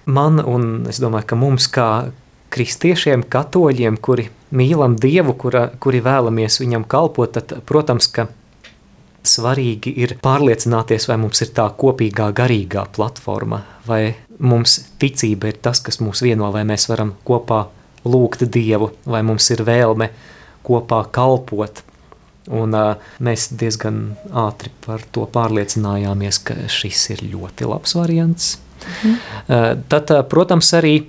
man 0.04 0.44
un 0.44 0.86
es 0.88 1.00
domāju, 1.00 1.26
ka 1.26 1.36
mums 1.36 1.68
kā 1.68 2.10
kristiešiem, 2.50 3.24
katoļiem, 3.28 3.96
kuri 4.00 4.30
mīlam 4.50 4.96
Dievu, 5.00 5.32
kura, 5.32 5.70
kuri 5.80 6.00
vēlamies 6.00 6.60
viņam 6.60 6.84
kalpot, 6.84 7.32
tad, 7.32 7.62
protams, 7.66 8.06
ka 8.06 8.28
svarīgi 9.26 9.92
ir 9.96 10.16
pārliecināties, 10.22 11.08
vai 11.10 11.16
mums 11.16 11.42
ir 11.42 11.50
tā 11.56 11.66
kopīgā 11.78 12.30
garīgā 12.36 12.86
platforma, 12.96 13.62
vai 13.86 14.14
mums 14.38 14.78
ticība 15.00 15.50
ir 15.50 15.58
tas, 15.62 15.80
kas 15.80 16.00
mūs 16.00 16.22
vieno, 16.22 16.52
vai 16.54 16.64
mēs 16.68 16.88
varam 16.90 17.14
kopā 17.26 17.66
lūgt 18.06 18.46
Dievu, 18.52 18.92
vai 19.06 19.22
mums 19.26 19.50
ir 19.54 19.64
vēlme 19.66 20.10
kopā 20.66 21.02
kalpot. 21.14 21.82
Un 22.46 22.76
uh, 22.78 23.08
mēs 23.18 23.48
diezgan 23.58 24.14
ātri 24.30 24.70
par 24.84 25.02
to 25.10 25.24
pārliecinājāmies, 25.34 26.38
ka 26.46 26.54
šis 26.70 27.08
ir 27.16 27.24
ļoti 27.32 27.66
labs 27.66 27.96
variants. 27.98 28.54
Mhm. 28.86 29.14
Uh, 29.48 29.68
tad, 29.90 30.12
uh, 30.14 30.22
protams, 30.30 30.70
arī 30.78 31.00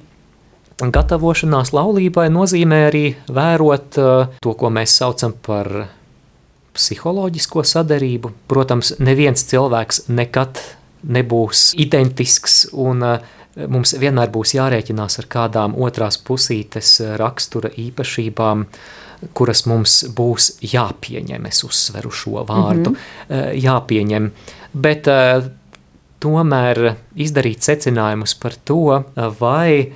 gatavošanās 0.78 1.74
laulībai 1.74 2.28
nozīmē 2.34 2.82
arī 2.88 3.06
vērot 3.34 3.98
uh, 4.02 4.34
to, 4.42 4.54
ko 4.54 4.70
mēs 4.74 4.98
saucam 5.00 5.34
par 5.46 5.70
psiholoģisko 6.78 7.64
sadarību. 7.66 8.34
Protams, 8.50 8.94
neviens 9.02 9.46
cilvēks 9.50 10.06
nekad 10.14 10.62
nebūs 11.08 11.72
identisks 11.82 12.68
un 12.74 13.06
uh, 13.06 13.34
mums 13.68 13.96
vienmēr 14.00 14.32
būs 14.34 14.54
jārēķinās 14.58 15.20
ar 15.24 15.28
kādām 15.32 15.76
otrās 15.82 16.18
pusītes 16.18 17.00
rakstura 17.18 17.72
īpašībām, 17.74 18.66
kuras 19.34 19.66
mums 19.66 20.04
būs 20.14 20.58
jāpieņem, 20.62 21.48
es 21.50 21.64
uzsveru 21.66 22.12
šo 22.14 22.44
vārdu, 22.46 22.94
mm 22.94 22.98
-hmm. 23.30 23.56
jāpieņem, 23.64 24.32
bet 24.74 25.08
uh, 25.10 25.48
tomēr 26.24 26.96
izdarīt 27.16 27.66
secinājumus 27.66 28.36
par 28.42 28.56
to, 28.66 29.04
vai 29.40 29.94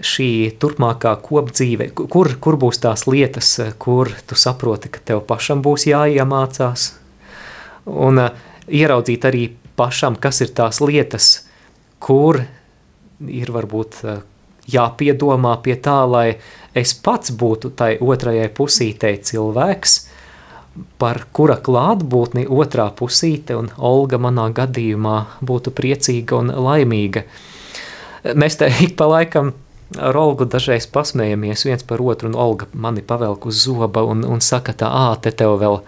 šī 0.00 0.56
turpmākā 0.60 1.12
kopdzīve, 1.24 1.90
kur, 1.94 2.32
kur 2.40 2.56
būs 2.60 2.80
tās 2.80 3.04
lietas, 3.10 3.52
kur 3.78 4.12
tu 4.26 4.38
saproti, 4.38 4.88
ka 4.92 5.02
tev 5.04 5.24
pašam 5.28 5.62
būs 5.64 5.86
jāiemācās, 5.90 6.86
un 7.90 8.22
ieraudzīt 8.70 9.26
arī 9.28 9.44
pašam, 9.76 10.16
kas 10.16 10.40
ir 10.44 10.54
tās 10.56 10.80
lietas, 10.80 11.30
kur 12.00 12.40
ir 13.28 13.52
varbūt 13.52 14.02
uh, 14.04 14.20
jāpiedomā 14.70 15.56
pie 15.64 15.76
tā, 15.82 16.02
lai 16.08 16.38
es 16.76 16.94
pats 16.94 17.32
būtu 17.32 17.72
tai 17.76 17.96
otrajai 18.00 18.48
pusītei 18.54 19.18
cilvēks, 19.22 19.96
par 21.00 21.24
kura 21.34 21.56
klātbūtni 21.58 22.46
otrā 22.46 22.86
pusīte 22.96 23.56
un 23.58 23.72
Olga 23.76 24.20
manā 24.22 24.46
gadījumā 24.54 25.16
būtu 25.42 25.72
priecīga 25.74 26.38
un 26.38 26.52
laimīga. 26.54 27.24
Mēs 28.38 28.60
te 28.60 28.68
ik 28.84 28.94
pa 28.96 29.08
laikam 29.10 29.52
ar 29.98 30.16
Olgu 30.16 30.46
dažreiz 30.46 30.86
pasmējamies 30.92 31.66
viens 31.66 31.82
par 31.86 32.02
otru, 32.04 32.30
un 32.30 32.38
Olga 32.38 32.68
mani 32.72 33.02
pavelk 33.02 33.48
uz 33.50 33.64
zoba 33.64 34.04
un, 34.06 34.22
un 34.24 34.40
saka, 34.44 34.76
tā, 34.76 34.86
ā, 34.86 35.16
te 35.22 35.32
tev 35.34 35.56
vēl 35.60 35.80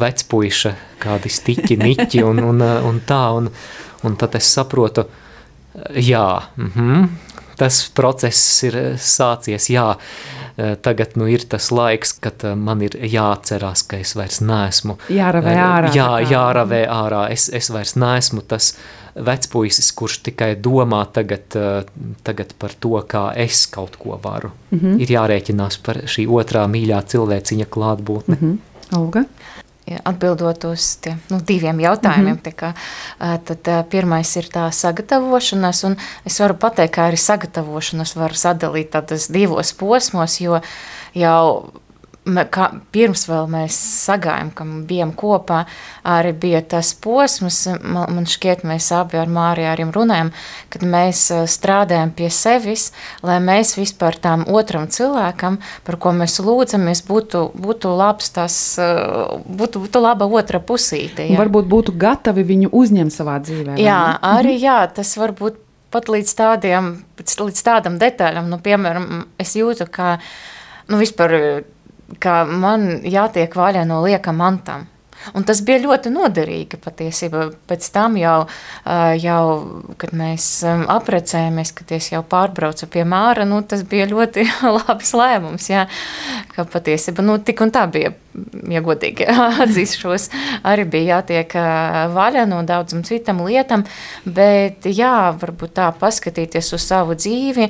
vecpuiša, 0.00 0.74
kādi 1.02 1.30
stiķi, 1.30 1.78
niķi 1.78 2.24
un, 2.26 2.42
un, 2.50 2.66
un 2.90 3.00
tā, 3.06 3.22
un, 3.38 3.50
un 4.06 4.18
tad 4.18 4.34
es 4.38 4.50
saprotu, 4.50 5.06
jā, 5.94 6.42
mm 6.56 6.70
-hmm, 6.76 7.08
tas 7.56 7.90
process 7.94 8.62
ir 8.62 8.74
sācies, 8.96 9.70
jā, 9.70 9.96
tagad 10.82 11.16
nu 11.16 11.26
ir 11.28 11.44
tas 11.48 11.70
laiks, 11.70 12.12
kad 12.12 12.56
man 12.56 12.82
ir 12.82 12.90
jāatcerās, 12.90 13.82
ka 13.86 13.96
es 13.96 14.16
vairs 14.16 14.40
neesmu. 14.40 14.96
Jāravē 15.08 15.54
ārā. 15.56 15.94
Jā, 15.94 16.20
jāravē 16.30 16.88
ārā, 16.88 17.30
es, 17.30 17.48
es 17.48 17.70
vairs 17.70 17.96
neesmu 17.96 18.40
tas, 18.40 18.74
vecpuisis, 19.14 19.90
kurš 19.96 20.20
tikai 20.28 20.54
domā 20.62 21.02
tagad, 21.12 21.56
eh, 21.56 21.84
tagad 22.24 22.54
par 22.58 22.74
to, 22.80 23.00
kā 23.08 23.30
es 23.36 23.66
kaut 23.66 23.96
ko 23.98 24.18
varu. 24.22 24.50
Mm 24.70 24.78
-hmm. 24.78 25.00
Ir 25.00 25.08
jārēķinās 25.08 25.78
par 25.82 25.96
šī 25.96 26.26
otrā 26.26 26.66
mīļā 26.66 27.02
cilvēciņa 27.06 27.66
klātbūtne. 27.66 28.36
Mm 28.40 28.48
-hmm. 28.48 28.98
Olga? 28.98 29.24
Atbildot 30.04 30.64
uz 30.64 30.96
tie, 31.02 31.16
nu, 31.30 31.40
diviem 31.46 31.80
jautājumiem, 31.80 32.36
mm 32.36 32.40
-hmm. 32.44 32.54
kā, 32.54 32.72
tad 33.44 33.88
pirmais 33.90 34.36
ir 34.36 34.48
tā 34.52 34.70
sagatavošanās, 34.70 35.84
un 35.84 35.96
es 36.24 36.40
varu 36.40 36.54
pateikt, 36.54 36.94
ka 36.94 37.08
arī 37.08 37.16
sagatavošanos 37.16 38.16
var 38.16 38.32
sadalīt 38.32 38.94
divos 39.32 39.72
posmos, 39.72 40.40
jo 40.40 40.60
jau 41.14 41.72
kā, 42.24 42.66
pirms 42.92 43.24
vēl 43.28 43.48
mēs 43.50 43.76
sagājām, 44.04 44.50
ka 44.54 44.64
bijām 44.88 45.12
kopā, 45.16 45.62
arī 46.04 46.32
bija 46.36 46.60
tas 46.62 46.92
posms, 46.94 47.62
man, 47.80 48.12
man 48.16 48.28
šķiet, 48.28 48.62
mēs 48.68 48.90
abi 48.96 49.18
ar 49.20 49.30
Māriju 49.30 49.70
arī 49.70 49.86
runājam, 49.94 50.32
kad 50.72 50.84
mēs 50.84 51.22
strādājam 51.50 52.12
pie 52.16 52.28
sevis, 52.34 52.90
lai 53.26 53.38
mēs 53.42 53.76
vispār 53.78 54.18
tām 54.20 54.44
otram 54.48 54.86
cilvēkam, 54.92 55.58
par 55.86 55.98
ko 56.02 56.12
mēs 56.16 56.38
lūdzamies, 56.44 57.02
būtu, 57.08 57.46
būtu 57.56 57.94
labs 57.96 58.30
tas, 58.36 58.60
būtu, 58.78 59.86
būtu 59.86 60.04
laba 60.04 60.28
otra 60.28 60.60
pusīte. 60.60 61.24
Jā. 61.30 61.40
Varbūt 61.40 61.72
būtu 61.72 61.96
gatavi 61.96 62.44
viņu 62.46 62.72
uzņemt 62.76 63.16
savā 63.16 63.40
dzīvē. 63.40 63.80
Jā, 63.80 64.00
arī 64.20 64.56
mhm. 64.58 64.64
jā, 64.68 64.78
tas 65.00 65.16
varbūt 65.20 65.58
pat 65.90 66.06
līdz 66.06 66.32
tādiem, 66.38 66.94
līdz 67.18 67.66
tādam 67.66 67.98
detaļam, 67.98 68.46
nu, 68.50 68.60
piemēram, 68.62 69.24
es 69.42 69.56
jūtu, 69.58 69.88
ka, 69.90 70.18
nu, 70.86 71.00
vispār 71.00 71.64
ka 72.18 72.42
man 72.44 73.02
jātiek 73.04 73.54
vaļā 73.56 73.84
no 73.88 74.00
lieka 74.04 74.34
mantam. 74.36 74.88
Un 75.36 75.44
tas 75.44 75.60
bija 75.64 75.82
ļoti 75.82 76.10
noderīgi 76.14 76.78
patiesībā. 76.80 77.42
Pēc 77.68 77.88
tam 77.92 78.16
jau, 78.16 78.46
jau 79.20 79.42
kad 80.00 80.14
mēs 80.16 80.46
aprecējāmies, 80.64 81.74
kad 81.76 81.92
es 81.96 82.08
jau 82.14 82.22
pārbraucu 82.26 82.88
pie 82.90 83.04
Māra, 83.08 83.44
nu, 83.48 83.60
tas 83.60 83.84
bija 83.88 84.08
ļoti 84.10 84.46
labs 84.78 85.12
lēmums. 85.16 85.68
Jā, 85.70 85.84
ka 86.54 86.64
patiesībā 86.72 87.24
nu, 87.26 87.36
tik 87.44 87.60
un 87.66 87.74
tā 87.74 87.84
bija, 87.92 88.14
ja 88.72 88.82
godīgi 88.84 89.28
atzīšos, 89.66 90.30
arī 90.72 90.88
bija 90.88 91.18
jātiek 91.20 91.56
vaļā 92.16 92.48
no 92.48 92.64
daudzam 92.66 93.04
citam 93.06 93.44
lietam, 93.44 93.84
bet 94.24 94.88
jā, 94.88 95.34
varbūt 95.36 95.76
tā 95.82 95.92
paskatīties 96.00 96.72
uz 96.78 96.88
savu 96.88 97.18
dzīvi, 97.18 97.68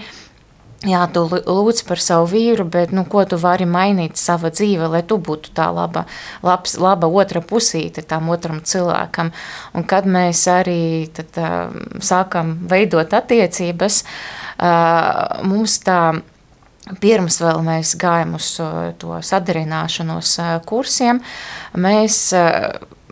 Jā, 0.80 1.02
tu 1.12 1.26
lūdz 1.28 1.82
par 1.84 2.00
savu 2.00 2.30
vīru, 2.30 2.64
bet 2.64 2.94
nu, 2.96 3.02
ko 3.04 3.26
tu 3.28 3.36
vari 3.36 3.66
mainīt 3.68 4.16
savā 4.16 4.48
dzīvē, 4.48 4.86
lai 4.88 5.02
tu 5.04 5.18
būtu 5.20 5.52
tā 5.52 5.66
laba, 5.76 6.06
labs, 6.40 6.78
laba 6.80 7.10
otra 7.20 7.42
pusīte 7.44 8.00
tam 8.00 8.30
otram 8.32 8.62
cilvēkam. 8.64 9.28
Un 9.76 9.84
kad 9.84 10.08
mēs 10.08 10.46
arī 10.48 11.10
tad, 11.12 11.36
uh, 11.36 12.00
sākam 12.00 12.56
veidot 12.70 13.12
attiecības, 13.12 14.04
mums 15.44 15.78
tā 15.84 16.00
pirms 17.00 17.40
vēl 17.42 17.60
mēs 17.66 17.94
gājām 18.00 18.34
uz 18.38 18.52
to 19.00 19.20
sadarināšanos 19.30 20.36
kursiem, 20.68 21.22
mēs 21.78 22.22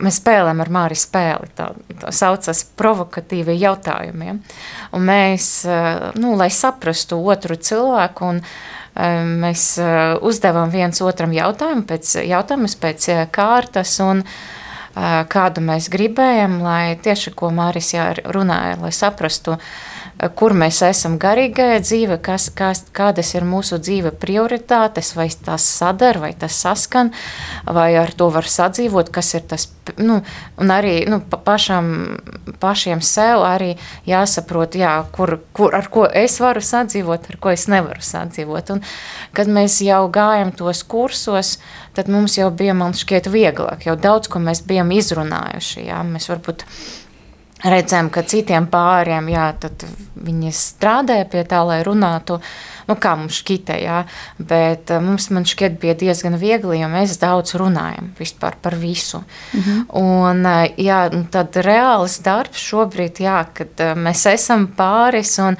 mēs 0.03 0.19
spēlējam 0.21 0.63
ar 0.63 0.73
Māriju 0.73 1.01
spēli. 1.01 1.51
Tā, 1.59 1.71
tā 2.01 2.13
saucas 2.15 2.63
provokatīvi 2.79 3.59
jautājumiem. 3.59 4.41
Un 4.97 5.09
mēs, 5.09 5.51
nu, 6.19 6.35
lai 6.39 6.51
saprastu 6.55 7.19
otru 7.33 7.59
cilvēku, 7.59 8.33
un 8.35 8.41
eh, 8.43 9.25
mēs 9.27 9.71
uzdevām 10.27 10.73
viens 10.75 11.03
otram 11.05 11.35
jautājumu 11.37 11.87
pēc 11.89 12.19
jautājumus 12.29 12.79
pēc 12.81 13.11
kārtas, 13.35 13.99
un 14.05 14.25
kādu 14.99 15.63
mēs 15.63 15.87
gribējam, 15.93 16.57
lai 16.65 16.97
tieši 16.99 17.31
ko 17.39 17.53
Māris 17.55 17.93
runāja, 18.35 18.81
lai 18.81 18.91
saprastu, 18.91 19.55
uh, 19.55 19.99
kur 20.35 20.55
mēs 20.59 20.81
esam 20.83 21.15
garīgajā 21.23 21.79
dzīvē, 21.85 22.17
kas, 22.23 22.49
kas, 22.55 22.83
kādas 22.95 23.31
ir 23.37 23.47
mūsu 23.47 23.79
dzīve 23.79 24.11
prioritātes, 24.19 25.13
vai 25.15 25.29
tas 25.31 25.63
sadar, 25.63 26.19
vai 26.19 26.33
tas 26.39 26.57
saskan, 26.59 27.13
vai 27.65 27.93
ar 28.01 28.11
to 28.19 28.27
var 28.35 28.49
sadzīvot, 28.51 29.13
kas 29.15 29.31
ir 29.39 29.47
tas, 29.51 29.69
nu, 30.03 30.19
un 30.59 30.75
arī 30.75 30.97
nu, 31.11 31.21
pašam, 31.23 32.19
pašiem 32.59 33.03
sev 33.05 33.47
arī 33.47 33.77
jāsaprot, 34.11 34.75
jā, 34.81 34.97
kur, 35.15 35.37
kur, 35.55 35.77
ar 35.79 35.87
ko 35.93 36.09
es 36.11 36.41
varu 36.43 36.63
sadzīvot, 36.67 37.31
ar 37.31 37.39
ko 37.43 37.55
es 37.55 37.69
nevaru 37.71 38.03
sadzīvot. 38.03 38.75
Un, 38.75 38.83
kad 39.39 39.51
mēs 39.51 39.79
jau 39.87 40.03
gājam 40.11 40.51
tos 40.57 40.83
kursos, 40.83 41.59
tad 41.95 42.11
mums 42.11 42.41
jau 42.41 42.51
bija, 42.51 42.75
man 42.75 42.97
šķiet, 42.97 43.31
vieglāk, 43.31 43.87
jau 43.87 43.95
daudz, 43.99 44.27
ko 44.33 44.43
mēs 44.43 44.67
bijām 44.67 44.91
izrunājuši, 44.99 45.87
jā, 45.93 46.03
mēs 46.11 46.27
varbūt 46.33 46.67
redzam, 47.65 48.09
ka 48.11 48.23
citiem 48.23 48.69
pāriem, 48.71 49.29
jā, 49.33 49.49
viņi 50.23 50.53
strādāja 50.55 51.27
pie 51.31 51.43
tā, 51.49 51.61
lai 51.67 51.81
runātu, 51.87 52.39
nu, 52.89 52.97
kā 53.01 53.15
mums 53.19 53.41
šķita, 53.41 53.79
jā, 53.83 53.99
bet 54.39 54.93
eh, 54.95 55.03
mums, 55.03 55.29
man 55.35 55.47
šķiet, 55.49 55.79
bija 55.83 55.97
diezgan 55.99 56.39
viegli, 56.39 56.79
jo 56.83 56.91
mēs 56.93 57.19
daudz 57.21 57.57
runājam 57.59 58.13
par 58.63 58.79
visu. 58.79 59.23
Mhm. 59.55 59.85
Un, 59.99 60.47
eh, 60.47 60.79
jā, 60.89 61.03
tad 61.35 61.59
reāls 61.67 62.21
darbs 62.23 62.63
šobrīd, 62.63 63.23
jā, 63.27 63.43
kad 63.55 63.85
eh, 63.85 63.95
mēs 63.99 64.27
esam 64.31 64.69
pāris 64.79 65.35
un, 65.43 65.59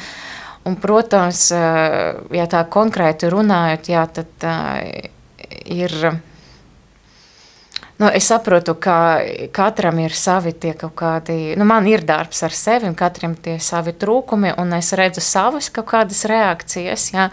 un 0.69 0.77
protams, 0.77 1.49
ja 1.51 2.45
tā 2.51 2.65
konkrēti 2.69 3.31
runājot, 3.33 3.89
jā, 3.89 4.03
tad 4.13 4.49
ir 5.65 5.95
Nu, 7.99 8.07
es 8.15 8.29
saprotu, 8.31 8.77
ka 8.79 9.19
katram 9.53 9.99
ir 9.99 10.13
savi 10.15 10.53
tie 10.55 10.71
kaut 10.79 10.95
kādi, 10.95 11.57
nu, 11.59 11.67
man 11.67 11.87
ir 11.91 12.05
darbs 12.07 12.45
ar 12.47 12.55
sevi, 12.55 12.87
un 12.87 12.95
katram 12.95 13.35
tie 13.35 13.57
savi 13.59 13.91
trūkumi, 13.91 14.53
un 14.63 14.77
es 14.77 14.93
redzu 14.95 15.23
savas 15.25 15.67
kaut 15.75 15.89
kādas 15.91 16.23
reakcijas, 16.31 17.09
ja, 17.11 17.27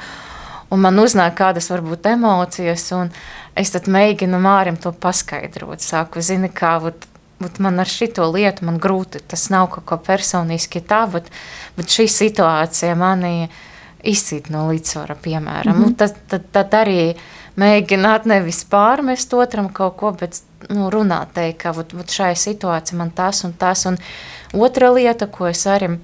un 0.74 0.82
man 0.82 0.98
uznāk 0.98 1.36
kādas 1.38 1.70
varbūt 1.70 2.10
emocijas, 2.16 2.88
un 2.98 3.12
es 3.54 3.76
tad 3.76 3.86
mēģinu 3.94 4.40
Mārim 4.42 4.80
to 4.82 4.90
paskaidrot. 4.90 5.86
Saku, 5.86 6.26
zini, 6.26 6.50
kā, 6.50 6.80
vat, 6.82 7.06
vat 7.46 7.62
man 7.62 7.78
ar 7.86 7.92
šito 7.92 8.26
lietu 8.34 8.66
man 8.66 8.82
grūti, 8.82 9.22
tas 9.22 9.46
nav 9.54 9.70
kaut 9.76 9.86
ko 9.86 10.00
personiski 10.02 10.82
tā, 10.82 11.04
bet, 11.14 11.30
bet 11.78 11.94
šī 11.94 12.08
situācija 12.10 12.98
mani 12.98 13.52
izcīt 14.02 14.50
no 14.50 14.66
līdzsvara, 14.72 15.14
piemēram. 15.22 15.78
Mm 15.78 15.86
-hmm. 15.86 15.96
tad, 16.02 16.18
tad, 16.28 16.50
tad 16.52 16.74
arī 16.82 17.14
mēģināt 17.56 18.26
nevis 18.26 18.66
pārmest 18.66 19.34
otram 19.34 19.70
kaut 19.70 19.98
ko, 20.02 20.12
bet 20.12 20.42
nu, 20.70 20.90
runāt, 20.94 21.34
teikt, 21.36 21.60
ka 21.64 21.74
vat, 21.76 21.94
vat 21.94 22.12
šai 22.12 22.34
situācijai 22.40 23.00
man 23.00 23.12
tas 23.16 23.44
un 23.48 23.54
tas. 23.54 23.86
Un 23.86 23.98
otra 24.54 24.92
lieta, 24.94 25.28
ko 25.28 25.48
es 25.48 25.66
arī 25.70 25.96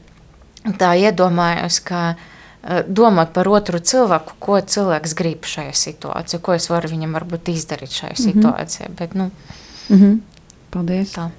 tā 0.78 0.94
iedomājos, 1.00 1.80
ka 1.86 2.02
uh, 2.14 2.82
domāt 2.88 3.34
par 3.34 3.50
otru 3.50 3.80
cilvēku, 3.80 4.38
ko 4.40 4.60
cilvēks 4.62 5.16
grib 5.18 5.48
šajā 5.50 5.74
situācijā, 5.74 6.42
ko 6.42 6.54
es 6.58 6.70
varu 6.70 6.92
viņam 6.92 7.16
varbūt 7.18 7.54
izdarīt 7.54 7.92
šajā 7.92 8.14
mm 8.14 8.18
-hmm. 8.18 8.42
situācijā. 8.42 8.90
Bet, 8.98 9.16
nu, 9.16 9.32
mm 9.90 9.98
-hmm. 9.98 10.20
Paldies! 10.72 11.12
Tā. 11.12 11.30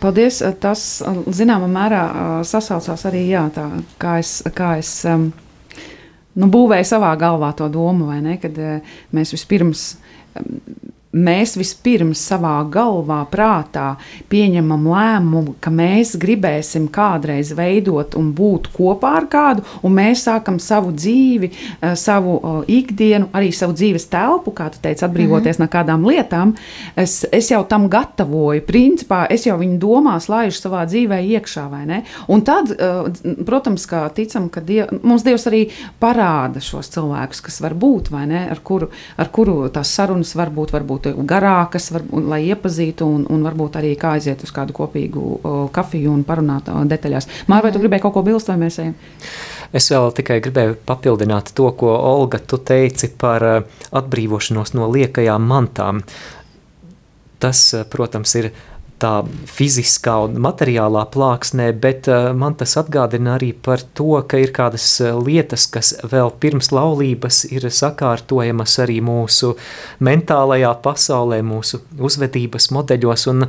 Paldies! 0.00 0.42
Tas 0.60 1.02
zināmā 1.26 1.68
mērā 1.70 2.02
sasaucās 2.44 3.06
arī 3.06 3.28
jā, 3.28 3.50
tā, 3.54 3.68
kā 3.98 4.18
es. 4.18 4.42
Kā 4.54 4.78
es 4.78 5.04
um, 5.04 5.32
nu, 6.34 6.46
būvēju 6.46 6.84
savā 6.84 7.16
galvā 7.16 7.52
to 7.54 7.68
domu, 7.68 8.10
ne, 8.20 8.36
kad 8.42 8.58
mēs 9.12 9.32
vispirms 9.36 9.96
um, 10.34 10.60
mēs 11.14 11.54
vispirms 11.58 12.20
savā 12.28 12.56
galvā, 12.70 13.20
prātā 13.30 13.94
pieņemam 14.32 14.88
lēmumu, 14.90 15.54
ka 15.62 15.70
mēs 15.70 16.14
gribēsim 16.20 16.88
kādreiz 16.92 17.52
veidot 17.56 18.16
un 18.18 18.32
būt 18.34 18.70
kopā 18.74 19.14
ar 19.20 19.28
kādu, 19.30 19.64
un 19.82 19.94
mēs 19.94 20.26
sākam 20.26 20.58
savu 20.62 20.92
dzīvi, 20.94 21.50
eh, 21.80 21.94
savu 21.94 22.64
ikdienu, 22.68 23.28
arī 23.32 23.52
savu 23.54 23.76
dzīves 23.76 24.08
telpu, 24.10 24.52
kā 24.54 24.70
tu 24.72 24.78
teici, 24.82 25.04
atbrīvoties 25.04 25.58
mm 25.58 25.64
-hmm. 25.64 25.72
no 25.72 25.78
kādām 25.78 26.06
lietām. 26.06 26.54
Es, 26.96 27.24
es 27.32 27.50
jau 27.50 27.64
tam 27.64 27.88
gatavoju, 27.88 28.60
principā 28.66 29.26
es 29.30 29.46
jau 29.46 29.58
viņu 29.58 29.78
domās 29.78 30.28
laižu 30.28 30.58
savā 30.58 30.86
dzīvē 30.86 31.20
iekšā, 31.22 31.70
vai 31.70 31.86
ne? 31.86 32.02
Un 32.28 32.42
tad, 32.42 32.70
eh, 32.70 33.44
protams, 33.46 33.86
kā 33.86 34.10
ticam, 34.14 34.48
ka 34.48 34.60
diev, 34.60 34.86
mums 35.02 35.24
Dievs 35.24 35.46
arī 35.46 35.70
parāda 36.00 36.60
šos 36.60 36.90
cilvēkus, 36.90 37.42
kas 37.42 37.60
var 37.60 37.74
būt, 37.74 38.10
vai 38.10 38.26
ne, 38.26 38.48
ar 38.50 38.58
kuru, 38.62 38.88
ar 39.16 39.28
kuru 39.28 39.68
tās 39.68 39.94
sarunas 39.94 40.34
var 40.34 40.50
būt, 40.50 40.72
varbūt 40.72 41.03
varbūt 41.04 41.26
garākas, 41.26 41.90
var, 41.92 42.02
lai 42.12 42.44
iepazītu, 42.48 43.06
un, 43.06 43.26
un 43.30 43.42
varbūt 43.44 43.78
arī 43.80 43.94
kā 44.00 44.14
aiziet 44.16 44.42
uz 44.44 44.52
kādu 44.54 44.74
kopīgu 44.76 45.20
o, 45.20 45.54
kafiju 45.72 46.12
un 46.12 46.24
parunāt 46.24 46.68
o, 46.68 46.84
detaļās. 46.88 47.28
Mārķis, 47.46 47.64
vai 47.64 47.72
tu 47.72 47.82
gribēji 47.82 48.02
kaut 48.02 48.14
ko 48.14 48.22
bilst, 48.22 48.48
vai 48.48 48.58
mēs 48.60 48.78
ejam? 48.82 48.94
Es 49.74 49.90
vēl 49.90 50.12
tikai 50.14 50.40
gribēju 50.40 50.78
papildināt 50.86 51.52
to, 51.54 51.70
ko 51.72 51.94
Olga 51.96 52.38
tu 52.38 52.58
teici 52.58 53.10
par 53.18 53.44
atbrīvošanos 53.90 54.74
no 54.74 54.88
liekajām 54.92 55.42
mantām. 55.42 56.04
Tas, 57.42 57.74
protams, 57.90 58.34
ir 58.40 58.52
tā 59.04 59.12
fiziskā 59.50 60.16
un 60.24 60.38
materiālā 60.42 61.04
plāksnē, 61.12 61.68
bet 61.80 62.08
uh, 62.08 62.30
man 62.36 62.56
tas 62.60 62.76
atgādina 62.80 63.36
arī 63.36 63.52
par 63.52 63.82
to, 63.96 64.16
ka 64.28 64.40
ir 64.40 64.54
kādas 64.56 64.86
uh, 65.04 65.12
lietas, 65.20 65.66
kas 65.70 65.92
vēl 66.10 66.32
pirms 66.40 66.72
laulības 66.74 67.44
ir 67.52 67.68
sakārtojamas 67.68 68.78
arī 68.84 69.00
mūsu 69.04 69.54
mentālajā 70.04 70.72
pasaulē, 70.84 71.42
mūsu 71.44 71.82
uzvedības 72.00 72.70
modeļos, 72.74 73.26
un 73.34 73.48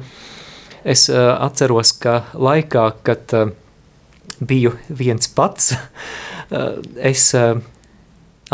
es 0.84 1.08
uh, 1.12 1.32
atceros, 1.48 1.96
ka 2.04 2.24
laikā, 2.34 2.90
kad 3.08 3.38
uh, 3.38 3.54
biju 4.44 4.76
viens 4.90 5.32
pats, 5.32 5.72
uh, 5.76 6.76
es 7.12 7.30
uh, 7.38 7.56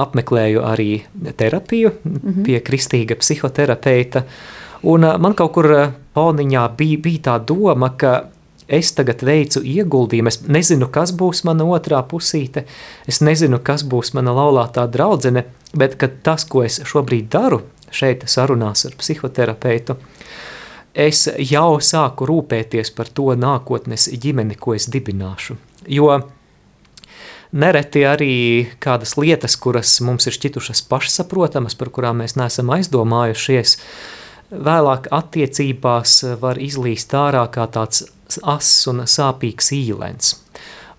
apmeklēju 0.01 0.61
arī 0.63 0.91
terapiju 1.37 1.91
mm 1.91 2.19
-hmm. 2.23 2.43
pie 2.45 2.59
kristīga 2.59 3.15
psihoterapeita, 3.19 4.23
un 4.83 5.03
uh, 5.03 5.17
man 5.21 5.35
kaut 5.37 5.53
kur 5.55 5.69
Pauniņā 6.11 6.65
bija, 6.75 6.99
bija 6.99 7.23
tā 7.29 7.37
doma, 7.47 7.93
ka 7.95 8.31
es 8.71 8.91
tagad 8.95 9.23
veicu 9.25 9.61
ieguldījumu, 9.67 10.31
es 10.31 10.39
nezinu, 10.47 10.87
kas 10.91 11.11
būs 11.15 11.43
mana 11.47 11.67
otrā 11.75 11.99
pusīte, 12.07 12.65
es 13.07 13.21
nezinu, 13.23 13.59
kas 13.63 13.83
būs 13.87 14.13
mana 14.15 14.33
laulātā 14.35 14.85
draudzene, 14.91 15.45
bet 15.75 15.97
tas, 16.23 16.45
ko 16.47 16.63
es 16.67 16.79
šobrīd 16.87 17.29
daru 17.31 17.61
šeit 17.91 18.23
sarunās 18.31 18.85
ar 18.87 18.95
psihoterapeitu, 18.99 19.97
es 20.95 21.25
jau 21.51 21.79
sāku 21.83 22.27
rūpēties 22.29 22.93
par 22.95 23.11
to 23.11 23.35
nākotnes 23.35 24.07
ģimeni, 24.11 24.55
ko 24.59 24.75
es 24.75 24.87
dibināšu. 24.91 25.57
Jo 25.91 26.21
nereti 27.51 28.05
arī 28.07 28.33
kādas 28.79 29.17
lietas, 29.19 29.57
kuras 29.59 29.97
mums 30.03 30.27
ir 30.27 30.35
šķitušas 30.35 30.85
pašsaprotamas, 30.87 31.75
par 31.75 31.91
kurām 31.91 32.23
mēs 32.23 32.37
neesam 32.39 32.71
aizdomājušies, 32.71 33.75
uh, 33.75 34.20
vēlāk 34.51 35.07
attiecībās 35.15 36.17
var 36.41 36.59
izlīst 36.61 37.13
ārā 37.15 37.45
kā 37.51 37.67
tāds 37.71 38.03
ass 38.43 38.87
un 38.91 39.05
sāpīgs 39.07 39.71
īlens. 39.75 40.35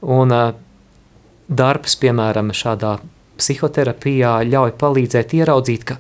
Un 0.03 0.33
darbs, 1.49 1.97
piemēram, 2.01 2.53
šādā 2.57 2.97
psihoterapijā 3.41 4.41
ļauj 4.49 4.75
palīdzēt 4.81 5.37
ieraudzīt, 5.39 5.87
ka, 5.89 5.99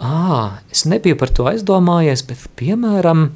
ā, 0.00 0.60
es 0.72 0.84
nebiju 0.88 1.18
par 1.20 1.32
to 1.34 1.48
aizdomājies, 1.50 2.24
bet, 2.28 2.46
piemēram, 2.60 3.26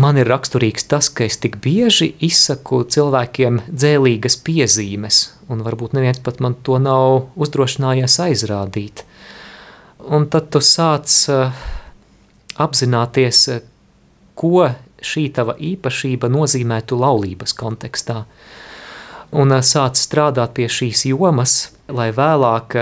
man 0.00 0.20
ir 0.20 0.30
raksturīgs 0.30 0.88
tas, 0.90 1.08
ka 1.08 1.26
es 1.28 1.40
tik 1.42 1.58
bieži 1.64 2.12
izsaku 2.24 2.82
cilvēkiem 2.84 3.62
dzēlīgas 3.70 4.38
piezīmes, 4.44 5.24
un 5.48 5.64
varbūt 5.66 5.96
neviens 5.96 6.22
pat 6.24 6.40
man 6.44 6.56
to 6.66 6.80
nav 6.82 7.34
uzdrošinājies 7.40 8.20
aizrādīt– 8.28 9.04
un 10.08 10.26
tad 10.30 10.50
tu 10.52 10.60
sāc 10.64 11.12
uh, 11.32 11.52
apzināties, 12.60 13.44
uh, 13.52 13.62
ko 14.34 14.66
šī 15.04 15.28
tava 15.36 15.56
īpašība 15.60 16.30
nozīmētu 16.32 16.98
laulības 17.00 17.56
kontekstā. 17.58 18.24
Un 19.34 19.54
uh, 19.54 19.62
sāc 19.64 20.00
strādāt 20.00 20.56
pie 20.58 20.68
šīs 20.68 21.06
jomas, 21.10 21.72
lai 21.88 22.10
vēlāk 22.14 22.78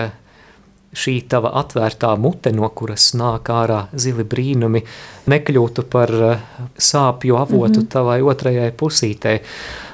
šī 0.93 1.15
tava 1.33 1.55
atvērtā 1.63 2.13
mute, 2.21 2.53
no 2.53 2.69
kuras 2.69 3.13
nāk 3.17 3.49
ārā 3.49 3.87
zili 3.97 4.27
brīnumi, 4.29 4.83
nekļūtu 5.33 5.87
par 5.89 6.13
sāpju 6.77 7.39
avotu 7.41 7.81
mm 7.81 7.85
-hmm. 7.85 7.89
tavai 7.89 8.21
otrajai 8.23 8.73
pusītei. 8.77 9.41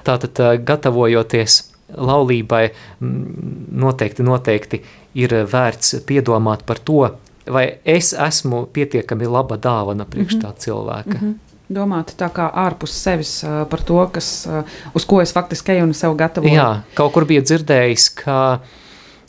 Tātad, 0.05 0.43
gatavojoties 0.65 1.68
laulībai, 1.97 2.69
noteikti, 3.01 4.23
noteikti 4.23 4.83
ir 5.19 5.35
vērts 5.53 6.03
piedomāt 6.07 6.65
par 6.67 6.81
to, 6.85 7.03
vai 7.49 7.67
es 7.85 8.13
esmu 8.13 8.67
pietiekami 8.73 9.29
laba 9.29 9.57
dāvana 9.57 10.05
priekš 10.05 10.35
mm 10.35 10.41
-hmm. 10.41 10.47
tā 10.47 10.65
cilvēka. 10.65 11.21
Mm 11.21 11.29
-hmm. 11.29 11.35
Domāt 11.69 12.15
tā 12.17 12.31
kā 12.33 12.53
ārpus 12.55 12.93
sevis 13.03 13.45
par 13.71 13.81
to, 13.83 14.07
kas, 14.13 14.49
uz 14.95 15.05
ko 15.05 15.21
es 15.21 15.33
faktiski 15.33 15.73
eju 15.73 15.85
un 15.85 15.95
sev 15.95 16.15
gatavoju. 16.15 16.55
Jā, 16.55 16.81
kaut 16.95 17.13
kur 17.13 17.25
bija 17.25 17.43
dzirdējis, 17.43 18.09
ka 18.15 18.59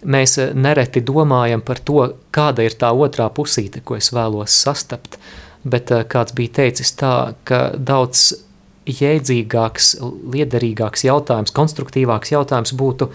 mēs 0.06 0.54
nereti 0.54 1.02
domājam 1.02 1.62
par 1.62 1.80
to, 1.80 2.14
kāda 2.32 2.64
ir 2.64 2.72
tā 2.72 2.92
otrā 2.92 3.30
pusīte, 3.30 3.82
ko 3.84 3.96
es 3.96 4.14
vēlos 4.14 4.56
sastapt, 4.64 5.18
bet 5.64 5.92
kāds 6.08 6.34
bija 6.34 6.50
teicis 6.50 6.96
tā, 6.96 7.34
ka 7.44 7.72
daudz 7.78 8.34
jēdzīgāks, 8.90 9.94
liederīgāks 10.34 11.06
jautājums, 11.08 11.54
konstruktīvāks 11.56 12.34
jautājums 12.34 12.74
būtu, 12.78 13.10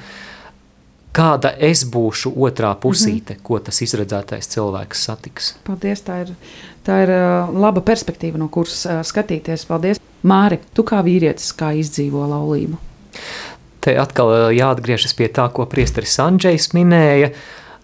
kāda 1.14 1.52
es 1.62 1.84
būšu 1.86 2.34
otrā 2.46 2.74
pusīte, 2.80 3.34
mm 3.34 3.38
-hmm. 3.38 3.42
ko 3.42 3.58
tas 3.58 3.82
izredzētais 3.82 4.50
cilvēks 4.54 5.04
satiks. 5.08 5.54
Paldies, 5.66 6.02
tā 6.02 6.20
ir, 6.22 6.34
tā 6.86 7.02
ir 7.02 7.14
laba 7.52 7.80
perspektīva, 7.80 8.38
no 8.38 8.48
kuras 8.48 8.86
skatīties. 9.02 9.66
Paldies, 9.66 10.00
Māri, 10.22 10.58
tu 10.74 10.82
kā 10.82 11.02
vīrietis, 11.04 11.52
kā 11.52 11.74
izdzīvo 11.76 12.24
laulību? 12.28 12.76
Te 13.80 13.98
atkal 14.00 14.52
jāatgriežas 14.56 15.14
pie 15.14 15.28
tā, 15.28 15.50
ko 15.52 15.66
priesteris 15.66 16.18
Andrzejs 16.18 16.72
minēja, 16.72 17.30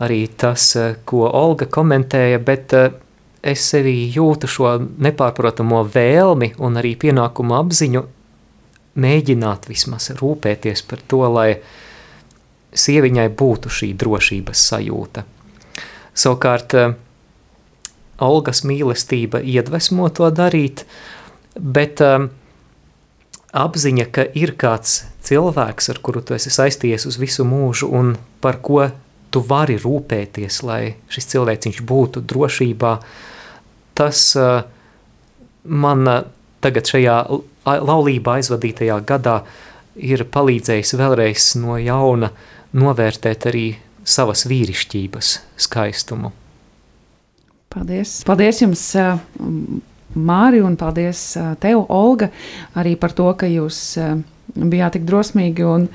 arī 0.01 0.29
tas, 0.37 0.77
ko 1.05 1.29
Olga 1.29 1.67
komentēja, 1.67 2.39
bet 2.39 2.73
es 3.43 3.65
sevī 3.73 3.95
jūtu 4.15 4.49
šo 4.51 4.73
nepārprotamo 5.01 5.83
vēlmi 5.95 6.55
un 6.61 6.81
arī 6.81 6.95
pienākumu 7.01 7.57
apziņu 7.57 8.03
mēģināt 9.01 9.69
vismaz 9.71 10.11
rūpēties 10.19 10.83
par 10.89 11.03
to, 11.09 11.23
lai 11.33 11.51
sieviņai 12.71 13.29
būtu 13.35 13.73
šī 13.73 13.93
drošības 13.99 14.67
sajūta. 14.73 15.25
Savukārt, 16.15 16.77
Olgas 18.21 18.61
mīlestība 18.69 19.41
iedvesmo 19.41 20.11
to 20.13 20.29
darīt, 20.35 20.83
bet 21.57 22.03
um, 22.05 22.29
apziņa, 23.57 24.07
ka 24.13 24.27
ir 24.37 24.53
kāds 24.61 25.07
cilvēks, 25.25 25.89
ar 25.95 26.01
kuru 26.05 26.21
tu 26.21 26.37
esi 26.37 26.53
saistījies 26.53 27.09
uz 27.09 27.17
visu 27.21 27.47
mūžu 27.49 27.89
un 27.97 28.19
par 28.45 28.61
ko 28.61 28.91
tu 29.31 29.43
vari 29.47 29.79
rūpēties, 29.81 30.63
lai 30.67 30.83
šis 31.13 31.31
cilvēciņš 31.35 31.81
būtu 31.87 32.23
drošībā, 32.31 32.93
tas 33.99 34.25
uh, 34.39 34.63
man 35.65 36.07
uh, 36.09 36.23
tagad 36.65 36.89
šajā 36.91 37.17
laulībā 37.67 38.39
aizvadītajā 38.41 38.97
gadā 39.07 39.41
ir 40.01 40.25
palīdzējis 40.33 40.95
vēlreiz 40.99 41.53
no 41.61 41.77
jauna 41.81 42.31
novērtēt 42.77 43.47
arī 43.51 43.67
savas 44.07 44.47
vīrišķības 44.49 45.33
skaistumu. 45.61 46.33
Paldies! 47.71 48.21
Paldies 48.27 48.63
jums, 48.65 48.85
Māri, 50.11 50.59
un 50.67 50.75
paldies 50.75 51.21
tev, 51.63 51.85
Olga, 51.95 52.27
arī 52.81 52.97
par 52.99 53.13
to, 53.15 53.29
ka 53.39 53.47
jūs 53.47 53.79
bijāt 54.55 54.97
tik 54.97 55.07
drosmīgi 55.09 55.67
un 55.67 55.87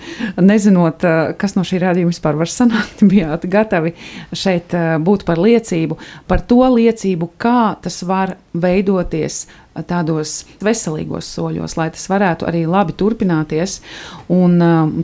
nezinot, 0.41 1.05
kas 1.41 1.57
no 1.57 1.65
šī 1.67 1.81
rādījuma 1.83 2.13
vispār 2.13 2.39
var 2.39 2.51
sanākt, 2.51 3.03
bijāt 3.11 3.47
gatavi 3.51 3.95
šeit 4.35 4.75
būt 5.05 5.27
par 5.27 5.41
liecību, 5.41 5.99
par 6.29 6.45
to 6.47 6.63
liecību, 6.77 7.33
kā 7.41 7.75
tas 7.83 8.01
var 8.07 8.37
veidoties 8.55 9.45
tādos 9.83 10.45
veselīgos 10.63 11.27
soļos, 11.35 11.75
lai 11.75 11.89
tas 11.91 12.05
varētu 12.07 12.47
arī 12.47 12.63
labi 12.69 12.95
turpināties. 12.95 13.81
Un, 14.31 14.55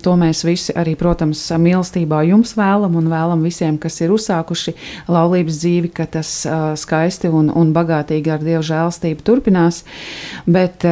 to 0.04 0.16
mēs 0.20 0.46
visi 0.48 0.76
arī, 0.78 0.96
protams, 1.00 1.44
mīlestībā 1.60 2.22
jums 2.30 2.56
vēlam 2.56 2.96
un 3.00 3.10
vēlam 3.12 3.44
visiem, 3.44 3.80
kas 3.82 4.00
ir 4.02 4.14
uzsākuši 4.16 4.76
laulības 5.12 5.60
dzīvi, 5.60 5.92
ka 5.98 6.08
tas 6.16 6.32
skaisti 6.80 7.32
un, 7.32 7.52
un 7.52 7.76
bagātīgi 7.76 8.32
ar 8.32 8.46
Dieva 8.46 8.64
žēlstību 8.66 9.28
turpinās. 9.28 9.84
Bet, 10.48 10.88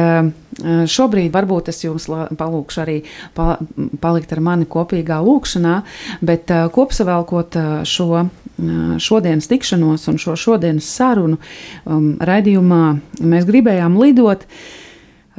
Šobrīd 0.60 1.32
varbūt 1.34 1.70
es 1.72 1.82
jums 1.84 2.06
palūkšu 2.08 2.82
arī 2.82 2.98
palikt 3.36 4.34
ar 4.34 4.42
mani 4.44 4.68
kopīgā 4.70 5.20
lūkšanā, 5.24 5.80
bet 6.24 6.52
uh, 6.54 6.68
kopsavēlkot 6.74 7.58
uh, 7.60 7.72
šo 7.88 8.26
šodienas 9.00 9.48
tikšanos 9.48 10.02
un 10.10 10.18
šo 10.20 10.34
šodienas 10.36 10.84
sarunu 10.84 11.38
um, 11.40 12.10
raidījumā 12.20 12.82
mēs 13.24 13.46
gribējām 13.48 13.96
lidot. 13.96 14.44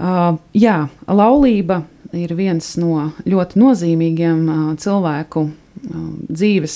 Uh, 0.01 0.39
jā, 0.57 0.87
laulība 1.05 1.83
ir 2.17 2.33
viens 2.33 2.73
no 2.81 3.11
ļoti 3.29 3.61
nozīmīgiem 3.61 4.39
uh, 4.49 4.63
cilvēku 4.81 5.45
dzīves 5.81 6.75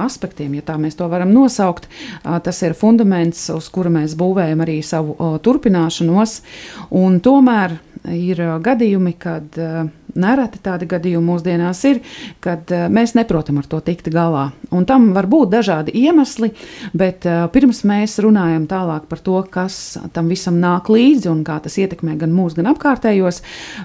aspektiem, 0.00 0.58
ja 0.58 0.66
tā 0.66 0.76
mēs 0.80 0.98
to 0.98 1.08
varam 1.08 1.32
nosaukt. 1.32 1.88
Tas 2.22 2.62
ir 2.66 2.76
fundaments, 2.78 3.46
uz 3.54 3.70
kura 3.72 3.92
mēs 3.92 4.16
būvējam 4.20 4.64
arī 4.64 4.78
savu 4.84 5.16
turpināšanos. 5.44 6.38
Tomēr 7.24 7.78
ir 8.12 8.40
gadījumi, 8.60 9.14
kad 9.16 9.56
nereti 10.14 10.60
tādi 10.62 10.86
gadījumi 10.86 11.26
mūsdienās 11.26 11.80
ir, 11.88 12.00
kad 12.44 12.68
mēs 12.92 13.16
neprotam 13.16 13.58
ar 13.58 13.66
to 13.70 13.80
tikt 13.82 14.10
galā. 14.14 14.44
Un 14.74 14.84
tam 14.86 15.08
var 15.16 15.26
būt 15.30 15.50
dažādi 15.56 15.94
iemesli, 16.04 16.52
bet 16.94 17.26
pirms 17.54 17.82
mēs 17.88 18.18
runājam 18.22 18.68
tālāk 18.70 19.08
par 19.10 19.24
to, 19.24 19.40
kas 19.50 19.96
tam 20.14 20.28
visam 20.30 20.60
nāk 20.62 20.92
līdzi 20.92 21.32
un 21.32 21.42
kā 21.48 21.58
tas 21.64 21.80
ietekmē 21.80 22.18
gan 22.20 22.34
mūs, 22.36 22.54
gan 22.58 22.70
apkārtējos, 22.74 23.40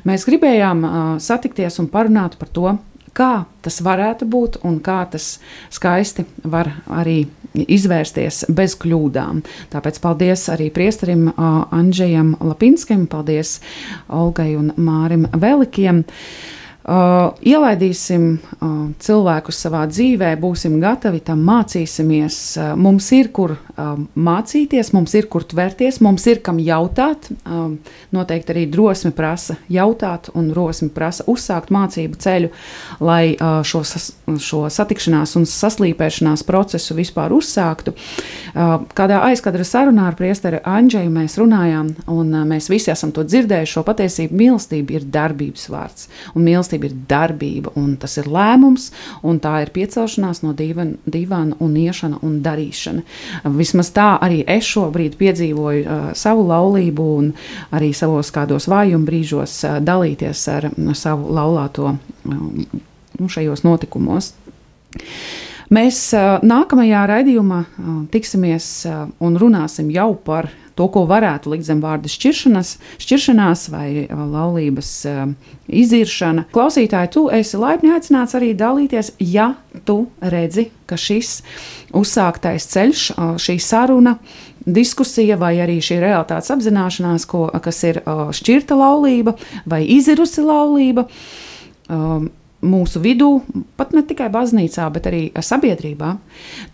mēs 0.05 0.27
gribējām 0.29 0.85
satikties 1.23 1.79
un 1.81 1.89
parunāt 1.89 2.37
par 2.37 2.53
to, 2.53 2.75
kā 3.13 3.45
tas 3.65 3.79
varētu 3.85 4.27
būt 4.29 4.61
un 4.67 4.79
kā 4.83 5.01
tas 5.11 5.37
skaisti 5.73 6.25
var 6.43 6.71
arī 6.87 7.23
izvērsties 7.53 8.45
bez 8.55 8.75
kļūdām. 8.79 9.41
Tāpēc 9.73 9.99
paldies 10.03 10.45
arī 10.53 10.69
priesterim 10.73 11.29
Andžejam 11.37 12.35
Lapinskim, 12.45 13.07
paldies 13.09 13.57
Olgai 14.07 14.53
un 14.59 14.71
Mārim 14.77 15.27
Velikiem. 15.33 16.03
Uh, 16.89 17.35
ielaidīsim 17.45 18.23
uh, 18.33 18.69
cilvēkus 18.97 19.57
savā 19.61 19.83
dzīvē, 19.91 20.31
būsim 20.41 20.79
gatavi 20.81 21.19
tam 21.21 21.43
mācīsimies. 21.45 22.37
Uh, 22.57 22.71
mums 22.81 23.11
ir 23.13 23.27
kur 23.35 23.51
uh, 23.53 23.91
mācīties, 24.17 24.89
mums 24.95 25.13
ir 25.13 25.27
kur 25.29 25.45
tvērties, 25.45 25.99
mums 26.01 26.25
ir 26.31 26.39
kam 26.41 26.57
jautāt. 26.57 27.27
Uh, 27.43 27.75
noteikti 28.15 28.55
arī 28.55 28.63
drosme 28.73 29.11
prasa 29.13 29.59
jautāt, 29.69 30.31
un 30.33 30.47
drosme 30.49 30.89
prasa 30.95 31.27
uzsākt 31.29 31.69
mācību 31.69 32.17
ceļu, 32.25 32.49
lai 33.05 33.35
uh, 33.35 33.59
šo, 33.61 33.83
sas, 33.85 34.09
šo 34.41 34.63
satikšanās 34.73 35.35
un 35.37 35.45
saslīpēšanās 35.45 36.41
procesu 36.47 36.97
vispār 36.97 37.37
uzsāktu. 37.37 37.93
Kādā 38.97 39.19
aizkadra 39.27 39.61
sarunā 39.67 40.07
ar 40.09 40.17
priesteri 40.17 40.57
Andžeju 40.65 41.11
mēs 41.13 41.37
runājām, 41.37 41.93
un 42.09 42.33
mēs 42.49 42.71
visi 42.71 42.89
esam 42.89 43.13
to 43.13 43.21
dzirdējuši. 43.27 43.75
Šo 43.75 43.85
patiesību 43.85 44.41
mīlestība 44.41 44.97
ir 44.97 45.05
darbības 45.13 45.69
vārds. 45.69 46.09
Un 46.33 46.47
mīlestība 46.47 46.78
ir 46.87 46.95
darbība, 47.09 47.73
un 47.79 47.95
tas 47.99 48.17
ir 48.21 48.29
lēmums, 48.31 48.89
un 49.27 49.39
tā 49.43 49.55
ir 49.63 49.73
piecelšanās 49.75 50.43
no 50.45 50.53
divāna 50.55 51.57
un 51.59 51.75
iešana 51.79 52.21
un 52.25 52.39
darīšana. 52.45 53.03
Vismaz 53.59 53.91
tā 53.95 54.11
arī 54.21 54.41
es 54.47 54.69
šobrīd 54.69 55.17
piedzīvoju 55.19 55.83
uh, 55.85 56.11
savu 56.17 56.45
laulību 56.49 57.09
un 57.17 57.33
arī 57.75 57.91
savos 57.97 58.31
kādos 58.35 58.69
vājuma 58.71 59.07
brīžos 59.07 59.57
uh, 59.67 59.79
dalīties 59.83 60.45
ar 60.53 60.69
uh, 60.71 60.93
savu 60.97 61.33
laulāto 61.35 61.95
uh, 61.95 63.27
šajos 63.27 63.65
notikumos. 63.67 64.33
Mēs 65.69 65.99
nākamajā 66.41 67.03
raidījumā 67.11 67.59
tiksimies 68.09 68.69
un 69.21 69.37
runāsim 69.37 69.91
jau 69.93 70.15
par 70.25 70.49
to, 70.79 70.87
ko 70.89 71.03
varētu 71.05 71.51
likt 71.51 71.67
zem 71.67 71.81
vārda 71.83 72.09
šķiršanas, 72.09 72.71
šķiršanās 73.03 73.65
vai 73.73 74.07
laulības 74.09 74.91
iziršana. 75.67 76.47
Klausītāji, 76.55 77.11
tu 77.13 77.25
esi 77.35 77.59
laipni 77.59 77.91
aicināts 77.93 78.37
arī 78.39 78.53
dalīties, 78.57 79.11
ja 79.21 79.51
tu 79.85 80.07
redzi, 80.23 80.69
ka 80.89 80.97
šis 80.97 81.41
uzsāktais 81.99 82.65
ceļš, 82.71 83.05
šī 83.43 83.59
saruna, 83.61 84.15
diskusija 84.65 85.37
vai 85.39 85.53
arī 85.61 85.77
šī 85.83 85.99
realitātes 86.01 86.49
apzināšanās, 86.55 87.27
ko, 87.29 87.45
kas 87.61 87.83
ir 87.85 88.01
šķirta 88.07 88.77
laulība 88.79 89.35
vai 89.69 89.83
izirusi 89.99 90.43
laulība, 90.45 91.05
um, 91.89 92.29
mūsu 92.65 93.01
vidū, 93.03 93.29
pat 93.79 93.93
ne 93.95 94.03
tikai 94.05 94.29
baznīcā, 94.33 94.87
bet 94.93 95.07
arī 95.09 95.21
sabiedrībā, 95.35 96.15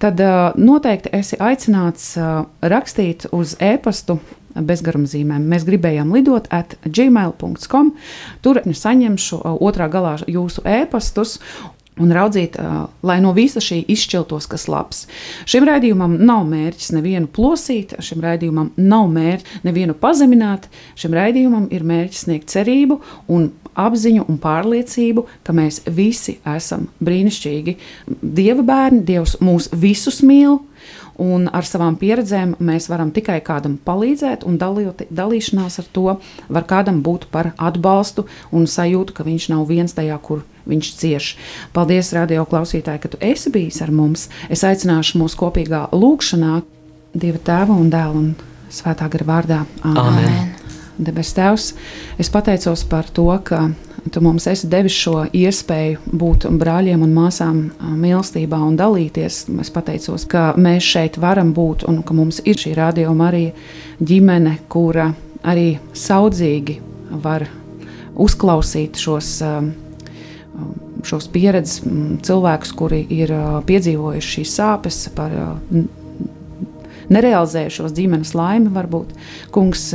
tad 0.02 0.24
uh, 0.24 0.56
noteikti 0.58 1.14
esi 1.16 1.40
aicināts 1.42 2.16
uh, 2.20 2.48
rakstīt 2.62 3.30
uz 3.36 3.58
e-pastu. 3.60 4.20
Bezgarumzīmēm. 4.56 5.50
Mēs 5.52 5.66
gribējām 5.68 6.14
lidot 6.16 6.46
at 6.56 6.78
gmail.com. 6.88 7.90
Tur 8.40 8.62
saņemšu 8.64 9.42
uh, 9.42 9.58
otrā 9.68 9.90
galā 9.92 10.14
jūsu 10.32 10.64
e-pastus, 10.64 11.42
un 12.02 12.12
raudzīt, 12.12 12.58
lai 13.06 13.18
no 13.24 13.32
visa 13.36 13.62
šī 13.64 13.82
izšķiltos 13.92 14.48
kas 14.52 14.68
labs. 14.72 15.06
Šim 15.48 15.68
raidījumam 15.68 16.18
nav 16.28 16.44
mērķis 16.50 16.92
nevienu 16.96 17.30
plosīt, 17.32 17.96
šim 18.04 18.24
raidījumam 18.26 18.74
nav 18.80 19.08
mērķis 19.16 19.64
nevienu 19.68 19.96
pazemināt, 20.00 20.68
šim 21.00 21.16
raidījumam 21.16 21.70
ir 21.76 21.88
mērķis 21.88 22.26
sniegt 22.28 22.52
cerību 22.52 23.00
un 23.32 23.52
apziņu 23.76 24.26
un 24.30 24.40
pārliecību, 24.42 25.26
ka 25.44 25.56
mēs 25.56 25.84
visi 25.88 26.40
esam 26.56 26.88
brīnišķīgi 27.04 27.78
Dieva 28.22 28.64
bērni, 28.66 29.04
Dievs 29.08 29.38
mūs 29.44 29.70
visus 29.74 30.22
mīl. 30.26 30.62
Un 31.22 31.46
ar 31.56 31.64
savām 31.64 31.96
pieredzēm 31.96 32.58
mēs 32.60 32.90
varam 32.92 33.14
tikai 33.16 33.38
kādam 33.44 33.78
palīdzēt, 33.88 34.44
un 34.44 34.58
dalīt, 34.60 35.06
dalīšanās 35.16 35.80
ar 35.80 35.88
to 35.96 36.18
var 36.52 36.66
kādam 36.68 37.00
būt 37.06 37.30
par 37.32 37.54
atbalstu 37.56 38.26
un 38.52 38.68
sajūtu, 38.68 39.16
ka 39.16 39.24
viņš 39.24 39.48
nav 39.54 39.64
viens 39.70 39.96
tajā, 39.96 40.18
kur 40.20 40.44
viņš 40.68 40.92
cieš. 41.00 41.30
Paldies, 41.72 42.12
radio 42.18 42.44
klausītāji, 42.50 43.04
ka 43.06 43.14
tu 43.14 43.22
esi 43.24 43.54
bijis 43.54 43.80
ar 43.86 43.94
mums. 43.96 44.28
Es 44.52 44.66
aicināšu 44.68 45.22
mūsu 45.22 45.40
kopīgā 45.46 45.88
lūkšanā 45.96 46.60
Dieva 47.16 47.40
tēva 47.40 47.80
un 47.80 47.88
dēla 47.88 48.20
un 48.20 48.30
svētā 48.68 49.08
gara 49.08 49.32
vārdā. 49.32 49.64
Amen. 49.88 50.04
Amen. 50.04 50.65
Debes 50.98 51.34
Tēvs, 51.36 51.74
es 52.22 52.32
pateicos 52.32 52.86
par 52.90 53.10
to, 53.12 53.28
ka 53.44 53.68
Tu 54.12 54.22
mums 54.22 54.46
esi 54.48 54.68
devis 54.70 54.94
šo 54.94 55.24
iespēju 55.34 56.14
būt 56.14 56.46
brāļiem 56.62 57.02
un 57.02 57.14
māsām 57.16 57.62
mīlestībā 57.98 58.60
un 58.62 58.76
dalīties. 58.78 59.40
Es 59.64 59.72
pateicos, 59.74 60.28
ka 60.30 60.52
mēs 60.62 60.86
šeit 60.86 61.18
varam 61.22 61.56
būt 61.58 61.88
un 61.90 62.04
ka 62.06 62.14
mums 62.14 62.38
ir 62.46 62.60
šī 62.62 62.76
radioma 62.78 63.32
arī 63.32 63.48
ģimene, 63.98 64.60
kura 64.70 65.10
arī 65.42 65.80
saudzīgi 65.98 66.78
var 67.24 67.48
uzklausīt 68.14 69.02
šos 69.02 69.40
šos 71.06 71.28
pieredzes 71.34 71.82
cilvēkus, 72.26 72.72
kuri 72.78 73.02
ir 73.14 73.34
piedzīvojuši 73.68 74.36
šīs 74.38 74.54
sāpes 74.62 75.02
par 75.18 75.34
nerealizējušos 77.14 77.96
ģimenes 77.96 78.34
laimi, 78.38 78.72
varbūt. 78.76 79.14
Kungs 79.56 79.90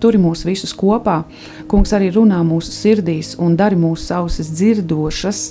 turi 0.00 0.20
mūs 0.20 0.46
visus 0.48 0.74
kopā, 0.76 1.22
Kungs 1.70 1.92
arī 1.94 2.08
runā 2.10 2.40
mūsu 2.42 2.72
sirdīs 2.74 3.36
un 3.38 3.52
dari 3.54 3.76
mūsu 3.78 4.08
ausis 4.16 4.48
dzirdošas, 4.58 5.42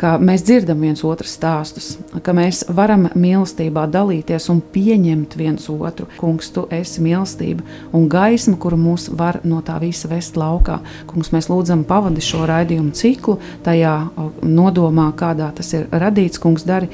ka 0.00 0.16
mēs 0.18 0.42
dzirdam 0.42 0.80
viens 0.82 1.04
otru 1.06 1.30
stāstus, 1.30 1.92
ka 2.26 2.34
mēs 2.34 2.64
varam 2.74 3.06
mīlestībā 3.14 3.84
dalīties 3.92 4.48
un 4.50 4.58
pieņemt 4.74 5.36
viens 5.38 5.68
otru. 5.70 6.08
Kungs, 6.18 6.50
tu 6.50 6.64
esi 6.74 7.04
mīlestība 7.04 7.62
un 7.94 8.08
gaisma, 8.10 8.56
kuru 8.58 8.80
mūs 8.80 9.06
var 9.14 9.38
no 9.46 9.60
tā 9.62 9.78
visa 9.78 10.10
vest 10.10 10.40
laukā. 10.40 10.80
Kungs, 11.12 11.30
mēs 11.30 11.46
lūdzam 11.52 11.86
pavadi 11.86 12.24
šo 12.24 12.42
raidījumu 12.50 12.90
ciklu 12.98 13.38
tajā 13.62 13.94
nodomā, 14.42 15.12
kādā 15.14 15.52
tas 15.54 15.70
ir 15.78 15.86
radīts. 15.94 16.42
Kungs, 16.42 16.66
dari 16.66 16.90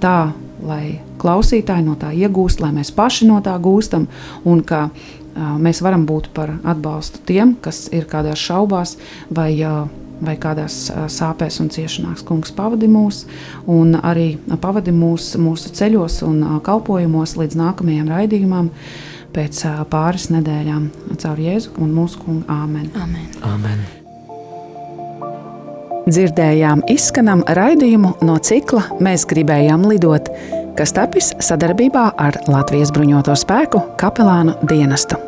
tā, 0.00 0.16
lai 0.64 0.98
klausītāji 1.20 1.84
no 1.86 1.96
tā 2.00 2.12
iegūst, 2.16 2.62
lai 2.64 2.72
mēs 2.76 2.92
paši 2.96 3.28
no 3.28 3.40
tā 3.44 3.56
gūstam, 3.62 4.06
un 4.44 4.62
ka 4.66 4.86
mēs 5.36 5.82
varam 5.84 6.06
būt 6.08 6.30
par 6.36 6.54
atbalstu 6.64 7.20
tiem, 7.28 7.56
kas 7.60 7.86
ir 7.92 8.06
kādās 8.08 8.40
šaubās 8.40 8.96
vai, 9.30 9.50
vai 10.20 10.36
kādās 10.40 10.86
sāpēs 11.12 11.60
un 11.64 11.68
ciešanās. 11.72 12.24
Kungs 12.26 12.54
pavadi 12.56 12.88
mūs 12.90 13.24
un 13.68 13.98
arī 14.00 14.36
pavadi 14.62 14.94
mūs 14.96 15.34
mūsu 15.40 15.74
ceļos 15.76 16.22
un 16.26 16.40
kalpojumos 16.64 17.36
līdz 17.40 17.60
nākamajam 17.60 18.10
raidījumam. 18.14 18.72
Pēc 19.36 19.66
pāris 19.92 20.30
nedēļām 20.32 20.88
caur 21.20 21.44
Jēzu 21.44 21.76
un 21.84 21.92
mūsu 21.92 22.24
kungu 22.24 22.48
Āmen. 22.48 22.88
Amen. 22.96 23.28
Amen. 23.44 23.86
Dzirdējām 26.06 26.84
izskanam 26.86 27.40
raidījumu 27.58 28.12
no 28.28 28.36
cikla 28.38 28.84
Mēs 29.02 29.24
gribējām 29.26 29.88
lidot, 29.90 30.30
kas 30.78 30.94
tapis 30.94 31.32
sadarbībā 31.42 32.12
ar 32.14 32.38
Latvijas 32.46 32.94
bruņoto 32.94 33.34
spēku 33.34 33.82
kapelānu 33.98 34.54
dienestu. 34.70 35.18